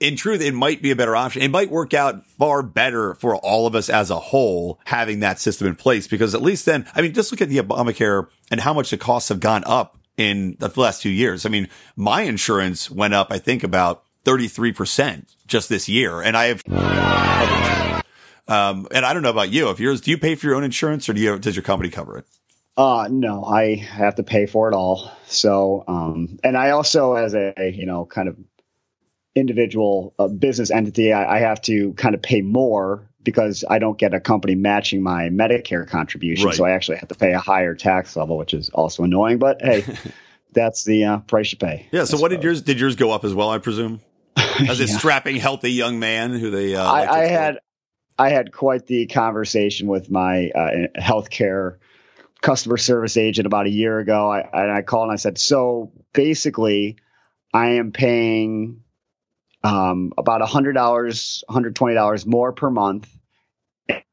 in 0.00 0.16
truth, 0.16 0.40
it 0.40 0.52
might 0.52 0.82
be 0.82 0.90
a 0.90 0.96
better 0.96 1.14
option. 1.14 1.42
It 1.42 1.50
might 1.50 1.70
work 1.70 1.94
out 1.94 2.26
far 2.26 2.62
better 2.62 3.14
for 3.14 3.36
all 3.36 3.66
of 3.66 3.74
us 3.74 3.88
as 3.88 4.10
a 4.10 4.18
whole 4.18 4.80
having 4.84 5.20
that 5.20 5.38
system 5.38 5.66
in 5.66 5.76
place 5.76 6.08
because 6.08 6.34
at 6.34 6.42
least 6.42 6.66
then, 6.66 6.86
I 6.94 7.02
mean, 7.02 7.12
just 7.12 7.30
look 7.30 7.42
at 7.42 7.50
the 7.50 7.58
Obamacare 7.58 8.26
and 8.50 8.60
how 8.60 8.72
much 8.72 8.90
the 8.90 8.96
costs 8.96 9.28
have 9.28 9.40
gone 9.40 9.62
up 9.66 9.98
in 10.16 10.56
the 10.58 10.72
last 10.80 11.02
two 11.02 11.10
years. 11.10 11.44
I 11.44 11.50
mean, 11.50 11.68
my 11.96 12.22
insurance 12.22 12.90
went 12.90 13.14
up, 13.14 13.28
I 13.30 13.38
think 13.38 13.62
about 13.62 14.04
33% 14.24 15.34
just 15.46 15.68
this 15.68 15.88
year. 15.88 16.20
And 16.20 16.36
I 16.36 16.46
have 16.46 18.04
Um, 18.50 18.88
and 18.90 19.06
I 19.06 19.14
don't 19.14 19.22
know 19.22 19.30
about 19.30 19.50
you. 19.50 19.70
If 19.70 19.78
yours, 19.78 20.00
do 20.00 20.10
you 20.10 20.18
pay 20.18 20.34
for 20.34 20.46
your 20.46 20.56
own 20.56 20.64
insurance 20.64 21.08
or 21.08 21.12
do 21.12 21.20
you, 21.20 21.38
does 21.38 21.54
your 21.54 21.62
company 21.62 21.88
cover 21.88 22.18
it? 22.18 22.26
Uh, 22.76 23.08
no, 23.08 23.44
I 23.44 23.76
have 23.76 24.16
to 24.16 24.24
pay 24.24 24.46
for 24.46 24.68
it 24.68 24.74
all. 24.74 25.12
So, 25.26 25.84
um, 25.86 26.38
and 26.42 26.56
I 26.56 26.70
also, 26.70 27.14
as 27.14 27.34
a, 27.34 27.52
you 27.72 27.86
know, 27.86 28.06
kind 28.06 28.28
of 28.28 28.36
individual 29.36 30.14
uh, 30.18 30.26
business 30.26 30.72
entity, 30.72 31.12
I, 31.12 31.36
I, 31.36 31.38
have 31.40 31.62
to 31.62 31.92
kind 31.92 32.14
of 32.14 32.22
pay 32.22 32.40
more 32.40 33.08
because 33.22 33.64
I 33.68 33.78
don't 33.78 33.98
get 33.98 34.14
a 34.14 34.20
company 34.20 34.56
matching 34.56 35.02
my 35.02 35.28
Medicare 35.28 35.86
contribution. 35.88 36.46
Right. 36.46 36.56
So 36.56 36.64
I 36.64 36.70
actually 36.70 36.98
have 36.98 37.08
to 37.08 37.14
pay 37.14 37.32
a 37.32 37.38
higher 37.38 37.74
tax 37.74 38.16
level, 38.16 38.36
which 38.36 38.54
is 38.54 38.70
also 38.70 39.04
annoying, 39.04 39.38
but 39.38 39.62
hey, 39.62 39.84
that's 40.52 40.84
the 40.84 41.04
uh, 41.04 41.18
price 41.18 41.52
you 41.52 41.58
pay. 41.58 41.86
Yeah. 41.92 42.04
So 42.04 42.18
what 42.18 42.30
did 42.30 42.42
yours, 42.42 42.62
did 42.62 42.80
yours 42.80 42.96
go 42.96 43.12
up 43.12 43.24
as 43.24 43.34
well? 43.34 43.50
I 43.50 43.58
presume 43.58 44.00
as 44.68 44.80
a 44.80 44.84
yeah. 44.86 44.98
strapping, 44.98 45.36
healthy 45.36 45.72
young 45.72 45.98
man 45.98 46.32
who 46.32 46.50
they. 46.50 46.74
Uh, 46.74 46.84
I, 46.84 47.22
I 47.22 47.26
had, 47.26 47.58
I 48.18 48.30
had 48.30 48.52
quite 48.52 48.86
the 48.86 49.06
conversation 49.06 49.86
with 49.88 50.10
my 50.10 50.50
uh, 50.50 50.70
healthcare 50.98 51.76
customer 52.40 52.76
service 52.76 53.16
agent 53.16 53.46
about 53.46 53.66
a 53.66 53.70
year 53.70 53.98
ago. 53.98 54.30
I, 54.30 54.40
and 54.40 54.72
I 54.72 54.82
called 54.82 55.04
and 55.04 55.12
I 55.12 55.16
said, 55.16 55.38
so 55.38 55.92
basically, 56.12 56.96
I 57.52 57.72
am 57.72 57.92
paying 57.92 58.82
um, 59.62 60.12
about 60.16 60.40
$100, 60.40 61.44
$120 61.48 62.26
more 62.26 62.52
per 62.52 62.70
month, 62.70 63.08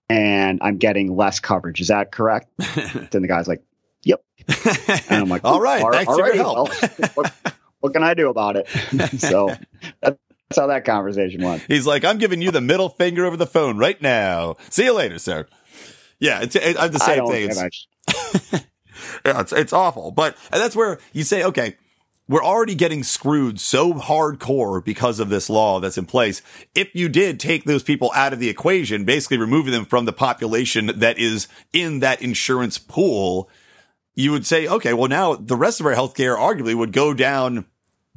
and 0.10 0.60
I'm 0.62 0.78
getting 0.78 1.16
less 1.16 1.40
coverage. 1.40 1.82
Is 1.82 1.88
that 1.88 2.12
correct? 2.12 2.50
then 2.58 3.22
the 3.22 3.28
guy's 3.28 3.48
like, 3.48 3.64
yep. 4.04 4.24
And 5.10 5.22
I'm 5.22 5.30
like, 5.30 5.42
all 5.46 5.62
right, 5.62 5.82
all, 5.82 5.92
thanks 5.92 6.12
all 6.12 6.20
right, 6.20 6.36
well, 6.36 6.68
what, 7.14 7.34
what, 7.80 7.94
can 7.94 8.04
I 8.04 8.14
do 8.14 8.30
about 8.30 8.56
it? 8.58 8.68
so 9.20 9.56
that's 10.50 10.60
how 10.60 10.68
that 10.68 10.86
conversation 10.86 11.44
went. 11.44 11.64
He's 11.68 11.86
like, 11.86 12.06
I'm 12.06 12.18
giving 12.18 12.42
you 12.42 12.52
the 12.52 12.62
middle 12.62 12.90
finger 12.90 13.26
over 13.26 13.36
the 13.36 13.48
phone 13.48 13.78
right 13.78 14.02
now. 14.02 14.56
See 14.70 14.86
you 14.86 14.94
later, 14.94 15.20
sir. 15.20 15.46
Yeah, 16.20 16.42
it's, 16.42 16.56
it, 16.56 16.80
I'm 16.80 16.92
the 16.92 17.00
same 17.00 17.28
thing. 17.28 17.50
It's, 17.52 18.54
yeah, 19.26 19.42
it's, 19.42 19.52
it's 19.52 19.74
awful. 19.74 20.12
But 20.12 20.38
and 20.52 20.62
that's 20.62 20.76
where 20.76 21.00
you 21.12 21.24
say, 21.24 21.44
okay, 21.44 21.76
we're 22.30 22.44
already 22.44 22.76
getting 22.76 23.04
screwed 23.04 23.60
so 23.60 23.94
hardcore 23.94 24.84
because 24.84 25.20
of 25.20 25.30
this 25.30 25.50
law 25.50 25.80
that's 25.80 25.98
in 25.98 26.06
place. 26.06 26.42
If 26.76 26.94
you 26.94 27.08
did 27.10 27.40
take 27.40 27.64
those 27.64 27.84
people 27.84 28.12
out 28.16 28.34
of 28.34 28.40
the 28.40 28.50
equation, 28.50 29.06
basically 29.06 29.38
removing 29.38 29.72
them 29.72 29.86
from 29.86 30.06
the 30.06 30.14
population 30.14 30.92
that 30.96 31.18
is 31.18 31.48
in 31.72 32.00
that 32.00 32.22
insurance 32.22 32.78
pool, 32.78 33.50
you 34.16 34.32
would 34.32 34.46
say, 34.46 34.68
okay, 34.68 34.94
well, 34.94 35.08
now 35.08 35.36
the 35.36 35.56
rest 35.56 35.80
of 35.80 35.86
our 35.86 35.94
healthcare 35.94 36.38
arguably 36.38 36.76
would 36.76 36.92
go 36.92 37.14
down 37.14 37.66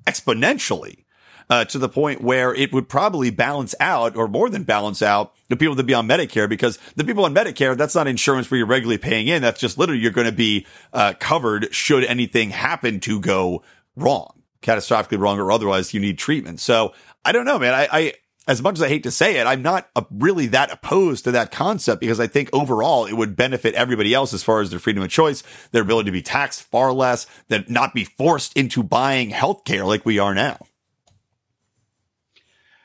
exponentially. 0.07 1.05
Uh, 1.51 1.65
to 1.67 1.79
the 1.79 1.89
point 1.89 2.23
where 2.23 2.55
it 2.55 2.73
would 2.73 2.89
probably 2.89 3.29
balance 3.29 3.75
out 3.81 4.17
or 4.17 4.29
more 4.29 4.49
than 4.49 4.63
balance 4.63 5.03
out 5.03 5.35
the 5.49 5.57
people 5.57 5.75
that 5.75 5.83
be 5.83 5.93
on 5.93 6.07
Medicare 6.07 6.49
because 6.49 6.79
the 6.95 7.05
people 7.05 7.25
on 7.25 7.35
Medicare, 7.35 7.77
that's 7.77 7.97
not 7.97 8.07
insurance 8.07 8.49
where 8.51 8.59
you're 8.59 8.67
regularly 8.67 8.99
paying 8.99 9.27
in. 9.27 9.43
That's 9.43 9.61
just 9.61 9.77
literally 9.77 10.01
you're 10.01 10.13
going 10.13 10.29
to 10.29 10.33
be 10.33 10.65
uh, 10.93 11.15
covered 11.19 11.75
should 11.75 12.05
anything 12.05 12.51
happen 12.51 13.01
to 13.01 13.21
go 13.21 13.63
wrong, 13.97 14.43
catastrophically 14.63 15.19
wrong, 15.19 15.41
or 15.41 15.51
otherwise 15.51 15.93
you 15.93 15.99
need 15.99 16.19
treatment. 16.19 16.61
So 16.61 16.95
I 17.25 17.33
don't 17.33 17.45
know, 17.45 17.59
man. 17.59 17.75
I, 17.75 17.89
I 17.91 18.13
as 18.47 18.63
much 18.63 18.77
as 18.77 18.83
I 18.83 18.89
hate 18.89 19.03
to 19.03 19.11
say 19.11 19.37
it, 19.37 19.47
I'm 19.47 19.63
not 19.63 19.89
really 20.11 20.47
that 20.47 20.73
opposed 20.73 21.25
to 21.25 21.33
that 21.33 21.53
concept 21.53 22.01
because 22.01 22.21
I 22.21 22.27
think 22.27 22.49
overall 22.53 23.07
it 23.07 23.13
would 23.13 23.37
benefit 23.37 23.75
everybody 23.75 24.15
else 24.15 24.33
as 24.33 24.43
far 24.43 24.61
as 24.61 24.71
their 24.71 24.79
freedom 24.79 25.03
of 25.03 25.11
choice, 25.11 25.43
their 25.73 25.83
ability 25.83 26.07
to 26.07 26.13
be 26.13 26.23
taxed 26.23 26.63
far 26.63 26.93
less, 26.93 27.27
than 27.49 27.65
not 27.69 27.93
be 27.93 28.05
forced 28.05 28.57
into 28.57 28.83
buying 28.83 29.31
healthcare 29.31 29.87
like 29.87 30.07
we 30.07 30.19
are 30.19 30.35
now. 30.35 30.59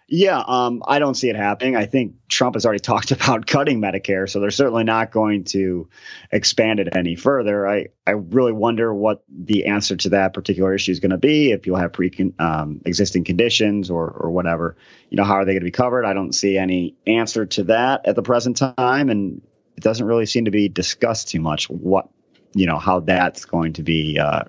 Yeah, 0.07 0.37
um, 0.45 0.83
I 0.87 0.99
don't 0.99 1.15
see 1.15 1.29
it 1.29 1.35
happening. 1.35 1.75
I 1.75 1.87
think 1.87 2.27
Trump 2.29 2.55
has 2.55 2.65
already 2.65 2.79
talked 2.81 3.11
about 3.11 3.47
cutting 3.47 3.81
Medicare, 3.81 4.29
so 4.29 4.39
they're 4.39 4.51
certainly 4.51 4.83
not 4.83 5.11
going 5.11 5.45
to 5.45 5.89
expand 6.31 6.79
it 6.79 6.95
any 6.95 7.15
further. 7.15 7.67
I, 7.67 7.87
I 8.05 8.11
really 8.11 8.51
wonder 8.51 8.93
what 8.93 9.23
the 9.27 9.65
answer 9.65 9.95
to 9.95 10.09
that 10.09 10.33
particular 10.33 10.75
issue 10.75 10.91
is 10.91 10.99
going 10.99 11.11
to 11.11 11.17
be. 11.17 11.51
If 11.51 11.65
you'll 11.65 11.77
have 11.77 11.93
pre 11.93 12.11
um, 12.37 12.81
existing 12.85 13.23
conditions 13.23 13.89
or 13.89 14.09
or 14.09 14.29
whatever, 14.29 14.77
you 15.09 15.17
know, 15.17 15.23
how 15.23 15.35
are 15.35 15.45
they 15.45 15.53
going 15.53 15.61
to 15.61 15.65
be 15.65 15.71
covered? 15.71 16.05
I 16.05 16.13
don't 16.13 16.33
see 16.33 16.57
any 16.57 16.95
answer 17.07 17.47
to 17.47 17.63
that 17.65 18.05
at 18.05 18.15
the 18.15 18.23
present 18.23 18.57
time, 18.57 19.09
and 19.09 19.41
it 19.75 19.81
doesn't 19.83 20.05
really 20.05 20.27
seem 20.27 20.45
to 20.45 20.51
be 20.51 20.69
discussed 20.69 21.29
too 21.29 21.41
much. 21.41 21.67
What 21.67 22.09
you 22.53 22.67
know, 22.67 22.77
how 22.77 23.01
that's 23.01 23.45
going 23.45 23.73
to 23.73 23.83
be 23.83 24.19
uh, 24.19 24.43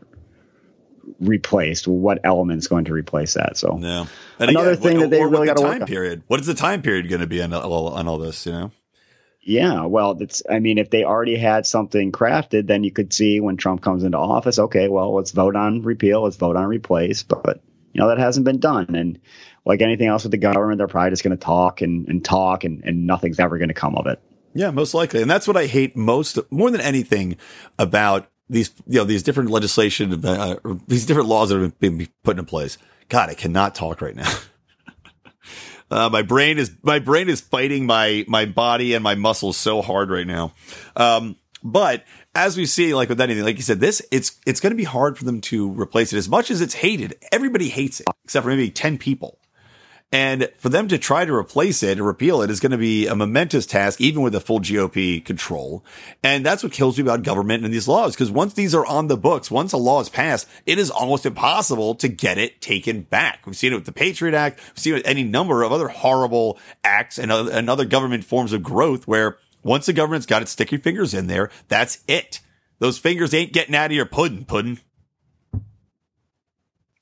replaced. 1.20 1.88
What 1.88 2.20
element's 2.24 2.66
going 2.66 2.86
to 2.86 2.92
replace 2.92 3.34
that? 3.34 3.56
So 3.56 3.78
yeah. 3.80 4.06
And 4.38 4.50
another 4.50 4.72
again, 4.72 4.82
thing 4.82 4.96
what, 4.98 5.10
that 5.10 5.16
they 5.16 5.24
really 5.24 5.46
got 5.46 5.56
to 5.56 5.62
work 5.62 5.86
period. 5.86 6.20
On. 6.20 6.24
What 6.28 6.40
is 6.40 6.46
the 6.46 6.54
time 6.54 6.82
period 6.82 7.08
going 7.08 7.20
to 7.20 7.26
be 7.26 7.42
on 7.42 7.52
all, 7.52 7.88
on 7.88 8.08
all 8.08 8.18
this? 8.18 8.46
You 8.46 8.52
know. 8.52 8.72
Yeah, 9.40 9.84
well, 9.84 10.16
it's. 10.20 10.42
I 10.50 10.58
mean, 10.58 10.78
if 10.78 10.90
they 10.90 11.04
already 11.04 11.36
had 11.36 11.66
something 11.66 12.10
crafted, 12.10 12.66
then 12.66 12.82
you 12.82 12.90
could 12.90 13.12
see 13.12 13.38
when 13.38 13.56
Trump 13.56 13.80
comes 13.80 14.02
into 14.02 14.18
office. 14.18 14.58
Okay, 14.58 14.88
well, 14.88 15.14
let's 15.14 15.30
vote 15.30 15.54
on 15.54 15.82
repeal. 15.82 16.24
Let's 16.24 16.36
vote 16.36 16.56
on 16.56 16.66
replace. 16.66 17.22
But 17.22 17.62
you 17.92 18.00
know 18.00 18.08
that 18.08 18.18
hasn't 18.18 18.44
been 18.44 18.58
done, 18.58 18.96
and 18.96 19.20
like 19.64 19.82
anything 19.82 20.08
else 20.08 20.24
with 20.24 20.32
the 20.32 20.38
government, 20.38 20.78
they're 20.78 20.88
probably 20.88 21.10
just 21.10 21.22
going 21.22 21.36
to 21.36 21.44
talk 21.44 21.80
and, 21.80 22.08
and 22.08 22.24
talk, 22.24 22.64
and, 22.64 22.82
and 22.84 23.06
nothing's 23.06 23.38
ever 23.38 23.58
going 23.58 23.68
to 23.68 23.74
come 23.74 23.94
of 23.94 24.06
it. 24.06 24.20
Yeah, 24.52 24.70
most 24.70 24.94
likely, 24.94 25.22
and 25.22 25.30
that's 25.30 25.46
what 25.46 25.56
I 25.56 25.66
hate 25.66 25.96
most, 25.96 26.38
more 26.50 26.70
than 26.70 26.80
anything, 26.80 27.36
about 27.78 28.28
these 28.48 28.70
you 28.86 28.98
know 28.98 29.04
these 29.04 29.22
different 29.22 29.50
legislation 29.50 30.24
uh, 30.24 30.56
these 30.86 31.06
different 31.06 31.28
laws 31.28 31.50
that 31.50 31.60
have 31.60 31.78
been 31.78 32.06
put 32.22 32.38
in 32.38 32.44
place. 32.44 32.78
God, 33.08 33.30
I 33.30 33.34
cannot 33.34 33.74
talk 33.74 34.00
right 34.00 34.16
now. 34.16 34.32
uh, 35.90 36.08
my 36.10 36.22
brain 36.22 36.58
is 36.58 36.72
my 36.82 36.98
brain 36.98 37.28
is 37.28 37.40
fighting 37.40 37.86
my 37.86 38.24
my 38.28 38.46
body 38.46 38.94
and 38.94 39.02
my 39.02 39.14
muscles 39.14 39.56
so 39.56 39.82
hard 39.82 40.10
right 40.10 40.26
now. 40.26 40.52
Um, 40.94 41.36
but 41.62 42.04
as 42.34 42.56
we 42.56 42.66
see, 42.66 42.94
like 42.94 43.08
with 43.08 43.20
anything, 43.20 43.44
like 43.44 43.56
you 43.56 43.62
said, 43.62 43.80
this 43.80 44.02
it's 44.10 44.38
it's 44.46 44.60
going 44.60 44.72
to 44.72 44.76
be 44.76 44.84
hard 44.84 45.18
for 45.18 45.24
them 45.24 45.40
to 45.42 45.72
replace 45.72 46.12
it. 46.12 46.18
As 46.18 46.28
much 46.28 46.50
as 46.50 46.60
it's 46.60 46.74
hated, 46.74 47.16
everybody 47.32 47.68
hates 47.68 48.00
it 48.00 48.06
except 48.24 48.44
for 48.44 48.50
maybe 48.50 48.70
ten 48.70 48.98
people. 48.98 49.38
And 50.12 50.48
for 50.56 50.68
them 50.68 50.86
to 50.88 50.98
try 50.98 51.24
to 51.24 51.34
replace 51.34 51.82
it 51.82 51.98
and 51.98 52.06
repeal 52.06 52.40
it 52.40 52.50
is 52.50 52.60
going 52.60 52.72
to 52.72 52.78
be 52.78 53.08
a 53.08 53.16
momentous 53.16 53.66
task, 53.66 54.00
even 54.00 54.22
with 54.22 54.36
a 54.36 54.40
full 54.40 54.60
GOP 54.60 55.24
control. 55.24 55.84
And 56.22 56.46
that's 56.46 56.62
what 56.62 56.72
kills 56.72 56.96
me 56.96 57.02
about 57.02 57.24
government 57.24 57.64
and 57.64 57.74
these 57.74 57.88
laws. 57.88 58.14
Cause 58.14 58.30
once 58.30 58.54
these 58.54 58.74
are 58.74 58.86
on 58.86 59.08
the 59.08 59.16
books, 59.16 59.50
once 59.50 59.72
a 59.72 59.76
law 59.76 60.00
is 60.00 60.08
passed, 60.08 60.48
it 60.64 60.78
is 60.78 60.90
almost 60.90 61.26
impossible 61.26 61.96
to 61.96 62.08
get 62.08 62.38
it 62.38 62.60
taken 62.60 63.02
back. 63.02 63.40
We've 63.46 63.56
seen 63.56 63.72
it 63.72 63.76
with 63.76 63.84
the 63.84 63.92
Patriot 63.92 64.34
Act. 64.34 64.60
We've 64.68 64.78
seen 64.78 64.92
it 64.92 64.98
with 64.98 65.06
any 65.06 65.24
number 65.24 65.64
of 65.64 65.72
other 65.72 65.88
horrible 65.88 66.58
acts 66.84 67.18
and 67.18 67.32
other, 67.32 67.50
and 67.50 67.68
other 67.68 67.84
government 67.84 68.24
forms 68.24 68.52
of 68.52 68.62
growth 68.62 69.08
where 69.08 69.38
once 69.64 69.86
the 69.86 69.92
government's 69.92 70.26
got 70.26 70.42
its 70.42 70.52
sticky 70.52 70.76
fingers 70.76 71.14
in 71.14 71.26
there, 71.26 71.50
that's 71.66 71.98
it. 72.06 72.40
Those 72.78 72.98
fingers 72.98 73.34
ain't 73.34 73.52
getting 73.52 73.74
out 73.74 73.86
of 73.86 73.96
your 73.96 74.06
pudding, 74.06 74.44
pudding. 74.44 74.78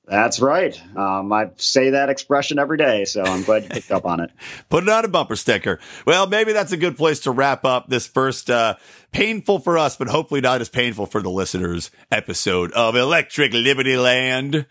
That's 0.07 0.39
right. 0.39 0.79
Um, 0.95 1.33
I 1.33 1.49
say 1.57 1.91
that 1.91 2.09
expression 2.09 2.59
every 2.59 2.77
day, 2.77 3.05
so 3.05 3.23
I'm 3.23 3.41
glad 3.43 3.63
you 3.63 3.69
picked 3.69 3.91
up 3.91 4.05
on 4.05 4.19
it. 4.19 4.29
Put 4.69 4.83
it 4.83 4.89
on 4.89 5.03
a 5.03 5.07
bumper 5.07 5.35
sticker. 5.35 5.79
Well, 6.05 6.27
maybe 6.27 6.53
that's 6.53 6.71
a 6.71 6.77
good 6.77 6.95
place 6.95 7.21
to 7.21 7.31
wrap 7.31 7.65
up 7.65 7.89
this 7.89 8.05
first 8.05 8.49
uh, 8.49 8.75
painful 9.11 9.59
for 9.59 9.77
us, 9.79 9.95
but 9.95 10.07
hopefully 10.07 10.41
not 10.41 10.61
as 10.61 10.69
painful 10.69 11.07
for 11.07 11.23
the 11.23 11.31
listeners 11.31 11.89
episode 12.11 12.71
of 12.73 12.95
Electric 12.95 13.51
Liberty 13.53 13.97
Land. 13.97 14.67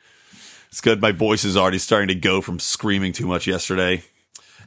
It's 0.68 0.80
good. 0.80 1.00
My 1.00 1.12
voice 1.12 1.44
is 1.44 1.56
already 1.56 1.78
starting 1.78 2.08
to 2.08 2.14
go 2.14 2.40
from 2.40 2.60
screaming 2.60 3.12
too 3.12 3.26
much 3.26 3.46
yesterday. 3.46 4.04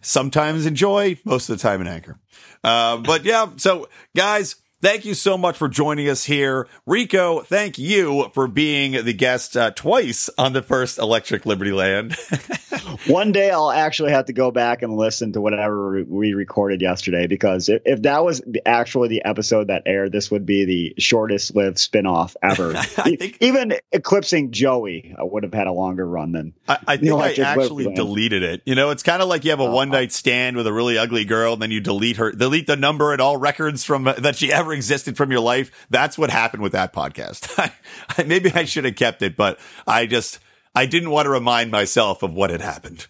Sometimes 0.01 0.65
enjoy, 0.65 1.17
most 1.23 1.49
of 1.49 1.57
the 1.57 1.61
time 1.61 1.81
in 1.81 1.87
anchor. 1.87 2.17
Uh, 2.63 2.97
but 2.97 3.23
yeah, 3.23 3.47
so 3.55 3.87
guys, 4.15 4.55
Thank 4.79 5.05
you 5.05 5.15
so 5.15 5.39
much 5.39 5.57
for 5.57 5.67
joining 5.67 6.07
us 6.07 6.23
here. 6.23 6.67
Rico, 6.85 7.41
thank 7.41 7.79
you 7.79 8.29
for 8.35 8.47
being 8.47 9.03
the 9.03 9.13
guest 9.13 9.57
uh, 9.57 9.71
twice 9.71 10.29
on 10.37 10.53
the 10.53 10.61
first 10.61 10.99
Electric 10.99 11.47
Liberty 11.47 11.71
Land. 11.71 12.15
One 13.07 13.31
day 13.31 13.49
I'll 13.49 13.71
actually 13.71 14.11
have 14.11 14.25
to 14.25 14.33
go 14.33 14.51
back 14.51 14.83
and 14.83 14.95
listen 14.95 15.33
to 15.33 15.41
whatever 15.41 16.03
we 16.03 16.33
recorded 16.33 16.81
yesterday 16.81 17.25
because 17.25 17.69
if, 17.69 17.81
if 17.85 18.01
that 18.03 18.23
was 18.23 18.43
actually 18.67 19.07
the 19.07 19.25
episode 19.25 19.67
that 19.67 19.83
aired, 19.87 20.11
this 20.11 20.29
would 20.29 20.45
be 20.45 20.65
the 20.65 20.93
shortest 21.01 21.55
lived 21.55 21.77
spinoff 21.77 22.35
ever. 22.43 22.73
think, 22.75 23.37
Even 23.41 23.73
eclipsing 23.91 24.51
Joey 24.51 25.15
uh, 25.19 25.25
would 25.25 25.41
have 25.41 25.55
had 25.55 25.65
a 25.65 25.71
longer 25.71 26.07
run 26.07 26.33
than. 26.33 26.53
I, 26.67 26.77
I 26.87 26.97
think 26.97 27.13
I 27.13 27.33
actually 27.41 27.91
deleted 27.95 28.43
it. 28.43 28.61
You 28.65 28.75
know, 28.75 28.91
it's 28.91 29.03
kind 29.03 29.23
of 29.23 29.27
like 29.27 29.43
you 29.43 29.49
have 29.49 29.59
a 29.59 29.63
uh, 29.63 29.71
one 29.71 29.89
night 29.89 30.11
stand 30.11 30.55
with 30.55 30.67
a 30.67 30.73
really 30.73 30.99
ugly 30.99 31.25
girl 31.25 31.53
and 31.53 31.61
then 31.61 31.71
you 31.71 31.79
delete 31.81 32.17
her, 32.17 32.31
delete 32.31 32.67
the 32.67 32.75
number 32.75 33.11
and 33.11 33.21
all 33.21 33.37
records 33.37 33.83
from 33.83 34.03
that 34.03 34.35
she 34.35 34.53
ever 34.53 34.66
ever 34.67 34.73
existed 34.73 35.15
from 35.15 35.31
your 35.31 35.39
life. 35.39 35.71
That's 35.89 36.17
what 36.17 36.29
happened 36.29 36.61
with 36.61 36.73
that 36.73 36.93
podcast. 36.93 37.71
Maybe 38.27 38.51
I 38.53 38.65
should 38.65 38.85
have 38.85 38.95
kept 38.95 39.21
it, 39.21 39.37
but 39.37 39.59
I 39.85 40.05
just, 40.05 40.39
I 40.75 40.85
didn't 40.85 41.09
want 41.09 41.25
to 41.25 41.29
remind 41.29 41.71
myself 41.71 42.21
of 42.21 42.33
what 42.33 42.49
had 42.49 42.61
happened. 42.61 43.07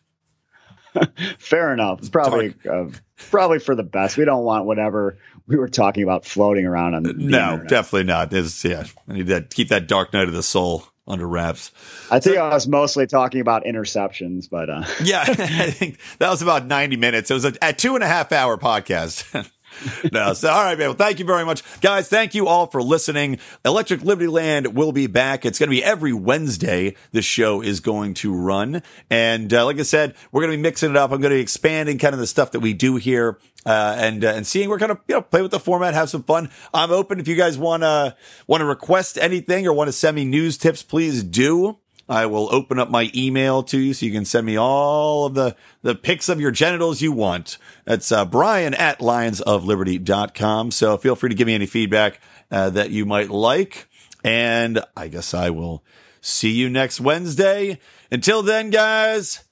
Fair 1.39 1.73
enough. 1.73 1.99
It's 1.99 2.09
probably, 2.09 2.53
uh, 2.69 2.85
probably 3.29 3.59
for 3.59 3.75
the 3.75 3.83
best. 3.83 4.17
We 4.17 4.25
don't 4.25 4.43
want 4.43 4.65
whatever 4.65 5.17
we 5.47 5.55
were 5.55 5.67
talking 5.67 6.03
about 6.03 6.25
floating 6.25 6.65
around 6.65 6.93
on. 6.93 7.03
The 7.03 7.13
no, 7.13 7.53
internet. 7.53 7.67
definitely 7.67 8.03
not. 8.03 8.29
There's, 8.29 8.63
yeah, 8.63 8.85
I 9.07 9.13
need 9.13 9.27
to 9.27 9.41
keep 9.41 9.69
that 9.69 9.87
dark 9.87 10.13
night 10.13 10.27
of 10.27 10.33
the 10.33 10.43
soul 10.43 10.83
under 11.07 11.27
wraps. 11.27 11.71
I 12.11 12.19
think 12.19 12.35
so, 12.35 12.45
I 12.45 12.53
was 12.53 12.67
mostly 12.67 13.07
talking 13.07 13.41
about 13.41 13.63
interceptions, 13.63 14.49
but 14.49 14.69
uh. 14.69 14.83
yeah, 15.03 15.21
I 15.27 15.71
think 15.71 15.99
that 16.19 16.29
was 16.29 16.41
about 16.41 16.65
90 16.67 16.97
minutes. 16.97 17.31
It 17.31 17.33
was 17.33 17.45
a, 17.45 17.53
a 17.61 17.73
two 17.73 17.95
and 17.95 18.03
a 18.03 18.07
half 18.07 18.31
hour 18.31 18.57
podcast. 18.57 19.49
no. 20.11 20.33
So, 20.33 20.49
all 20.49 20.63
right, 20.63 20.77
man. 20.77 20.89
Well, 20.89 20.97
thank 20.97 21.19
you 21.19 21.25
very 21.25 21.45
much. 21.45 21.63
Guys, 21.81 22.07
thank 22.07 22.35
you 22.35 22.47
all 22.47 22.67
for 22.67 22.81
listening. 22.81 23.39
Electric 23.65 24.03
Liberty 24.03 24.27
Land 24.27 24.75
will 24.75 24.91
be 24.91 25.07
back. 25.07 25.45
It's 25.45 25.59
going 25.59 25.69
to 25.69 25.75
be 25.75 25.83
every 25.83 26.13
Wednesday. 26.13 26.95
This 27.11 27.25
show 27.25 27.61
is 27.61 27.79
going 27.79 28.13
to 28.15 28.33
run. 28.33 28.81
And 29.09 29.53
uh, 29.53 29.65
like 29.65 29.79
I 29.79 29.83
said, 29.83 30.15
we're 30.31 30.41
going 30.41 30.51
to 30.51 30.57
be 30.57 30.63
mixing 30.63 30.91
it 30.91 30.97
up. 30.97 31.11
I'm 31.11 31.21
going 31.21 31.31
to 31.31 31.37
be 31.37 31.41
expanding 31.41 31.97
kind 31.97 32.13
of 32.13 32.19
the 32.19 32.27
stuff 32.27 32.51
that 32.51 32.59
we 32.59 32.73
do 32.73 32.95
here. 32.95 33.39
Uh, 33.65 33.95
and 33.97 34.23
uh, 34.23 34.29
and 34.29 34.47
seeing 34.47 34.69
we're 34.69 34.79
kind 34.79 34.93
of 34.93 34.99
you 35.09 35.15
know 35.15 35.21
play 35.21 35.41
with 35.41 35.51
the 35.51 35.59
format, 35.59 35.93
have 35.93 36.09
some 36.09 36.23
fun. 36.23 36.49
I'm 36.73 36.89
open 36.89 37.19
if 37.19 37.27
you 37.27 37.35
guys 37.35 37.57
want 37.57 37.83
to 37.83 38.15
want 38.47 38.61
to 38.61 38.65
request 38.65 39.17
anything 39.17 39.67
or 39.67 39.73
want 39.73 39.89
to 39.89 39.91
send 39.91 40.15
me 40.15 40.23
news 40.23 40.57
tips, 40.57 40.83
please 40.83 41.21
do. 41.21 41.77
I 42.09 42.25
will 42.25 42.53
open 42.53 42.79
up 42.79 42.89
my 42.89 43.11
email 43.15 43.63
to 43.63 43.79
you 43.79 43.93
so 43.93 44.05
you 44.05 44.11
can 44.11 44.25
send 44.25 44.45
me 44.45 44.57
all 44.57 45.25
of 45.25 45.33
the, 45.33 45.55
the 45.81 45.95
pics 45.95 46.29
of 46.29 46.39
your 46.39 46.51
genitals 46.51 47.01
you 47.01 47.11
want. 47.11 47.57
That's 47.85 48.11
uh, 48.11 48.25
Brian 48.25 48.73
at 48.73 48.99
lionsofliberty.com. 48.99 50.71
So 50.71 50.97
feel 50.97 51.15
free 51.15 51.29
to 51.29 51.35
give 51.35 51.47
me 51.47 51.55
any 51.55 51.65
feedback 51.65 52.21
uh, 52.49 52.69
that 52.71 52.91
you 52.91 53.05
might 53.05 53.29
like. 53.29 53.89
And 54.23 54.83
I 54.95 55.09
guess 55.09 55.33
I 55.33 55.49
will 55.49 55.83
see 56.21 56.51
you 56.51 56.69
next 56.69 56.99
Wednesday. 57.01 57.79
Until 58.11 58.41
then, 58.41 58.69
guys, 58.69 59.43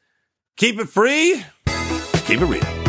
keep 0.55 0.79
it 0.79 0.89
free, 0.89 1.43
keep 2.25 2.41
it 2.41 2.45
real. 2.45 2.84